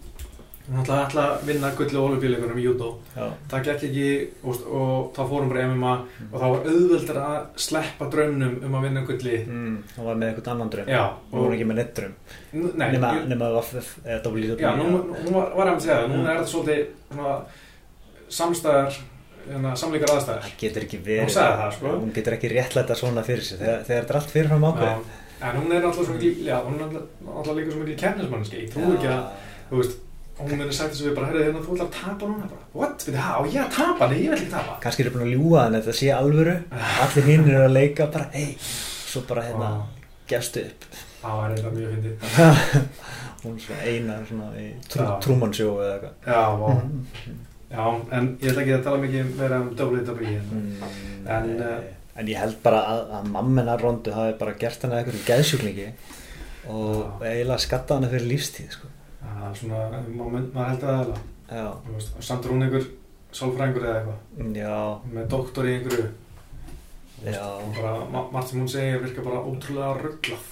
hún 0.62 0.78
ætlaði 0.82 1.02
ætla 1.08 1.22
að 1.26 1.40
vinna 1.48 1.70
gullu 1.78 2.00
olubíleikunum 2.06 2.58
í 2.60 2.64
judo 2.64 2.88
já, 3.16 3.24
það 3.50 3.64
gekk 3.66 3.82
ekki 3.88 4.04
veist, 4.44 4.60
og 4.70 5.08
þá 5.16 5.22
fórum 5.32 5.48
bara 5.50 5.64
MMA 5.72 5.94
og 6.30 6.36
þá 6.38 6.44
var 6.52 6.68
auðveldur 6.70 7.18
að 7.22 7.38
sleppa 7.64 8.06
draumnum 8.12 8.54
um 8.68 8.76
að 8.78 8.84
vinna 8.86 9.02
gulli. 9.08 9.40
Mm. 9.48 9.74
hún 9.96 10.06
var 10.06 10.20
með 10.20 10.28
eitthvað 10.30 10.52
annan 10.54 10.70
dröm 10.76 10.92
já, 10.92 11.02
hún 11.32 11.42
var 11.48 11.56
ekki 11.56 11.66
með 11.72 11.80
neitt 11.80 11.92
dröm 11.98 12.14
N- 12.52 12.72
nei, 12.78 12.86
nema, 12.94 13.10
Já, 14.62 14.70
nú, 14.78 15.02
nú 15.26 15.34
var, 15.34 15.50
að 15.74 15.82
segja 15.82 15.98
það, 15.98 16.08
núna 16.14 16.22
Mm. 16.22 16.36
er 16.36 16.46
svolítið 16.54 16.86
samstæðar 18.32 19.00
hérna, 19.48 19.72
samleikar 19.80 20.12
aðstæður. 20.14 20.44
Það 20.46 20.54
getur 20.62 20.86
ekki 20.86 21.00
verið. 21.06 21.34
Það, 21.34 21.64
sko. 21.78 21.92
hún 22.02 22.14
getur 22.16 22.36
ekki 22.38 22.52
réttlæta 22.52 22.96
svona 22.98 23.24
fyrir 23.26 23.44
sig. 23.46 23.58
Þegar, 23.62 23.82
þegar 23.88 24.02
þetta 24.06 24.14
er 24.14 24.20
allt 24.20 24.32
fyrirfram 24.36 24.66
ákveð 24.70 24.88
Já, 24.92 25.48
en 25.50 25.56
hún 25.58 25.72
er 25.74 25.82
alltaf 25.88 26.06
svo 26.06 26.14
mikil 26.14 26.46
já, 26.46 26.56
hún 26.62 26.78
er 26.78 26.84
alltaf- 26.86 27.56
líka 27.58 27.72
svo 27.74 27.80
mikil 27.82 27.96
kemnismanniski 27.98 28.60
ég 28.62 28.68
trú 28.70 28.92
ekki 28.94 29.08
að, 29.10 29.22
þú 29.70 29.80
veist 29.80 29.96
hún 30.42 30.60
er 30.62 30.70
sagt 30.72 30.92
þess 30.94 31.02
að 31.02 31.08
við 31.08 31.16
bara, 31.16 31.26
herrið, 31.30 31.44
hérna, 31.48 31.62
þú 31.66 31.74
ætlar 31.74 31.88
að 31.88 31.96
tapa 31.98 32.28
núna 32.30 32.46
bara, 32.52 32.66
what, 32.78 33.04
við 33.06 33.16
það, 33.18 33.32
á 33.34 33.40
ég 33.52 33.58
að 33.64 33.72
tapa, 33.76 34.06
nei, 34.12 34.18
ég 34.22 34.30
vil 34.30 34.38
ekki 34.38 34.50
tapa. 34.52 34.76
Kannski 34.84 35.02
eru 35.04 35.12
búin 35.16 35.26
að 35.26 35.32
ljúga 35.34 35.64
en 35.66 35.76
þetta 35.78 35.94
sé 35.98 36.10
alvöru. 36.14 36.54
Allir 37.06 37.26
hinn 37.28 37.48
eru 37.50 37.64
að 37.66 37.74
leika 37.76 38.06
bara 38.14 38.28
ei, 38.38 38.56
svo 38.62 39.24
bara 39.28 39.44
hérna 39.48 39.70
gefstu 40.30 40.64
upp. 40.70 40.86
Það 41.22 41.36
var 41.42 41.54
eitthvað 41.56 41.76
mjög 41.78 41.92
fyndið. 41.96 42.14
Hún 43.42 43.56
er 43.58 43.62
svona 43.66 43.82
eina 43.90 44.16
svona 44.28 44.48
í 44.62 44.68
trú, 44.86 45.02
Já. 45.02 45.12
trúmannsjó 45.26 45.72
eða 45.82 45.94
eitthvað 45.98 47.50
já, 47.72 47.78
já, 47.78 47.84
en 48.18 48.28
ég 48.42 48.50
ætla 48.52 48.62
ekki 48.62 48.74
að 48.76 48.84
tala 48.86 49.02
mikið 49.02 49.34
meira 49.40 49.58
um 49.64 49.68
WWE 49.78 50.36
en, 50.36 50.46
Mm, 50.52 51.28
En, 51.32 51.50
eh, 51.62 51.82
en 52.20 52.26
ég 52.28 52.36
held 52.38 52.56
bara 52.62 52.80
að, 52.92 53.02
að 53.18 53.28
mammenar 53.32 53.80
rondu 53.80 54.12
hafi 54.12 54.34
bara 54.40 54.52
gert 54.58 54.82
hana 54.82 54.98
eitthvað 55.00 55.26
geðsjúklingi 55.28 55.86
og 56.68 57.20
Já. 57.22 57.30
eiginlega 57.30 57.58
skatta 57.66 57.94
hana 57.98 58.08
fyrir 58.10 58.26
lífstíð 58.32 58.70
sko. 58.76 58.88
er 59.22 59.54
svona, 59.54 59.84
maður, 60.08 60.48
maður 60.54 60.68
heldur 60.72 60.88
að 60.88 61.06
það 61.12 61.56
já, 61.56 61.68
þú 61.86 61.94
veist, 61.96 62.12
samt 62.26 62.44
hún 62.50 62.62
einhver 62.66 62.84
sálfræðingur 63.32 63.86
eða 63.86 64.00
eitthvað. 64.00 64.56
Já, 64.56 64.76
með 65.14 65.28
doktor 65.32 65.64
í 65.70 65.72
einhverju. 65.78 66.08
Já, 67.22 67.46
bara, 67.78 67.92
ma- 68.12 68.28
margt 68.34 68.48
sem 68.50 68.60
hún 68.60 68.68
segir 68.68 68.98
virka 69.02 69.22
bara 69.22 69.44
ótrúlega 69.46 69.94
rugglað 70.02 70.48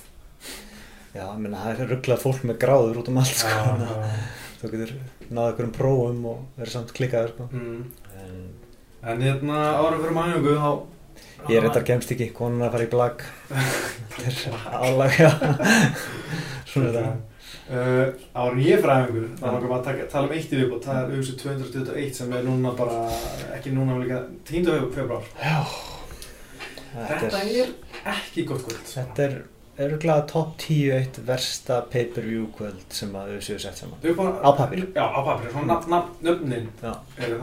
já, 1.15 1.25
ég 1.27 1.39
meina 1.43 1.59
það 1.65 1.81
er 1.83 1.89
rugglað 1.97 2.21
fólk 2.23 2.45
með 2.47 2.59
gráður 2.63 3.01
út 3.03 3.09
um 3.11 3.19
allt 3.19 3.35
sko. 3.35 3.49
já, 3.49 4.13
þú 4.63 4.71
getur 4.71 4.93
náða 5.31 5.53
einhverjum 5.53 5.75
prófum 5.77 6.25
og 6.33 6.43
verið 6.59 6.75
samt 6.75 6.95
klikkaður 6.97 7.35
sko. 7.35 7.49
mm. 7.53 7.83
en 8.21 8.41
en 9.01 9.25
hérna 9.25 9.61
árum 9.81 10.03
fyrir 10.03 10.17
mæjungu 10.19 10.57
þá 10.61 11.51
ég 11.51 11.65
reyndar 11.65 11.87
kemst 11.89 12.13
ekki 12.15 12.31
konun 12.37 12.67
að 12.67 12.75
fara 12.77 12.87
í 12.87 12.93
blag 12.93 13.27
þetta 14.21 14.53
er 14.53 14.79
álag 14.85 15.19
svona 16.71 16.87
er 16.93 16.97
það 17.01 17.19
Uh, 17.71 18.09
árum 18.35 18.57
ég 18.59 18.81
fræðingur 18.83 19.29
þá 19.39 19.45
langar 19.45 19.69
maður 19.71 19.77
að 19.77 19.85
taka, 19.87 20.07
tala 20.11 20.27
um 20.27 20.33
eitt 20.35 20.51
í 20.51 20.57
viðbútt 20.59 20.89
það 20.89 20.97
er 20.97 21.13
auðvitað 21.13 21.43
221 21.45 22.17
sem 22.17 22.33
er 22.35 22.43
núna 22.43 22.73
bara 22.75 22.97
ekki 23.55 23.71
núna 23.77 23.99
líka 24.01 24.17
10. 24.49 24.67
februar 24.97 25.29
já 25.39 25.61
þetta 26.97 27.21
þetta 27.21 27.43
er, 27.45 27.71
er 28.01 28.11
ekki 28.17 28.45
gott 28.49 28.65
kvöld 28.67 28.91
þetta 28.91 29.23
er 29.29 29.37
örgulega 29.87 30.27
top 30.27 30.57
10 30.59 30.93
eitt 30.99 31.19
versta 31.27 31.81
pay-per-view 31.93 32.47
kvöld 32.57 32.85
sem 32.93 33.13
að 33.17 33.33
þau 33.35 33.41
séu 33.49 33.59
sett 33.59 33.77
saman 33.77 33.99
bara- 34.17 34.41
Á 34.45 34.51
pappír. 34.57 34.87
já 34.95 35.05
á 35.07 35.21
pappir, 35.25 35.51
svona 35.53 36.05
nöfnin 36.23 36.69
er 36.83 37.37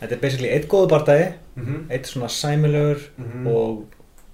þetta 0.00 0.12
er 0.12 0.20
basically 0.20 0.48
eitt 0.48 0.68
góðu 0.68 0.88
bardagi 0.88 1.32
mm 1.56 1.64
-hmm. 1.66 1.90
eitt 1.92 2.06
svona 2.06 2.28
sæmilegur 2.28 3.00
Mhm. 3.18 3.46
og 3.46 3.84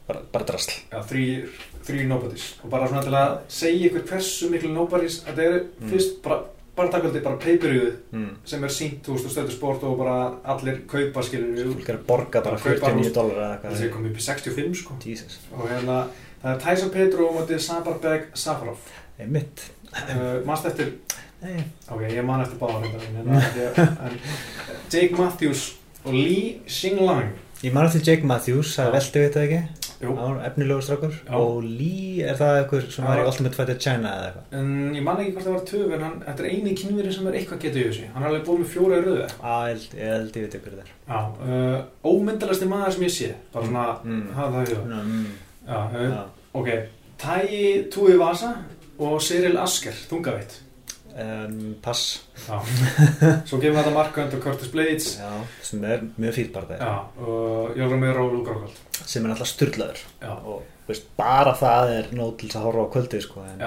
bara, 0.09 0.20
bara 0.33 0.45
drasl 0.45 0.70
já, 0.93 1.03
þrý, 1.03 1.49
þrý 1.85 2.07
nobodies 2.07 2.55
og 2.64 2.70
bara 2.70 2.87
svona 2.89 3.03
til 3.03 3.12
að 3.12 3.39
segja 3.49 3.91
ykkur 3.91 4.03
hversu 4.09 4.51
miklu 4.51 4.68
nobodies 4.72 5.22
þetta 5.24 5.43
eru 5.43 5.61
Mm. 5.80 5.91
fyrst 5.91 6.22
bara 6.22 6.41
bara 6.77 6.89
takkvöldi, 6.93 7.20
bara 7.25 7.37
pay-per-viewið 7.41 7.97
mm. 8.16 8.29
sem 8.49 8.64
er 8.64 8.73
sínt, 8.73 9.09
og 9.12 9.20
stöðu 9.20 9.53
sport 9.53 9.85
og 9.89 9.99
bara 10.01 10.16
allir 10.55 10.81
kaupa 10.89 11.25
skilur 11.27 11.53
við 11.59 11.91
að 11.93 12.01
borga 12.09 12.41
bara 12.41 12.57
Bara 12.57 12.62
kaupa 12.62 12.93
49 12.93 13.03
rúst. 13.03 13.18
dólar 13.18 13.43
eða 13.43 13.59
það 13.64 13.77
sé 13.77 13.85
eitthvað. 13.85 13.95
komið 13.99 14.11
upp 14.14 14.23
í 14.23 14.27
65 14.29 14.81
sko. 14.81 14.97
Jesus, 15.05 15.39
og 15.53 15.68
hérna, 15.68 15.99
það 16.43 16.55
er 16.55 16.64
Tyson 16.64 16.95
Petro 16.97 17.29
og 17.29 17.37
mótið 17.37 17.62
Sabarbeg 17.66 18.27
Safarov. 18.45 18.89
Einmitt. 19.20 19.66
Uh, 19.93 20.41
mannst 20.49 20.70
eftir, 20.70 20.95
Nei. 21.43 21.61
ok, 21.91 22.07
ég 22.09 22.25
man 22.25 22.41
eftir 22.47 22.57
báðar 22.62 22.89
en 22.89 24.18
Jake 24.89 25.16
Matthews 25.18 25.75
og 26.07 26.14
Lee 26.16 26.62
Xinglang 26.66 27.35
ég 27.62 27.75
man 27.75 27.87
eftir 27.87 28.03
Jake 28.03 28.27
Matthews, 28.27 28.73
það 28.79 28.89
er 28.89 28.95
veldu 28.97 29.20
við 29.20 29.27
þetta 29.29 29.43
ekki 29.47 29.82
efnilegur 30.03 30.82
strákur. 30.82 31.12
Já. 31.26 31.34
og 31.38 31.62
Lee, 31.64 32.22
er 32.26 32.34
það 32.36 32.57
eitthvað 32.62 32.90
sem 32.90 33.05
var 33.07 33.18
í 33.22 33.26
Ultimate 33.26 33.55
Fighter 33.55 33.78
China 33.78 34.09
eða 34.09 34.26
eitthvað? 34.26 34.59
En 34.59 34.94
ég 34.96 35.03
man 35.07 35.16
ekki 35.22 35.32
hvort 35.36 35.46
það 35.46 35.55
var 35.57 35.64
töf 35.70 35.92
en 35.96 36.03
hann, 36.07 36.16
þetta 36.26 36.44
er 36.44 36.50
eini 36.50 36.74
kynveri 36.76 37.12
sem 37.14 37.26
er 37.26 37.32
eitthvað 37.38 37.61
getur 37.66 37.80
í 37.82 37.86
þessu. 37.90 38.09
Hann 38.14 38.22
er 38.22 38.28
alveg 38.28 38.44
búið 38.46 38.59
með 38.64 38.72
fjóra 38.74 38.98
röðu 39.05 39.22
að 39.22 39.68
ég 39.68 39.72
held- 39.72 39.94
ég 40.03 40.12
held 40.12 40.36
ég 40.36 40.42
veit 40.42 40.57
ykkur 40.59 40.74
þetta 40.74 40.84
er. 40.88 40.92
Uh, 41.42 41.84
ómyndalasti 42.05 42.68
maður 42.68 42.92
sem 42.92 43.03
ég 43.03 43.14
sé. 43.18 43.34
Bara 43.53 43.66
svona, 43.66 43.86
Mm. 44.05 44.32
hafa 44.34 44.50
það 44.53 44.62
í 44.62 44.74
það. 44.74 45.05
Mm. 45.05 45.26
já, 45.68 45.78
uh, 45.94 46.11
Já. 46.11 46.24
ok, 46.55 46.68
Tæi 47.22 47.88
Túi 47.90 48.18
Vasa 48.18 48.55
og 48.98 49.20
Cyril 49.20 49.57
Asker, 49.59 49.92
þungaveitt 50.11 50.59
Um, 51.12 51.74
pass. 51.84 52.22
Já, 52.46 52.56
svo 53.48 53.58
gefum 53.60 53.74
við 53.74 53.82
þetta 53.82 53.92
marka 53.92 54.22
undir 54.24 54.40
Curtis 54.40 54.70
Blades. 54.72 55.08
Já, 55.20 55.32
sem 55.64 55.84
er 55.84 56.06
mjög 56.16 56.38
Já, 56.78 56.94
og 57.20 57.76
Jólra 57.76 57.98
Meira 58.00 58.24
og 58.24 58.32
Lúka 58.32 58.54
Rákvöld 58.56 58.92
sem 59.02 59.24
er 59.26 59.34
alltaf 59.34 59.50
styrlaður 59.50 60.00
og 60.46 60.86
veist, 60.88 61.08
bara 61.18 61.52
það 61.58 61.92
er 61.98 62.10
nóg 62.16 62.36
til 62.40 62.50
að 62.52 62.66
horfa 62.68 62.86
á 62.86 62.92
kvöldi 62.94 63.20
sko, 63.24 63.44
en 63.50 63.62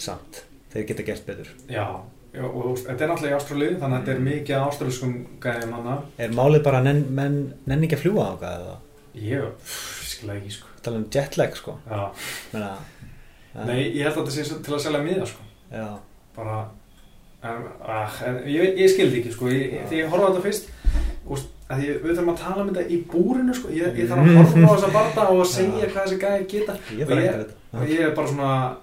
samt, 0.00 0.44
þeir 0.72 0.86
geta 0.88 1.06
gert 1.10 1.26
betur. 1.26 1.50
Já, 1.68 1.86
já 2.34 2.46
og 2.46 2.80
þetta 2.80 2.96
er 2.96 3.12
náttúrulega 3.12 3.34
í 3.34 3.38
Ástralíu 3.38 3.76
þannig 3.82 3.98
að 3.98 4.00
þetta 4.00 4.14
er 4.14 4.24
mikið 4.28 4.56
af 4.58 4.72
ástralískum 4.72 5.14
gæðum 5.42 5.76
hana 5.78 5.98
er 6.16 6.34
málið 6.34 6.64
bara 6.66 6.82
nenn, 6.86 7.04
menn 7.14 7.38
nenni 7.68 7.88
ekki 7.88 7.98
að 8.00 8.04
fljúa 8.06 8.26
á 8.30 8.34
það 8.40 8.66
Ég, 9.14 9.44
pff, 9.62 10.06
skilja 10.10 10.34
ekki, 10.40 10.50
sko. 10.56 10.72
Tala 10.82 10.98
um 10.98 11.04
jetlag 11.14 11.54
sko. 11.54 11.76
Menna, 12.50 12.72
nei, 13.68 13.84
ég 13.94 14.08
held 14.08 14.16
að 14.16 14.24
þetta 14.24 14.34
sé 14.34 14.56
til 14.66 14.74
að 14.74 14.82
selja 14.82 15.02
miða, 15.04 15.28
sko. 15.30 15.44
Já, 15.70 15.86
bara 16.36 16.58
en, 17.44 17.64
ah, 17.86 18.14
en, 18.26 18.38
ég, 18.48 18.78
ég 18.80 18.90
skildi 18.90 19.20
ekki, 19.20 19.32
sko 19.34 19.48
ég, 19.52 19.74
þegar 19.88 19.98
ég 20.00 20.08
horfði 20.12 20.24
á 20.24 20.30
þetta 20.32 20.44
fyrst 20.46 20.70
úst, 21.34 21.50
að 21.72 21.82
ég, 21.86 21.98
við 22.04 22.14
þurfum 22.14 22.32
að 22.34 22.40
tala 22.44 22.62
um 22.64 22.70
þetta 22.72 22.86
í 22.94 22.98
búrinu, 23.12 23.54
sko 23.56 23.68
ég, 23.74 23.98
ég 24.00 24.08
þarf 24.08 24.24
að 24.24 24.38
horfa 24.38 24.64
á 24.64 24.72
þessa 24.74 24.92
barda 24.94 25.26
og 25.32 25.42
að 25.44 25.52
segja 25.52 25.90
hvað 25.92 26.06
þessi 26.06 26.18
gæði 26.24 26.48
geta 26.54 26.78
Og 26.94 27.14
ég- 27.20 27.52
og 27.74 27.86
ég 27.90 28.00
er 28.08 28.14
bara 28.14 28.28
svona 28.32 28.76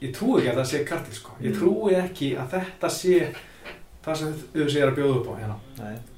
ég 0.00 0.12
trúi 0.14 0.38
ekki 0.40 0.50
að 0.52 0.58
það 0.60 0.68
sé 0.70 0.84
kartil 0.86 1.14
sko. 1.16 1.30
ég 1.42 1.50
Mm. 1.50 1.58
trúi 1.58 1.94
ekki 1.98 2.28
að 2.38 2.50
þetta 2.54 2.90
sé 2.90 3.16
það 4.06 4.16
sem 4.16 4.34
þau 4.54 4.68
sé 4.70 4.82
að 4.86 4.94
bjóða 4.94 5.16
upp 5.16 5.26
á 5.26 5.34
hérna. 5.40 5.56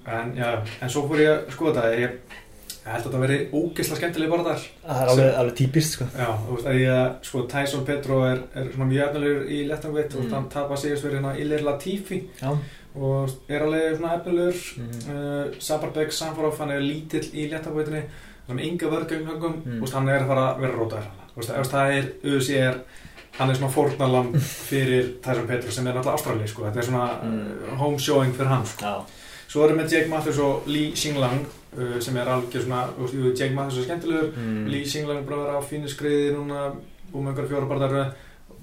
En, 0.07 0.35
já, 0.37 0.49
en 0.83 0.89
svo 0.93 1.07
fór 1.09 1.19
ég 1.23 1.31
að 1.33 1.51
skoða 1.55 1.75
þetta 1.83 2.01
ég, 2.03 2.11
ég 2.89 2.95
held 2.95 3.05
að 3.05 3.09
þetta 3.09 3.21
veri 3.23 3.39
ógeðslega 3.53 3.99
skemmtileg 4.01 4.31
bara 4.33 4.45
þar 4.49 4.63
það 4.89 5.03
er 5.03 5.13
alveg, 5.13 5.31
alveg 5.43 5.57
típist 5.61 5.97
sko 5.99 6.07
já, 6.17 6.29
þú 6.47 6.55
veist 6.57 6.69
að 6.73 6.79
ég 6.83 7.15
sko 7.29 7.43
Tyson 7.53 7.85
Petro 7.89 8.19
er, 8.25 8.41
er 8.55 8.71
svona 8.75 8.89
mjög 8.93 9.09
efnilegur 9.09 9.49
í 9.53 9.59
lettangveitt 9.69 10.15
Mm. 10.15 10.25
og 10.25 10.33
hann 10.37 10.49
tapar 10.49 10.79
sigast 10.81 11.03
fyrir 11.05 11.19
hérna 11.21 11.35
Ilir 11.39 11.63
Latifi 11.67 12.23
já, 12.41 12.51
og 12.97 13.31
er 13.49 13.61
alveg 13.67 13.99
svona 13.99 14.15
efnilegur 14.17 14.63
Mhm. 14.79 15.03
uh, 15.13 15.61
Sabarbek 15.61 16.13
Samfarov 16.13 16.59
hann 16.59 16.71
er 16.71 16.81
lítill 16.81 17.29
í 17.35 17.51
lettangveitinni 17.53 18.03
hann 18.49 18.59
er 18.59 18.65
enga 18.65 18.87
vörgöngum 18.89 19.63
Mm. 19.65 19.81
mm. 19.83 19.93
hann 19.93 20.09
er 20.09 20.21
að 20.23 20.27
fara 20.27 20.47
að 20.55 20.61
vera 20.61 20.73
rótaður 20.73 21.09
Þú 21.35 21.41
veist, 21.43 21.51
ef 21.61 21.69
það 21.71 21.93
er 21.99 22.07
UFC 22.25 22.51
er 22.57 22.81
hann 23.39 23.51
er 23.51 23.55
svona 23.55 23.71
fórnalam 23.73 24.33
fyrir 24.71 25.13
Tyson 25.23 25.47
Petro 25.47 25.71
sem 25.71 25.87
er 25.87 25.93
náttúrulega 25.95 26.17
Ástrali 26.19 26.49
sko. 26.49 26.63
þetta 26.65 26.79
er 26.79 26.83
svona 26.89 27.23
Mm. 27.23 27.47
uh, 27.73 27.77
home 27.77 27.99
showing 27.99 28.33
fyrir 28.35 28.49
hann 28.49 28.65
sko. 28.67 28.85
já, 28.85 29.05
svo 29.49 29.65
erum 29.65 29.81
við 29.83 29.97
Jake 29.97 30.13
Matthews 30.13 30.41
og 30.45 30.69
Lee 30.69 30.95
Xinglang 30.97 31.45
uh, 31.45 31.99
sem 32.05 32.17
er 32.21 32.31
algjör 32.35 32.65
svona 32.67 32.85
veist, 32.99 33.17
jú, 33.17 33.33
Jake 33.33 33.55
Matthews 33.57 33.83
er 33.83 33.89
skemmtilegur. 33.89 34.33
Mm. 34.37 34.67
Lee 34.73 34.89
Xinglang 34.89 35.23
er 35.23 35.29
bara 35.29 35.39
að 35.39 35.47
vera 35.47 35.61
á 35.61 35.69
fínu 35.71 35.93
skriði 35.93 36.35
núna 36.37 36.67
með 37.13 37.31
einhverja 37.31 37.53
fjóra 37.53 37.71
barðar 37.71 37.97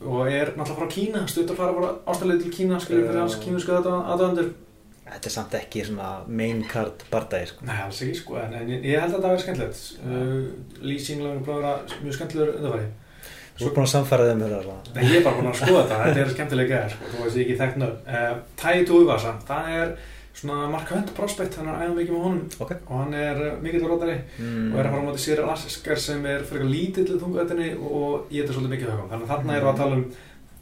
og 0.05 0.27
er 0.29 0.53
náttúrulega 0.53 0.81
frá 0.81 0.91
Kína 0.91 1.23
stutt 1.29 1.49
að 1.49 1.59
fara 1.61 1.73
bara 1.79 1.95
Ástrali 2.11 2.37
til 2.41 2.53
Kína 2.53 2.79
skilur 2.83 3.07
fyrir 3.07 3.17
Já. 3.17 3.23
hans 3.23 3.39
kínu 3.41 3.61
skoða 3.63 3.95
aðdöndur 4.13 4.51
þetta 5.05 5.29
er 5.29 5.33
samt 5.33 5.55
ekki 5.57 5.85
svona 5.87 6.09
main 6.27 6.61
card 6.69 7.05
bardagi 7.11 7.47
sko. 7.51 7.65
Nei, 7.65 7.77
alls 7.85 8.01
ekki 8.03 8.19
sko, 8.19 8.37
en, 8.41 8.55
ég, 8.69 8.85
held 8.99 9.13
að 9.13 9.19
það 9.19 9.27
verði 9.29 9.43
skemmtilegt. 9.45 9.81
Uh, 10.01 10.85
Lee 10.85 11.01
Xinglang 11.01 11.39
er 11.39 11.45
bara 11.45 11.57
að 11.57 11.63
vera 11.63 12.03
mjög 12.03 12.17
skemmtilegur 12.19 12.55
undarfæri 12.59 12.89
þú 13.55 13.69
er 13.69 13.75
búin 13.75 13.85
að 13.85 13.91
samfæra 13.93 14.25
þeim 14.27 14.41
fyrir 14.43 14.65
það 14.65 14.89
Nei, 14.95 15.03
ég 15.05 15.17
er 15.19 15.23
bara 15.23 15.37
búin 15.37 15.47
að 15.47 15.59
skoða 15.61 15.83
þetta, 15.83 15.99
þetta 16.03 16.23
er 16.23 16.31
skemmtilega 16.33 16.79
er 20.35 20.41
svona 20.41 20.69
Mark 20.71 20.91
Hunt 20.91 21.15
prospect, 21.15 21.57
hann 21.59 21.71
er 21.71 21.81
æða 21.85 21.95
mikið 21.95 22.13
með 22.15 22.23
honum 22.27 22.43
Ok. 22.65 22.75
og 22.85 22.95
hann 22.99 23.17
er 23.17 23.41
uh, 23.45 23.57
mikill 23.63 23.87
rótari 23.87 24.19
mm. 24.37 24.69
og 24.73 24.79
er 24.79 24.89
að 24.89 24.93
fara 24.93 25.01
á 25.01 25.07
móti 25.07 25.23
Sýri 25.23 25.49
Asker 25.55 26.05
sem 26.05 26.29
er 26.29 26.45
fyrir 26.47 26.69
lítill 26.69 27.07
í 27.07 27.19
þunguðettinni 27.23 27.73
og 27.79 28.31
ég 28.33 28.43
þetta 28.43 28.57
svolítið 28.59 28.75
mikið 28.75 28.93
högum. 28.93 29.11
Þannig 29.13 29.27
að 29.27 29.35
þarna 29.35 29.59
við 29.59 29.69
að 29.71 29.83
tala 29.83 29.99
um 30.01 30.07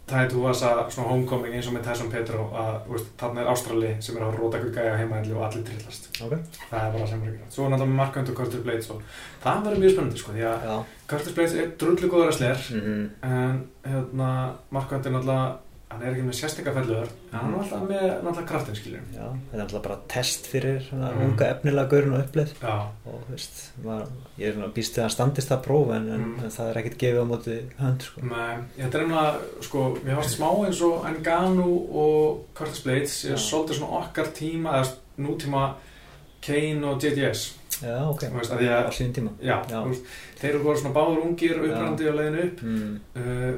Tæi 0.04 0.28
Túivasa 0.28 0.70
svona 0.92 1.10
homecoming 1.14 1.54
eins 1.56 1.68
og 1.70 1.78
með 1.78 1.86
Tyson 1.88 2.10
Petro 2.12 2.50
að 2.60 2.90
veist, 2.90 3.14
þarna 3.22 3.40
er 3.40 3.50
Ástrali 3.54 3.92
sem 4.04 4.18
er 4.20 4.26
að 4.26 4.34
róta 4.36 4.60
ykkur 4.60 4.74
gæja 4.76 4.98
heimaðli 5.00 5.32
og 5.32 5.46
allir 5.48 5.64
trillast. 5.64 6.10
ok, 6.26 6.34
Það 6.70 6.80
er 6.82 6.90
bara 6.98 7.08
sem 7.08 7.24
er 7.24 7.30
ekki. 7.32 7.48
Svo 7.56 7.64
er 7.64 7.72
náttúrulega 7.72 8.00
Mark 8.02 8.18
Hunt 8.20 8.32
og 8.34 8.36
Curtis 8.36 8.66
Blades 8.66 8.90
og 8.92 9.00
það 9.46 9.64
verður 9.70 9.84
mjög 9.86 9.94
spennandi 9.96 10.20
sko 10.20 10.36
því 10.36 10.44
að 10.50 10.66
Curtis 11.14 11.38
Blades 11.38 11.56
er 11.56 11.72
drullu 11.80 12.10
góður 12.12 12.34
að 12.34 12.38
sler 12.42 12.66
mm. 12.82 13.06
en 13.30 13.64
hérna 13.88 14.30
Markvænt 14.76 15.08
er 15.08 15.16
náttúrulega 15.16 15.48
hann 15.94 16.02
er 16.04 16.12
ekki 16.16 16.24
með 16.28 16.36
sérstakka 16.40 16.74
felluðar 16.76 17.10
en 17.14 17.38
hann 17.40 17.54
er 17.54 17.60
alltaf 17.62 17.84
með 17.88 18.04
náttúrulega 18.26 18.48
kraftin 18.50 18.76
skiljum 18.80 19.06
já, 19.14 19.28
þetta 19.52 19.58
er 19.60 19.64
alltaf 19.66 19.84
bara 19.88 19.98
test 20.14 20.48
fyrir 20.52 20.90
Mm. 20.94 21.22
unga 21.30 21.48
efnilega 21.54 21.90
gaurinn 21.94 22.14
og 22.18 22.24
uppleið. 22.26 22.52
Já, 22.62 22.76
og 23.06 23.24
veist, 23.30 23.62
maður, 23.86 24.08
ég 24.40 24.58
er 24.58 24.70
býst 24.76 24.98
við 24.98 25.06
að 25.06 25.14
standist 25.16 25.50
það 25.54 25.62
próf 25.68 25.92
en, 25.96 26.10
en, 26.18 26.20
Mm. 26.26 26.44
en 26.44 26.54
það 26.58 26.70
er 26.74 26.80
ekkert 26.82 26.98
gefið 27.04 27.22
á 27.24 27.26
móti 27.32 27.58
hönd 27.80 28.02
sko. 28.10 28.22
með, 28.22 28.62
þetta 28.78 29.00
er 29.00 29.04
einhverja 29.06 29.64
sko, 29.70 29.84
mér 30.06 30.16
fannst 30.20 30.38
smá 30.38 30.50
eins 30.66 30.82
og 30.82 31.06
Enganu 31.06 31.72
og 32.04 32.46
Curtis 32.56 32.84
Blades 32.86 33.18
er 33.26 33.36
svolítið 33.38 33.80
svona 33.80 34.00
okkar 34.04 34.32
tíma 34.34 34.78
eða 34.82 34.94
nútíma 35.20 35.66
Kane 36.42 36.84
og 36.88 37.00
JDS 37.02 37.54
Já, 37.84 37.98
ok, 38.08 38.22
veist, 38.32 38.52
að 38.54 38.60
því 38.62 38.68
á 38.70 38.76
að 38.86 38.92
síðan 38.96 39.14
tíma. 39.18 39.32
Já, 39.42 39.56
Já. 39.70 39.80
veist, 39.88 40.04
þeir 40.40 40.50
eru 40.54 40.64
voru 40.64 40.78
svona 40.80 40.94
báður 40.96 41.24
ungir 41.26 41.58
upprandi 41.66 42.06
á 42.08 42.14
leiðinu 42.14 42.44
upp. 42.46 42.62
Mm. 42.64 43.00
uh, 43.18 43.54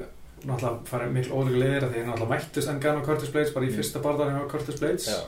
náttúrulega 0.46 0.90
farið 0.90 1.14
miklu 1.16 1.40
ólíka 1.40 1.62
leiðir 1.62 1.86
að 1.88 1.94
því 1.96 2.04
náttúrulega 2.08 2.32
mættust 2.34 2.72
Engan 2.72 3.00
og 3.02 3.06
Curtis 3.10 3.34
Blades 3.34 3.54
bara 3.56 3.66
í 3.66 3.70
Mm. 3.70 3.78
fyrsta 3.80 4.02
barðan 4.04 4.34
hjá 4.36 4.50
Curtis 4.52 4.80
Blades 4.80 5.08
Já, 5.10 5.20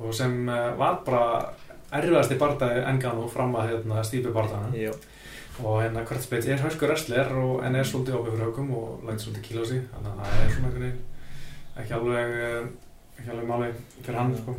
og 0.00 0.14
sem 0.14 0.48
uh, 0.48 0.72
var 0.78 1.00
bara 1.06 1.52
erfiðasti 1.92 2.38
barðaði 2.38 2.84
Engan 2.86 3.18
og 3.18 3.30
fram 3.32 3.54
að 3.58 3.72
hérna, 3.72 4.02
stípi 4.06 4.34
barðana 4.34 4.70
og 5.60 5.80
hérna 5.82 6.04
Curtis 6.08 6.28
Blades 6.30 6.46
er 6.46 6.62
hauskur 6.62 6.88
wrestler 6.88 7.32
og, 7.36 7.64
en 7.66 7.74
er 7.74 7.84
svolítið 7.84 8.18
opið 8.20 8.36
fyrir 8.36 8.46
högum 8.46 8.74
og 8.78 9.06
lænt 9.08 9.20
svolítið 9.24 9.48
kíla 9.48 9.64
á 9.64 9.70
sig 9.70 9.82
þannig 9.94 10.10
að 10.12 10.20
það 10.20 10.44
er 10.44 10.52
svona 10.56 10.74
veginn 10.76 11.00
ekki 11.80 11.96
alveg 11.98 12.36
uh, 12.40 12.68
ekki 13.18 13.32
alveg 13.34 13.48
máli 13.50 13.72
fyrir 14.00 14.20
hann 14.20 14.36
sko. 14.38 14.54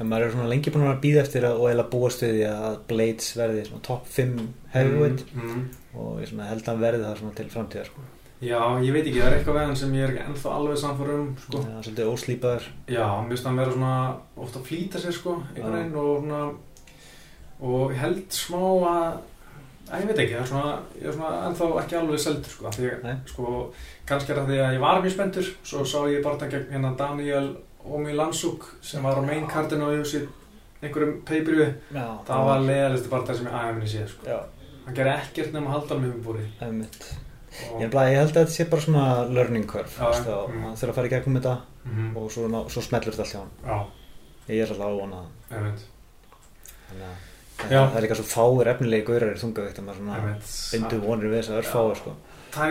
En 0.00 0.08
maður 0.08 0.26
er 0.26 0.32
svona 0.32 0.48
lengi 0.48 0.72
búin 0.72 0.88
að 0.88 1.02
býða 1.02 1.24
eftir 1.26 1.44
að, 1.44 1.58
og 1.60 1.68
eða 1.74 1.84
búast 1.92 2.22
við 2.24 2.38
því 2.38 2.46
að 2.48 2.78
Blades 2.88 3.34
verði 3.36 3.64
top 3.84 4.06
5 4.08 4.32
heavyweight 4.72 5.26
mm, 5.34 5.50
mm. 5.50 5.66
og 6.00 6.22
ég 6.22 6.32
held 6.32 6.62
að 6.62 6.70
hann 6.70 6.80
verði 6.80 7.04
það 7.04 7.34
til 7.36 7.48
framtíðar 7.52 7.90
sko. 7.90 8.06
Já, 8.40 8.60
ég 8.80 8.94
veit 8.94 9.04
ekki, 9.04 9.20
það 9.20 9.26
er 9.26 9.34
eitthvað 9.36 9.58
hann 9.60 9.76
sem 9.76 9.94
ég 9.98 10.04
er 10.06 10.12
ekki 10.14 10.22
ennþá 10.30 10.52
alveg 10.56 10.78
samfór 10.80 11.10
um 11.12 11.26
sko. 11.42 11.60
Já, 11.60 11.74
svolítið 11.84 12.12
óslýpaður 12.14 12.68
Já, 12.88 13.04
mér 13.20 13.34
finnst 13.34 13.48
hann 13.50 13.60
vera 13.60 13.74
svona 13.74 13.94
ofta 14.40 14.62
að 14.62 14.68
flýta 14.70 15.02
sér 15.02 15.16
sko, 15.16 15.34
einhvern 15.50 15.76
veginn 15.76 15.98
og 16.00 16.22
svona 16.22 16.40
og 17.60 17.92
ég 17.92 18.00
held 18.00 18.38
smá 18.38 18.62
að 18.64 19.18
að 19.90 20.02
ég 20.04 20.08
veit 20.08 20.22
ekki, 20.22 20.34
það 20.38 20.42
er 20.44 20.50
svona, 20.54 20.74
ég 20.96 21.08
er 21.10 21.16
svona 21.18 21.44
ennþá 21.50 21.70
ekki 21.82 21.98
alveg 22.00 22.24
seldur 22.24 22.54
sko, 22.54 22.66
af 22.70 22.78
því 22.78 22.90
að 22.94 23.08
sko, 23.34 23.54
kannski 24.08 24.32
er 24.32 24.40
það 24.40 24.52
því 24.52 24.60
að 24.64 24.76
ég 24.76 24.84
var 24.86 25.00
mjög 25.04 25.16
spenntur 25.16 25.50
svo 25.60 25.84
sá 25.84 25.98
ég 26.08 26.24
bara 26.24 26.50
gegn 26.54 26.68
hérna 26.72 26.92
Daniel 26.96 27.48
Omi 27.80 28.14
Lansuk 28.16 28.68
sem 28.84 29.02
var 29.04 29.18
á 29.18 29.22
main 29.24 29.48
cardinu 29.50 29.88
og 29.88 29.96
ég 29.98 30.28
einhverjum 30.80 31.18
pay-per-view. 31.28 31.74
Já, 31.92 32.06
það 32.24 32.46
var 32.48 32.62
leðalistu 32.64 33.10
bara 33.12 33.26
það 33.28 33.40
sem 33.40 33.48
ég 33.50 33.56
aðeins 33.60 33.92
sé 33.94 34.06
sko. 34.08 34.38
Hann 34.86 34.96
gerir 34.96 35.12
ekkert 35.12 35.52
nema 35.52 35.74
að 35.74 35.76
halda 35.76 35.98
um 36.00 37.19
Ég, 37.80 37.90
bara, 37.90 38.10
ég 38.10 38.16
held 38.20 38.30
að 38.36 38.44
þetta 38.44 38.54
sé 38.56 38.64
bara 38.70 38.82
svona 38.84 39.06
learning 39.28 39.66
curve 39.66 39.90
mm. 40.48 40.62
hann 40.64 40.76
þurfa 40.78 40.92
að 40.92 40.94
fara 41.00 41.06
í 41.10 41.14
gegnum 41.16 41.40
þetta 41.40 41.56
Mhm. 41.80 42.16
og 42.16 42.30
svo, 42.30 42.46
ná- 42.52 42.68
svo 42.70 42.82
smellur 42.84 43.14
þetta 43.16 43.24
allt 43.24 43.34
hjá 43.34 43.40
hann 43.40 43.86
Ég 44.50 44.62
er 44.62 44.68
alltaf 44.72 44.86
ávona 44.86 45.20
einmitt, 45.50 45.84
þannig 46.90 47.76
að 47.76 47.90
það 47.92 47.96
er 47.96 48.04
líka 48.06 48.16
svo 48.18 48.26
fáir 48.30 48.68
efnilegi 48.74 49.06
gaurar 49.06 49.34
í 49.36 49.40
þungavíkt 49.40 49.78
að 49.80 49.86
maður 49.86 50.50
bindu 50.72 51.00
vonir 51.04 51.30
við 51.30 51.38
þess 51.40 51.50
að 51.52 51.60
örfáir 51.62 51.96
sko. 52.00 52.14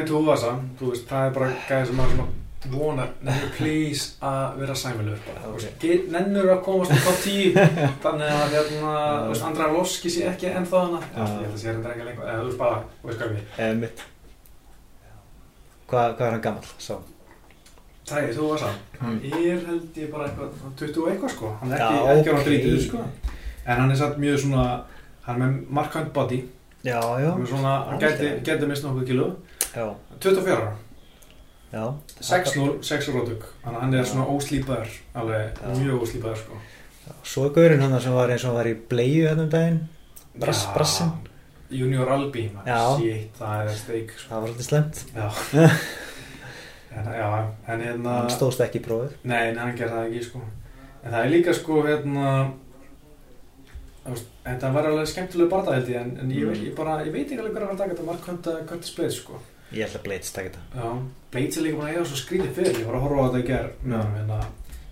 Tuvasa, 0.09 0.53
þú 0.79 0.89
veist, 0.91 1.05
það 1.07 1.25
er 1.29 1.33
bara 1.37 1.49
gæði 1.69 1.85
sem 1.87 1.95
maður 1.99 2.15
svona 2.15 2.27
vonar, 2.73 3.11
nefnir 3.23 3.51
please 3.55 4.09
að 4.21 4.57
vera 4.59 4.73
sæmilugur 4.75 5.21
bara, 5.27 5.39
Ok. 5.39 5.45
þú 5.47 5.53
veist, 5.55 5.79
get- 5.79 6.09
nennur 6.11 6.49
að 6.51 6.63
komast 6.65 6.91
top 7.05 7.19
10, 7.23 7.53
þannig 8.03 8.33
að 8.35 8.55
hérna, 8.57 8.93
Andra 9.47 9.67
Loski 9.71 10.09
sé 10.11 10.25
ekki 10.27 10.51
ennþá 10.51 10.81
held 10.89 11.53
að 11.53 11.57
sé 11.57 11.69
hérna 11.71 11.93
ekki 11.93 12.05
lengur, 12.09 12.25
eða 12.27 12.41
þú 12.41 12.49
veist 12.49 12.57
bara, 12.65 12.81
þú 13.01 13.07
veist 13.07 13.19
hvað 13.21 13.37
við, 13.37 13.43
Hvað, 15.89 16.11
hvað 16.17 16.25
er 16.27 16.31
hann 16.35 16.41
gamall? 16.41 16.67
Sá. 16.77 16.95
Tiny 18.09 18.33
Tuvasa, 18.33 18.69
hann 18.99 19.19
Mm. 19.19 19.33
er 19.33 19.65
held 19.67 19.95
ég 19.95 20.11
bara 20.11 20.27
eitthvað, 20.27 20.53
20 20.77 21.01
og 21.03 21.09
eitthvað 21.11 21.29
sko, 21.35 21.49
hann 21.61 21.71
er 21.71 21.77
ekki, 21.79 21.95
Já, 21.95 22.13
ekki 22.15 22.29
á 22.29 22.33
ok. 22.39 22.45
drítið 22.47 22.79
sko, 22.87 22.97
en 23.65 23.77
hann 23.81 23.91
er 23.91 23.95
satt 23.95 24.17
mjög 24.17 24.37
svona, 24.39 24.83
hann 25.25 25.41
er 25.41 25.47
með 25.47 25.69
markant 25.69 26.13
body, 26.13 26.39
Já, 26.83 26.99
já, 27.19 27.31
hann 27.31 27.41
er 27.41 27.47
svona, 27.47 27.73
hann 27.85 27.99
Algjörlega. 27.99 28.43
gæti 28.43 28.67
mist 28.67 28.83
nokkuð 28.83 29.05
kíló, 29.07 29.35
já, 29.75 29.95
24 30.19 30.55
ára. 30.57 30.73
já 31.73 31.93
6-0, 32.21 32.81
6 32.83 33.07
rótug 33.13 33.43
þannig 33.63 33.77
að 33.77 33.81
hann 33.81 33.93
er 33.93 34.03
Já. 34.03 34.09
svona 34.09 34.25
óslýpaður 34.25 34.89
alveg 35.15 35.53
Já. 35.53 35.77
mjög 35.77 36.01
óslýpaður 36.01 36.37
sko 36.37 36.53
Svo 37.23 37.45
er 37.45 37.49
gaurinn 37.53 37.81
hann 37.81 38.01
sem 38.01 38.13
var 38.13 38.29
eins 38.29 38.45
og 38.45 38.53
var 38.55 38.65
í 38.65 38.73
bleiðu 38.89 39.27
hérna 39.29 39.43
um 39.43 39.49
daginn 39.49 39.79
Brass, 40.39 40.65
Já, 40.65 40.73
brassinn 40.73 41.11
Junior 41.69 42.09
Albi, 42.09 42.47
shit, 42.97 43.35
það 43.37 43.67
er 43.67 43.75
steik 43.77 44.13
sko. 44.17 44.29
Það 44.29 44.41
var 44.41 44.49
alltaf 44.49 44.65
slemt 44.65 45.03
já. 45.15 45.27
en, 46.97 47.11
já, 47.13 47.27
en 47.69 47.83
hérna 47.85 48.15
Hann 48.23 48.31
stóðst 48.33 48.63
ekki 48.65 48.79
í 48.81 48.85
prófið 48.87 49.13
nei, 49.29 49.53
hann 49.53 49.75
gerði 49.77 49.93
það 49.99 50.07
ekki 50.09 50.23
sko. 50.31 50.41
En 51.03 51.13
það 51.13 51.19
er 51.25 51.29
líka 51.35 51.53
sko 51.53 51.77
hérna 51.85 52.31
veist, 54.09 54.31
þetta 54.47 54.71
var 54.73 54.87
alveg 54.89 55.09
skemmtilegu 55.11 55.51
barða 55.51 55.75
held 55.77 55.91
ég 55.93 56.01
en, 56.01 56.11
en 56.23 56.31
ég, 56.33 56.47
Mm. 56.49 56.63
ég 56.65 56.75
bara, 56.77 56.97
ég 57.05 57.13
veit 57.13 57.27
ekki 57.29 57.37
alveg 57.43 57.53
hvað 57.53 57.63
er 57.67 57.73
að 57.75 57.81
taka 57.83 57.93
þetta 57.95 58.07
marg 58.09 58.21
kvönda 58.25 58.55
Curtis 58.69 58.95
Blades 58.97 59.19
sko. 59.21 59.39
Ég 59.69 59.85
held 59.85 59.99
að 59.99 60.05
Blades 60.07 60.31
takk 60.33 60.47
þetta. 60.49 60.61
Já, 60.73 60.87
Blades 61.35 61.57
er 61.59 61.63
líka 61.67 61.77
búin 61.77 61.85
að 61.89 61.93
eiga 61.93 62.05
svo 62.09 62.17
skrítið 62.23 62.55
fyrir, 62.57 62.79
ég 62.81 62.87
var 62.89 62.97
að 62.97 63.03
horfa 63.05 63.21
á 63.21 63.25
þetta 63.29 63.43
í 63.43 63.47
ger 63.51 63.67
með 63.83 63.97
hann, 64.01 64.15
hérna, 64.17 64.39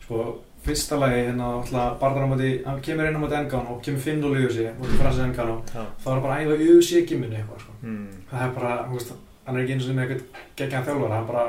sko, 0.05 0.19
fyrsta 0.67 0.97
lagi, 0.99 1.21
hérna, 1.27 1.47
alltaf, 1.61 1.93
barðar 2.01 2.25
á 2.27 2.31
móti, 2.33 2.49
hann 2.65 2.81
kemur 2.83 3.07
inn 3.09 3.17
á 3.17 3.21
móti 3.23 3.37
Engano 3.39 3.75
og 3.77 3.81
kemur 3.85 4.01
5-0 4.03 4.33
í 4.41 4.43
UFC, 4.47 4.65
móti 4.81 4.99
Francis 4.99 5.23
Engano, 5.25 5.55
Já 5.73 5.83
þá 6.03 6.09
er 6.15 6.21
bara 6.25 6.35
að 6.37 6.43
æfa 6.43 6.57
í 6.57 6.67
UFC-gimminu 6.75 7.37
eitthvað, 7.39 7.63
sko. 7.63 7.75
mm. 7.83 8.03
Það 8.31 8.43
er 8.47 8.53
bara, 8.57 8.73
þú 8.89 8.97
veist, 8.99 9.13
hann 9.47 9.55
er 9.57 9.63
ekki 9.63 9.75
eins 9.77 9.87
og 9.87 9.95
með 9.97 10.03
eitthvað 10.03 10.43
geggjan 10.59 10.85
þjálfara, 10.89 11.15
hann 11.21 11.29
bara 11.31 11.45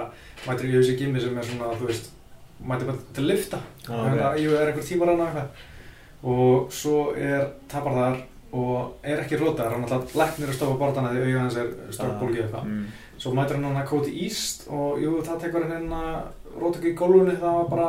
mætir 0.47 0.71
í 0.71 0.79
UFC-gimmi 0.79 1.25
sem 1.25 1.39
er 1.43 1.49
svona, 1.51 1.73
þú 1.81 1.91
veist, 1.91 2.11
mætir 2.71 2.91
bara 2.93 3.05
til 3.17 3.25
að 3.25 3.31
lifta, 3.33 3.61
Já, 3.89 3.93
hann 3.97 4.15
ok. 4.15 4.23
er, 4.23 4.57
er 4.63 4.73
einhver 4.73 4.89
tímar 4.89 5.13
hann 5.13 5.25
eitthvað, 5.27 5.65
og 6.35 6.73
svo 6.75 6.97
er 7.15 7.47
tapar 7.71 7.99
þar 7.99 8.21
og 8.59 9.05
er 9.05 9.21
ekki 9.23 9.37
rótar, 9.43 9.75
hann 9.75 9.85
alltaf 9.85 10.15
læknir 10.17 10.49
að 10.49 10.57
stofa 10.57 10.79
barðana 10.81 11.11
því 11.13 11.21
auðvitað 11.21 11.43
hans 11.43 11.59
er 11.61 11.73
stórkbólgi 11.93 12.41
eitthvað. 12.47 12.71
mm. 12.71 12.87
Svo 13.19 13.33
mætir 13.35 13.59
hann 13.59 13.67
hann 13.67 13.81
að 13.83 13.89
Cody 13.91 14.15
East 14.25 14.65
og 14.71 15.03
jú, 15.03 15.19
það 15.27 15.43
tekur 15.43 15.67
hann 15.69 15.91
að 15.93 16.55
róta 16.55 16.79
ekki 16.81 16.93
í 16.95 16.97
gólfunni, 16.97 17.35
það 17.43 17.59
var 17.59 17.69
bara 17.75 17.89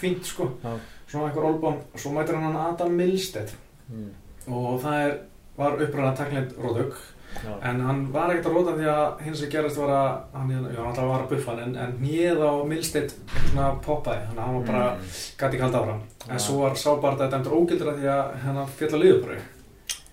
fínt 0.00 0.24
sko, 0.26 0.50
Já. 0.64 0.72
svona 1.08 1.28
einhver 1.30 1.44
olbán 1.50 1.76
og 1.94 1.98
svo 2.00 2.12
mætir 2.12 2.34
hann 2.40 2.56
Adam 2.56 2.92
Milstedt 2.92 3.54
Mm. 3.88 4.10
og 4.48 4.80
það 4.82 4.96
er, 5.06 5.18
var 5.56 5.76
uppræðan 5.78 6.08
að 6.12 6.16
takla 6.16 6.40
rótök, 6.58 6.94
Já. 7.44 7.52
en 7.70 7.80
hann 7.80 8.00
var 8.12 8.30
ekkert 8.32 8.46
að 8.50 8.56
róta 8.56 8.72
því 8.76 8.86
að 8.90 9.20
hins 9.22 9.38
sem 9.38 9.50
gerast 9.50 9.76
var 9.78 9.88
að 9.88 10.38
hann, 10.38 10.50
já, 10.74 10.82
hann 10.82 11.08
var 11.08 11.20
að 11.22 11.28
buffa 11.28 11.54
hann, 11.56 11.76
en, 11.76 11.92
nýð 12.02 12.42
á 12.42 12.52
Milstedt 12.66 13.14
svona 13.52 13.68
poppaði, 13.84 14.26
þannig 14.26 14.38
að 14.38 14.46
hann 14.46 14.54
var 14.56 14.66
bara 14.66 14.90
Mm. 14.96 15.06
gæti 15.38 15.60
áfram, 15.78 16.00
Já. 16.26 16.32
en 16.32 16.38
svo 16.38 16.58
var 16.62 16.70
sábarða 16.74 17.30
dæmdur 17.30 17.52
ógildur 17.60 17.92
að 17.92 17.98
því 18.00 18.06
að 18.16 18.34
hann 18.42 18.66
fjall 18.66 18.90
að 18.90 19.02
liðubröðu, 19.04 19.40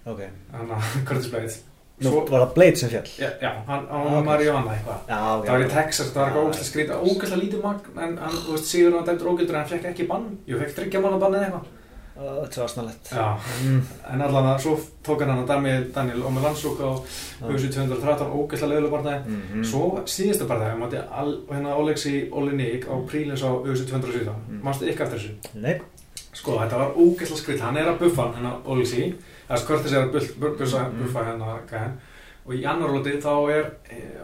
Ok 0.06 0.20
hann 0.52 0.70
að 0.70 1.06
Curtis 1.08 1.28
Blades 1.32 1.64
Nú 2.02 2.10
Svo- 2.10 2.24
var 2.30 2.42
það 2.48 2.54
Blades 2.56 2.80
sem 2.80 2.90
fjall 2.90 3.10
Já, 3.20 3.30
já, 3.42 3.52
hann, 3.68 3.86
hann 3.88 3.88
Ah, 3.92 4.04
var 4.12 4.20
ok. 4.20 4.26
Mariana 4.26 4.72
eitthvað 4.74 5.00
Já, 5.10 5.20
Það 5.46 5.52
var 5.54 5.60
í 5.66 5.70
Texas, 5.70 6.08
það 6.10 6.16
var 6.16 6.26
eitthvað 6.28 6.44
Já. 6.44 6.50
ógæslega 6.50 6.70
skrítið, 6.72 6.96
ógæslega 7.12 7.42
lítið 7.44 7.62
magn 7.64 8.00
en 8.08 8.18
hann, 8.18 8.36
þú 8.48 8.52
veist, 8.52 8.66
Sigur 8.66 8.92
hann 8.98 9.06
dæmdur 9.08 9.28
ógældur 9.34 9.50
en 9.56 9.62
hann 9.62 9.70
fekk 9.70 9.86
ekki 9.92 10.08
bann, 10.08 10.26
jú, 10.48 10.58
fekk 10.60 10.74
þryggja 10.78 11.02
manna 11.02 11.18
bann 11.22 11.34
eða 11.38 11.46
eitthvað 11.48 11.72
Þetta 12.14 12.60
var 12.62 12.68
snarlegt 12.70 13.10
Já, 13.14 13.38
mm. 13.66 13.82
en 14.14 14.22
allan 14.22 14.46
að 14.54 14.60
svo 14.62 14.74
tók 15.04 15.20
hann 15.22 15.30
hann 15.34 15.44
að 15.44 15.48
Daniel, 15.48 15.86
Daniel 15.96 16.22
Ómi 16.30 16.42
Landsúk 16.44 16.78
á 16.82 16.90
Já. 17.42 17.48
UFC 17.50 17.70
213, 17.74 18.28
ógæslega 18.38 18.70
leiðilega 18.70 18.92
barndæði 18.94 19.26
Mm 19.26 19.42
-hmm. 19.54 19.64
Svo 19.66 20.02
síðasta 20.06 20.46
barndæði, 20.46 20.78
mátti 20.78 20.98
hérna 21.50 21.76
Olexi 21.76 22.30
Olinik 22.32 22.86
á 22.90 22.94
Prílins 23.10 23.42
á 23.42 23.50
UFC 23.66 23.86
217 23.90 24.36
Mm. 24.50 24.62
Mástu? 24.64 24.86
Nei 25.56 25.82
Sko, 26.34 26.52
þetta 26.60 26.78
var 26.78 26.92
ógæslega 26.98 27.38
skrítið, 27.38 27.62
hann 27.62 27.78
er 27.78 27.86
að 27.88 27.98
buffa 28.00 28.22
hann, 28.22 28.34
hérna 28.34 28.54
Olexi 28.66 29.16
Það 29.54 29.60
er 29.60 29.66
skvörtis 29.66 29.94
er 29.94 30.02
að 30.08 30.12
buff- 30.18 30.34
buff- 30.40 30.58
buffa 30.58 30.88
Mm. 31.22 31.28
hérna 31.28 31.60
gæðan 31.70 31.94
og 32.46 32.54
í 32.54 32.66
annar 32.68 32.90
lóti 32.90 33.22
þá 33.22 33.34
er 33.54 33.70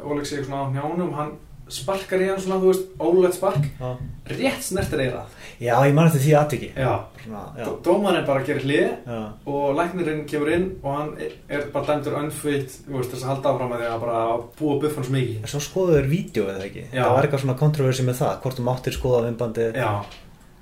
Olexi 0.04 0.44
svona 0.44 0.66
á 0.68 0.72
njánum, 0.74 1.14
hann 1.16 1.32
sparkar 1.70 2.18
í 2.20 2.28
hann 2.28 2.40
svona, 2.42 2.58
þú 2.60 2.72
veist, 2.72 2.86
ólætt 3.00 3.34
spark. 3.38 3.64
Já, 3.80 3.98
rétt 4.26 4.64
snertir 4.66 5.00
eirað 5.00 5.28
já 5.62 5.76
ég 5.86 5.94
man 5.94 6.08
eftir 6.08 6.22
því 6.24 6.34
aðtiki 6.40 6.70
Já, 6.76 7.06
Svona, 7.24 7.44
já. 7.58 7.66
Dó- 7.66 7.82
dómarinn 7.84 8.26
bara 8.26 8.44
gerir 8.44 8.64
hlið 8.64 8.90
Já, 9.06 9.34
og 9.46 9.76
læknirinn 9.78 10.26
kemur 10.26 10.50
inn 10.52 10.80
og 10.84 10.96
hann 10.98 11.14
er 11.50 11.68
bara 11.74 11.86
dæmdur 11.86 12.18
unfit 12.24 12.70
þú 12.90 12.98
veist 12.98 13.12
þess 13.14 13.24
að 13.24 13.28
halda 13.36 13.50
áfram 13.54 13.72
að 13.76 13.80
því 13.84 13.90
að 13.92 14.00
bara 14.02 14.38
búa 14.60 14.80
buffan 14.82 15.04
svo 15.04 15.14
mikið 15.14 15.48
Svo 15.48 15.60
skoðuður 15.60 16.10
vídeo 16.10 16.44
eða 16.50 16.66
ekki? 16.66 16.84
Já. 16.92 17.04
Það 17.04 17.14
var 17.14 17.24
eitthvað 17.28 17.44
svona 17.46 17.60
kontroversi 17.60 18.04
með 18.10 18.20
það 18.24 18.42
Hvort 18.42 18.58
þú 18.58 18.64
máttir 18.72 18.98
skoða 18.98 19.22
vimbandið 19.30 19.76
Já, 19.76 20.04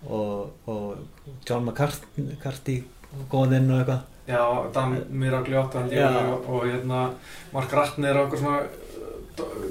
og, 0.10 0.52
og 0.68 0.98
John 1.50 1.66
McCarthy 1.66 2.84
góðan 3.32 3.56
inn 3.62 3.72
og 3.72 3.80
eitthvað 3.80 4.02
já, 4.28 4.42
Dan 4.74 4.98
Miragliotta 5.10 5.86
held 5.86 5.96
ég 5.96 6.20
og, 6.34 6.50
og 6.50 6.68
hérna 6.68 7.06
Mark 7.54 7.74
Ratner 7.74 8.20
og 8.20 8.28
okkur 8.28 8.44
svona 8.44 8.62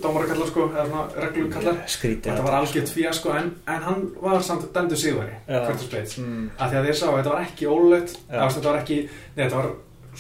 dómarakallar 0.03 0.47
sko, 0.51 0.69
eða 0.71 0.85
svona 0.87 1.25
reglukallar 1.25 1.81
Skrítið 1.91 2.31
Þetta 2.31 2.45
var 2.47 2.59
algjört 2.61 2.93
fíasko 2.95 3.33
en, 3.35 3.51
en 3.73 3.83
hann 3.89 4.05
var 4.23 4.45
samt 4.47 4.69
dæmdur 4.75 5.01
sigurveri 5.01 5.35
Já. 5.49 5.61
Curtis 5.67 5.91
Blades 5.91 6.17
mm. 6.23 6.47
að 6.59 6.71
því 6.73 6.81
að 6.81 6.89
þeir 6.89 6.99
sá 7.01 7.07
að 7.09 7.19
þetta 7.19 7.35
var 7.35 7.43
ekki 7.49 7.69
ólögt 7.73 8.17
þetta 8.31 8.71
var 8.71 8.81
ekki, 8.81 8.99
nei, 9.35 9.43
þetta 9.43 9.61
var 9.61 9.71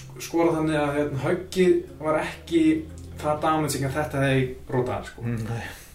sk- 0.02 0.20
skorað 0.28 0.60
þannig 0.60 0.78
að 0.82 0.94
hérna, 0.98 1.24
höggið 1.24 1.74
var 2.02 2.20
ekki 2.24 2.62
það 3.22 3.42
damaging 3.46 3.88
að 3.88 3.98
þetta 4.00 4.22
hefði 4.26 4.46
rótað 4.74 5.10
sko. 5.10 5.26
Mm. 5.26 5.44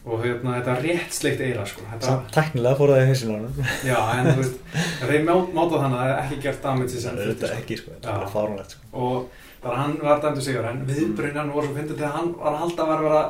Og 0.01 0.23
hérna, 0.23 0.55
þetta 0.57 0.73
var 0.73 0.81
rétt 0.87 1.13
sleikt 1.13 1.43
eira 1.45 1.65
sko. 1.69 1.83
þetta, 1.91 2.15
teknilega 2.33 2.79
fór 2.79 2.93
það 2.93 3.03
í 3.03 3.07
hausinu 3.11 3.35
á 3.35 3.37
hann 3.37 3.69
já, 3.85 3.99
en 4.15 4.29
þú 4.31 4.35
veist 4.39 4.57
þeir 5.03 5.25
mát, 5.27 5.53
mátað 5.57 5.83
þannig 5.83 5.99
að 5.99 6.01
það 6.01 6.13
er 6.15 6.23
ekki 6.23 6.39
gert 6.47 6.63
damage 6.65 6.89
sem 6.95 7.19
Þetta 7.19 7.27
þurfti, 7.27 7.47
er 7.49 7.55
ekki 7.59 7.77
sko, 7.77 7.93
þetta 7.95 8.09
er 8.09 8.17
bara 8.17 8.31
fárunlegt 8.33 8.75
sko. 8.75 8.89
og 9.05 9.39
þar 9.61 9.77
hann 9.77 9.95
var 10.01 10.21
dæmdur 10.25 10.45
sigur 10.47 10.69
en 10.71 10.83
viðbrunnan 10.89 11.53
voru 11.53 11.69
svo 11.69 11.77
fyndið 11.77 12.01
þegar 12.01 12.15
hann 12.17 12.31
var 12.39 12.55
að 12.55 12.63
halda 12.63 12.87
að 12.87 13.03
vera 13.05 13.21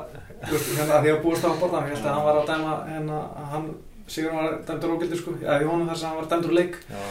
hérna, 0.52 1.02
því 1.04 1.12
að 1.12 1.22
búist 1.26 1.44
á 1.44 1.52
borðan 1.60 1.92
að 1.92 2.08
hann 2.08 2.26
var 2.30 2.40
að 2.40 2.50
dæma 2.54 2.78
hérna, 2.88 3.20
hann 3.52 3.68
sigur 4.12 4.34
var 4.36 4.58
dæmdur 4.68 4.96
ógildur 4.96 5.22
sko, 5.22 5.36
eða 5.44 5.60
í 5.60 5.68
honum 5.68 5.92
þess 5.92 6.06
að 6.06 6.10
hann 6.10 6.22
var 6.22 6.32
dæmdur 6.32 6.56
leik. 6.56 6.80
Já, 6.88 7.04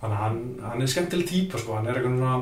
þannig 0.00 0.16
að 0.16 0.22
hann, 0.24 0.40
hann 0.66 0.82
er 0.82 0.90
skemmtileg 0.94 1.28
típa 1.28 1.60
sko, 1.60 1.76
hann 1.78 1.88
er 1.88 2.00
eitthvað 2.00 2.16
svona 2.16 2.34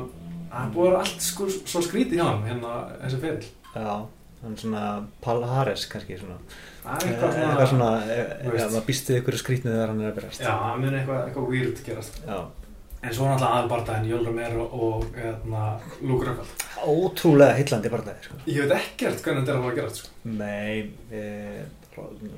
hann 0.51 0.67
er 0.67 0.73
búið 0.75 0.97
allt 0.99 1.23
sko, 1.27 1.47
svo 1.51 1.83
skrítið 1.85 2.19
hjá 2.19 2.25
hann 2.27 2.43
hérna 2.47 2.73
þessi 3.03 3.21
ferill. 3.21 3.51
Já, 3.75 3.93
hann 4.41 4.55
er 4.55 4.61
svona 4.63 4.85
Paul 5.21 5.43
Harris 5.45 5.85
kannski 5.91 6.17
svona 6.17 6.37
það 6.81 6.95
er 6.95 7.11
eitthvað 7.11 7.35
eitthvað 7.41 7.67
svona, 7.67 7.67
svona, 7.73 7.89
eh, 8.15 8.31
þú 8.41 8.53
veist. 8.53 8.63
já, 8.63 8.71
maður 8.71 8.87
býst 8.87 9.11
við 9.11 9.19
ykkur 9.21 9.37
skrítnið 9.41 9.75
þegar 9.75 9.91
hann 9.93 10.01
er 10.01 10.09
að 10.11 10.17
byrjast 10.17 10.41
já, 10.45 10.53
hann 10.63 10.81
mun 10.81 10.97
eitthvað, 10.97 11.21
eitthvað 11.27 11.51
weird 11.51 11.83
gerast 11.85 12.17
Já, 12.25 12.39
en 13.01 13.13
svo 13.17 13.27
er 13.27 13.31
náttúrulega 13.33 13.51
aðalbardaðin 13.57 14.09
Jól 14.11 14.23
Romero 14.29 14.65
og 14.87 15.05
hérna, 15.17 15.65
Luke 16.01 16.29
Rockhold 16.29 16.65
ótrúlega 16.81 17.59
heillandi 17.59 17.93
barndagi 17.93 18.25
sko. 18.25 18.39
ég 18.47 18.65
veit 18.65 18.73
ekkert 18.79 19.21
hvernig 19.21 19.45
þetta 19.45 19.53
er 19.53 19.59
að 19.59 19.63
fara 19.67 19.75
að 19.75 19.79
gerast 19.81 20.01
sko. 20.01 20.09
Nei, 20.23 20.91
e, 21.11 21.23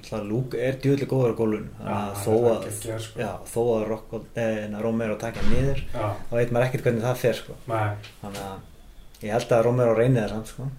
það 0.09 0.27
Luke 0.27 0.59
er 0.59 0.77
djúðlega 0.83 1.11
góður 1.13 1.35
á 1.35 1.39
gólun 1.39 1.65
þannig 1.79 2.21
þó 2.25 2.31
er 2.33 2.51
að 2.51 2.67
geggjör, 2.67 3.01
sko. 3.07 3.23
já, 3.23 3.31
þó 3.53 3.61
að 3.77 4.37
eh, 4.43 4.77
Romero 4.83 5.17
takja 5.21 5.47
niður 5.47 5.83
já, 5.93 6.05
þá 6.27 6.37
veit 6.39 6.53
maður 6.55 6.67
ekkert 6.67 6.87
hvernig 6.89 7.07
það 7.07 7.19
fer 7.23 7.39
sko. 7.39 7.57
þannig 7.67 8.45
að 8.49 9.23
ég 9.23 9.35
held 9.37 9.53
að 9.55 9.67
Romero 9.69 9.95
reynir 9.95 10.25
það 10.25 10.33
samt 10.33 10.55
sko. 10.55 10.71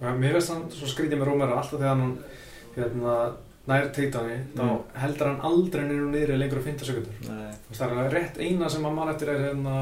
Já 0.00 0.10
mér 0.14 0.36
finnst 0.38 0.52
hann 0.54 0.64
svo 0.70 0.86
skrítið 0.90 1.18
með 1.20 1.28
Romero 1.32 1.56
alltaf 1.58 1.78
þegar 1.80 1.94
hann 1.96 2.12
hérna, 2.76 3.14
nær 3.68 3.88
teitani 3.96 4.36
þá 4.56 4.62
Mm. 4.64 4.82
heldur 5.02 5.26
hann 5.30 5.40
aldrei 5.48 5.84
nýru 5.88 6.34
í 6.34 6.38
lengur 6.38 6.62
15 6.64 6.86
sekundur 6.88 7.16
Nei, 7.28 7.50
Þú 7.64 7.72
veist, 7.72 7.80
það 7.82 8.04
er 8.04 8.14
rétt 8.16 8.38
eina 8.38 8.68
sem 8.70 8.86
að 8.86 8.94
mann 8.94 9.10
eftir 9.12 9.28
er 9.34 9.42
hérna 9.48 9.74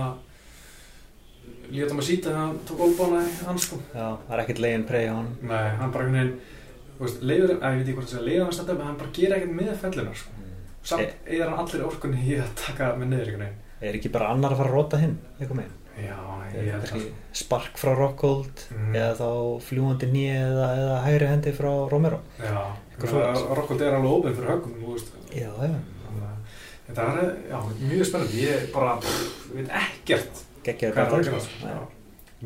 Líða 1.71 1.89
það 1.91 1.97
maður 1.99 2.07
síta 2.09 2.31
þegar 2.31 2.43
hann 2.47 2.59
tók 2.67 2.81
ólbána 2.87 3.21
í 3.27 3.31
hans 3.47 3.65
sko. 3.67 3.77
Já, 3.91 4.07
það 4.27 4.35
er 4.37 4.43
ekkert 4.45 4.61
legin 4.63 4.85
prey 4.87 5.07
á 5.11 5.15
hann 5.19 5.31
Nei, 5.43 5.69
hann 5.81 5.93
bara 5.95 6.05
einhvern 6.07 6.19
veginn 6.19 6.41
Þú 6.97 7.05
veist, 7.05 7.23
leiður, 7.29 7.51
að 7.61 7.73
ég 7.75 7.81
veit 7.81 7.87
ekki 7.87 7.97
hvort 7.99 8.09
það 8.11 8.17
sé 8.17 8.25
leiður 8.27 8.43
hann 8.43 8.53
að 8.53 8.57
standa 8.57 8.73
upp 8.77 8.81
en 8.81 8.87
hann 8.87 9.01
bara 9.03 9.15
gera 9.19 9.37
ekkert 9.37 9.57
með 9.59 9.73
fellunar 9.83 10.15
sko. 10.17 10.31
Mm. 10.41 10.53
Samt 10.87 11.27
eða 11.27 11.49
hann 11.51 11.59
allir 11.67 11.83
orkunni 11.87 12.23
í 12.25 12.39
að 12.41 12.53
taka 12.63 12.93
með 12.97 13.11
niður 13.13 13.49
Er 13.85 13.99
ekki 13.99 14.09
bara 14.15 14.31
annar 14.33 14.55
að 14.55 14.61
fara 14.63 14.71
að 14.71 14.77
róta 14.79 15.01
hinn 15.03 15.19
eitthvað 15.37 15.59
með 15.61 15.75
Það 15.97 17.05
spark 17.33 17.77
frá 17.81 17.93
Rockhold 17.97 18.63
Mhm. 18.71 18.95
eða 18.95 19.15
þá 19.17 19.29
fljúandi 19.67 20.09
nýja 20.13 20.37
eða, 20.47 20.67
eða 20.81 20.97
hægri 21.07 21.27
hendi 21.33 21.53
frá 21.53 21.73
Romero. 21.91 22.21
Rokkold 23.01 23.81
er 23.83 23.95
alveg 23.97 24.11
óbyrð 24.13 24.37
fyrir 24.37 24.51
högum 24.51 24.75
að 24.87 25.77
Þetta 26.87 27.03
er, 27.03 27.33
já, 27.51 27.59
mjög 27.83 28.05
spennandi, 28.07 28.43
ég 28.47 28.73
bara 28.73 28.93
pff, 29.03 29.49
veit 29.57 29.69
ekkert 29.75 30.43
geggjaði 30.63 30.93
hvað 30.95 31.07
er 31.07 31.17
að 31.17 31.25
gera 31.27 31.41
sko. 31.41 31.67
Já. 31.67 31.81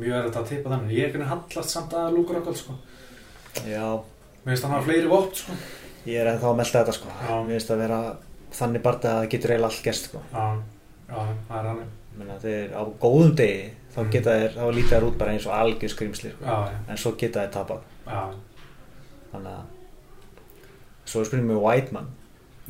Mjög 0.00 0.14
er 0.16 0.24
þetta 0.30 0.40
að 0.40 0.48
tippa 0.48 0.70
þannig, 0.72 0.94
ég 0.96 1.04
er 1.04 1.12
veginn 1.12 1.28
hallast 1.28 1.70
samt 1.74 1.92
að 1.92 2.14
Luke 2.16 2.32
Rockhold 2.32 2.56
sko. 2.56 2.72
Já, 3.68 4.00
Mér 4.40 4.54
finnst 4.54 4.64
hann 4.64 4.72
hafa 4.72 4.86
fleiri 4.88 5.10
vopn 5.12 5.34
sko. 5.36 5.52
Ég 6.06 6.16
er 6.22 6.30
ennþá 6.32 6.48
að 6.48 6.56
melda 6.56 6.80
þetta 6.84 6.94
sko. 6.96 7.08
Já. 7.20 7.34
Mér 7.44 7.52
finnst 7.58 7.70
að 7.74 7.82
vera 7.84 7.98
þannig 8.56 8.82
bara 8.82 8.96
að 8.96 9.02
það 9.04 9.28
getur 9.34 9.50
eiginlega 9.52 9.70
allt 9.74 9.82
gerst 9.84 10.08
sko. 10.08 10.22
Já, 10.32 10.46
já, 11.10 11.20
það 11.50 11.58
er 11.60 11.68
hann 11.68 11.82
þeir 12.42 12.72
á 12.76 12.82
góðum 13.00 13.34
degi 13.36 13.70
þá 13.94 13.98
Mm. 14.00 14.10
geta 14.12 14.30
þeir, 14.30 14.50
þá 14.54 14.74
líta 14.74 14.88
þeir 14.96 15.04
út 15.08 15.18
bara 15.18 15.32
eins 15.32 15.46
og 15.46 15.52
algjör 15.52 15.88
skrimsli 15.90 16.30
sko. 16.30 16.44
Já, 16.44 16.68
já, 16.70 16.76
en 16.88 16.96
svo 16.96 17.12
geta 17.18 17.40
þeir 17.40 17.50
tapað. 17.50 17.80
Þannig 19.32 19.52
að 19.52 19.64
svo 21.10 21.24
spurning 21.24 21.48
með 21.50 21.60
Whiteman 21.64 22.06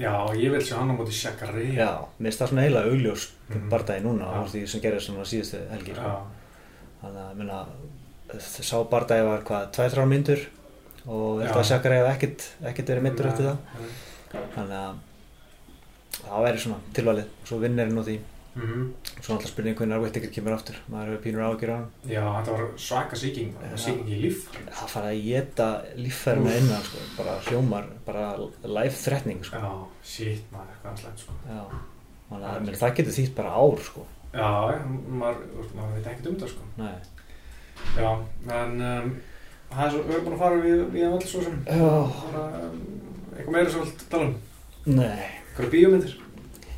Já, 0.01 0.13
ég 0.33 0.51
vil 0.51 0.61
sjá 0.65 0.77
hann 0.79 0.91
á 0.91 0.97
móti 0.97 1.13
Shakari 1.13 1.75
já, 1.77 1.91
mér 2.19 2.31
finnst 2.31 2.41
það 2.41 2.49
svona 2.49 2.63
eiginlega 2.65 2.91
augljós 2.91 3.27
Mhm. 3.51 3.69
bardagi 3.69 4.01
núna 4.05 4.31
úr 4.41 4.49
því 4.49 4.67
sem 4.69 4.81
gerir 4.81 5.01
svona 5.01 5.25
síðustu 5.29 5.59
helgi 5.71 5.93
sko. 5.95 6.27
þannig 7.03 7.21
að 7.31 7.35
minna, 7.37 7.67
sá 8.39 8.83
bardagi 8.89 9.25
var 9.27 9.41
hvað, 9.43 9.71
2-3 9.73 10.07
myndur? 10.09 10.47
Og 11.07 11.41
þetta 11.43 11.55
að 11.61 11.65
Shakari 11.65 11.95
hef 11.97 12.17
ekkert, 12.17 12.49
ekkert 12.65 12.87
verið 12.89 13.03
myndur 13.03 13.27
eftir 13.27 13.45
það. 13.45 13.57
þannig 14.57 14.73
að 14.73 14.95
það 16.25 16.45
væri 16.45 16.59
svona 16.59 16.81
tilvalið 16.95 17.25
svo 17.45 17.59
vinnirinn 17.61 17.99
úr 17.99 18.05
því 18.05 18.19
mm 18.55 18.87
svo 19.21 19.37
náttúrulega 19.37 19.51
spurning 19.51 19.77
hvernig 19.79 20.03
Whittaker 20.03 20.33
kemur 20.35 20.55
aftur. 20.57 20.79
Maður 20.91 21.11
hefur 21.13 21.23
pínur 21.27 21.45
ágjur 21.47 21.71
á 21.71 21.77
hann 21.77 21.89
Já, 22.09 22.23
þetta 22.25 22.55
var 22.57 22.65
svaka 22.81 23.19
síking 23.21 23.53
Já. 23.55 23.77
Síking 23.85 24.09
í 24.11 24.21
líf 24.25 24.47
það 24.51 24.93
fara 24.95 25.11
að 25.13 25.23
geta 25.27 25.69
líffærina 26.01 26.55
innan 26.59 26.87
sko, 26.87 27.03
bara 27.19 27.37
hljómar, 27.47 27.91
bara 28.07 28.25
life 28.65 29.03
threatening 29.05 29.45
sko. 29.45 29.61
Já, 29.61 29.73
shit 30.03 30.55
maður, 30.55 30.79
hvað 30.83 30.93
er 30.93 31.03
slæmt 31.05 31.25
sko. 31.25 31.37
Já, 31.47 31.63
þannig 32.31 32.49
að 32.51 32.65
menn, 32.65 32.81
það 32.83 32.97
getur 33.01 33.19
þýtt 33.19 33.35
bara 33.37 33.55
ár 33.61 33.85
sko. 33.91 34.07
Já, 34.31 34.51
maður, 35.21 35.45
maður 35.75 35.97
veit 35.99 36.09
ekkert 36.13 36.31
um 36.31 36.39
það 36.41 36.55
sko. 36.55 36.71
Nei. 36.79 36.95
Já, 37.97 38.11
en 38.61 38.75
um, 38.87 39.13
það 39.71 39.85
er 39.85 39.95
svo, 39.95 40.03
við 40.07 40.17
erum 40.17 40.27
búin 40.27 40.37
að 40.37 40.43
fara 40.45 40.65
við, 40.65 40.83
við 40.95 41.07
að 41.07 41.17
öll 41.19 41.29
svo 41.31 41.45
sem. 41.47 41.61
Já. 41.67 41.93
bara, 42.25 42.45
um, 42.65 42.81
eitthvað 43.37 43.55
meira 43.57 43.75
svo 43.75 43.85
vilt 43.85 44.05
tala 44.13 44.29
um? 44.31 44.35
Nei. 44.87 45.29
Eitthvað 45.51 45.73
bíómyndir 45.75 46.19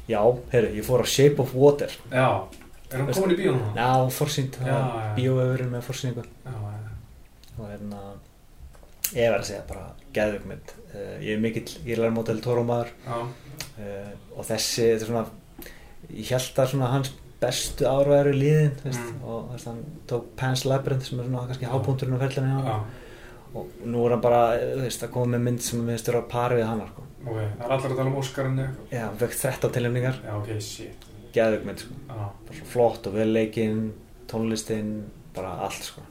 Já, 0.08 0.20
heyrðu, 0.52 0.74
ég 0.76 0.84
fór 0.86 1.04
á 1.04 1.06
Shape 1.06 1.38
of 1.42 1.54
Water. 1.54 1.90
Já, 2.10 2.26
er 2.90 2.98
hann 2.98 3.06
Veist- 3.06 3.20
komin 3.20 3.36
í 3.36 3.38
bíó 3.38 3.52
núna? 3.54 3.72
Já, 3.76 4.10
Já, 4.66 4.76
já. 4.76 5.14
bíóöfurinn 5.16 5.70
með 5.70 5.82
já, 6.44 6.52
og 7.58 7.68
hérna 7.70 8.00
ég 9.14 9.30
verð 9.30 9.40
að 9.42 9.48
segja 9.50 9.64
bara 9.68 9.86
geðvögg 10.12 10.46
mynd. 10.48 10.72
Uh, 10.92 11.16
ég 11.22 11.36
er 11.36 11.40
mikill, 11.40 11.68
ég 11.86 11.92
er 11.98 11.98
mótel 12.16 12.40
tórumaður 12.44 12.90
já, 13.06 13.18
uh, 13.78 14.10
og 14.36 14.44
þessi, 14.44 14.88
þetta 14.92 15.02
er 15.02 15.10
svona 15.10 15.26
ég 16.12 16.28
held 16.34 16.58
að 16.58 16.68
svona 16.72 16.90
hans 16.92 17.12
bestu 17.42 17.84
ára 17.88 18.18
eru 18.20 18.32
liðin 18.32 18.74
veist, 18.84 19.00
Mm. 19.00 19.22
og 19.24 19.48
veist, 19.52 19.66
hann 19.66 19.84
tók 20.06 20.24
Pan's 20.36 20.64
Labyrinth 20.64 21.06
sem 21.08 21.18
er 21.20 21.24
svona 21.24 21.46
kannski 21.48 21.66
hábúndurinn 21.66 22.18
á 22.18 22.22
hann 22.68 22.84
og 23.54 23.72
nú 23.84 24.04
er 24.06 24.14
hann 24.14 24.22
bara, 24.24 24.42
þú 24.60 24.84
veist, 24.86 25.02
að 25.04 25.12
koma 25.14 25.34
með 25.34 25.42
mynd 25.46 25.64
sem 25.64 25.82
við 25.88 26.06
á 26.16 26.22
pari 26.30 26.60
við 26.60 26.68
hann 26.70 26.84
sko. 26.88 27.04
ok, 27.22 27.34
það 27.34 27.64
er 27.66 27.74
allir 27.76 27.90
að 27.90 27.98
tala 27.98 28.10
um 28.10 28.20
Óskarinn 28.20 28.62
eitthvað 28.62 28.94
já, 28.96 29.02
hann 29.06 29.18
fekk 29.22 29.36
13 29.40 29.74
tilnefningar 29.76 30.22
Já, 30.22 30.32
ok, 30.38 30.54
shit 30.68 31.10
geðvögg 31.32 31.66
mynd, 31.68 31.82
sko. 31.84 31.98
Já, 32.08 32.22
bara 32.46 32.56
svo 32.60 32.70
flott 32.72 33.10
og 33.10 33.18
vel 33.18 33.28
leikinn 33.32 33.82
tónlistinn, 34.32 34.94
bara 35.36 35.52
allt 35.66 35.84
sko. 35.90 36.06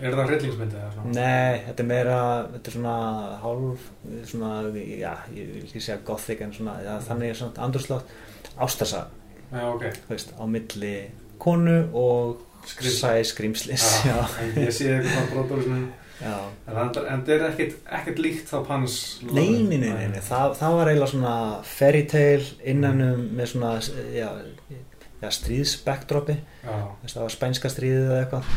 er 0.00 0.16
það 0.16 0.32
hryllingsmyndið 0.32 0.80
eða 0.80 0.94
svona? 0.94 1.12
Nei, 1.18 1.60
þetta 1.66 1.84
er 1.84 1.90
meira, 1.90 2.16
þetta 2.54 2.72
er 2.72 2.76
svona 2.78 2.96
hálf, 3.44 3.86
svona, 4.32 4.50
já, 4.76 5.12
ég 5.36 5.52
vil 5.52 5.62
ekki 5.66 5.84
segja 5.84 6.00
gothic 6.08 6.42
en 6.44 6.56
svona, 6.56 6.78
já, 6.84 6.96
þannig 7.10 7.32
er 7.32 7.40
svona 7.42 7.68
andurslótt 7.68 8.16
ástarsa, 8.56 9.06
Já, 9.46 9.62
ok 9.70 9.84
þú 10.08 10.10
veist, 10.10 10.32
á 10.34 10.44
milli 10.50 10.96
konu 11.38 11.76
og 11.94 12.42
sæ 12.66 13.20
já, 13.22 14.18
en 14.42 14.56
ég 14.58 14.72
sé 14.74 14.90
eitthvað 14.96 15.30
brotur 15.30 15.62
svona. 15.62 16.05
En 16.24 17.22
það 17.26 17.32
er 17.34 17.42
ekkert, 17.50 18.20
líkt 18.22 18.48
þá 18.48 18.56
Pans 18.66 18.96
Nei, 19.26 19.62
nei, 19.66 19.76
nei, 19.76 19.90
nei, 19.90 20.06
nei. 20.14 20.22
Það, 20.24 20.54
það 20.60 20.76
var 20.78 20.90
eiginlega 20.90 21.12
svona 21.12 21.34
fairy 21.68 22.04
tale 22.08 22.46
innan 22.72 23.02
um 23.04 23.26
með 23.36 23.50
svona, 23.52 23.72
já, 24.14 24.30
já 25.20 25.28
stríðsbackdropi, 25.36 26.38
Já, 26.64 26.78
það 27.04 27.20
var 27.26 27.34
spænska 27.36 27.72
stríðið 27.72 28.08
eða 28.08 28.22
eitthvað. 28.22 28.50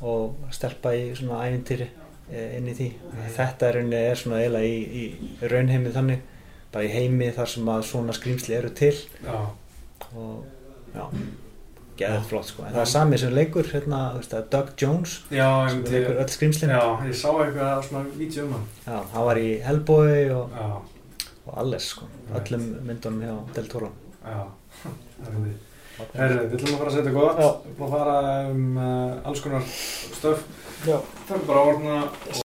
Og 0.00 0.54
stelpa 0.54 0.94
í 0.96 1.10
svona 1.18 1.42
ævintýri 1.48 1.90
eh, 2.30 2.56
inn 2.60 2.70
í 2.70 2.76
því. 2.78 2.88
Þetta 3.36 3.72
er, 3.72 3.82
er 4.00 4.22
svona 4.22 4.40
eiginlega 4.44 4.70
í, 4.70 5.02
í 5.02 5.50
raunheimi 5.50 5.94
þannig, 5.96 6.24
bara 6.70 6.86
í 6.86 6.94
heimi 6.94 7.34
þar 7.36 7.54
sem 7.56 7.74
að 7.74 7.86
svona 7.90 8.16
skrýmsli 8.16 8.58
eru 8.60 8.70
til. 8.78 8.94
Já, 9.26 9.38
og 10.14 10.44
já, 10.94 11.04
geðið 12.00 12.24
flott 12.30 12.48
sko. 12.50 12.64
En 12.66 12.74
það 12.74 12.82
er 12.84 12.90
sami 12.92 13.18
sem 13.22 13.34
leikur, 13.36 13.68
hérna, 13.72 14.00
Doug 14.50 14.70
Jones 14.80 15.16
já, 15.30 15.48
sem 15.70 15.78
en 15.84 15.92
leikur 15.94 16.20
öll 16.24 16.32
skrýmslin. 16.34 16.70
já, 16.74 16.82
ég 17.06 17.14
sá 17.20 17.28
eitthvað 17.30 17.82
svona 17.88 18.04
vídeo 18.18 18.44
um 18.46 18.52
hann 18.58 18.68
Já, 18.86 19.00
hann 19.14 19.26
var 19.30 19.36
í 19.42 19.48
Hellboy 19.64 20.30
og, 20.36 20.60
og 21.46 21.58
alles 21.64 21.90
sko, 21.94 22.08
Right. 22.30 22.46
öllum 22.52 22.68
myndunum 22.86 23.20
hjá 23.26 23.54
Del 23.54 23.68
Toro. 23.68 23.90
já, 24.24 24.46
það 24.84 25.34
er 25.34 25.42
því 25.44 25.58
Herri, 26.14 26.36
við 26.48 26.54
ætlum 26.56 26.74
að 26.74 26.78
fara 26.80 26.90
að 26.90 26.94
setja 26.96 27.10
gott 27.12 27.40
Já. 27.40 27.48
Við 27.64 27.72
ætlum 27.74 27.86
að 27.86 27.90
fara 27.96 28.50
um 28.50 28.76
uh, 28.80 29.28
alls 29.28 29.40
konar 29.44 29.64
stöf 29.68 30.44
Já. 30.86 30.96
Það 31.28 31.34
er 31.36 31.42
bara 31.50 31.60
að 31.60 31.70
orna 31.74 31.96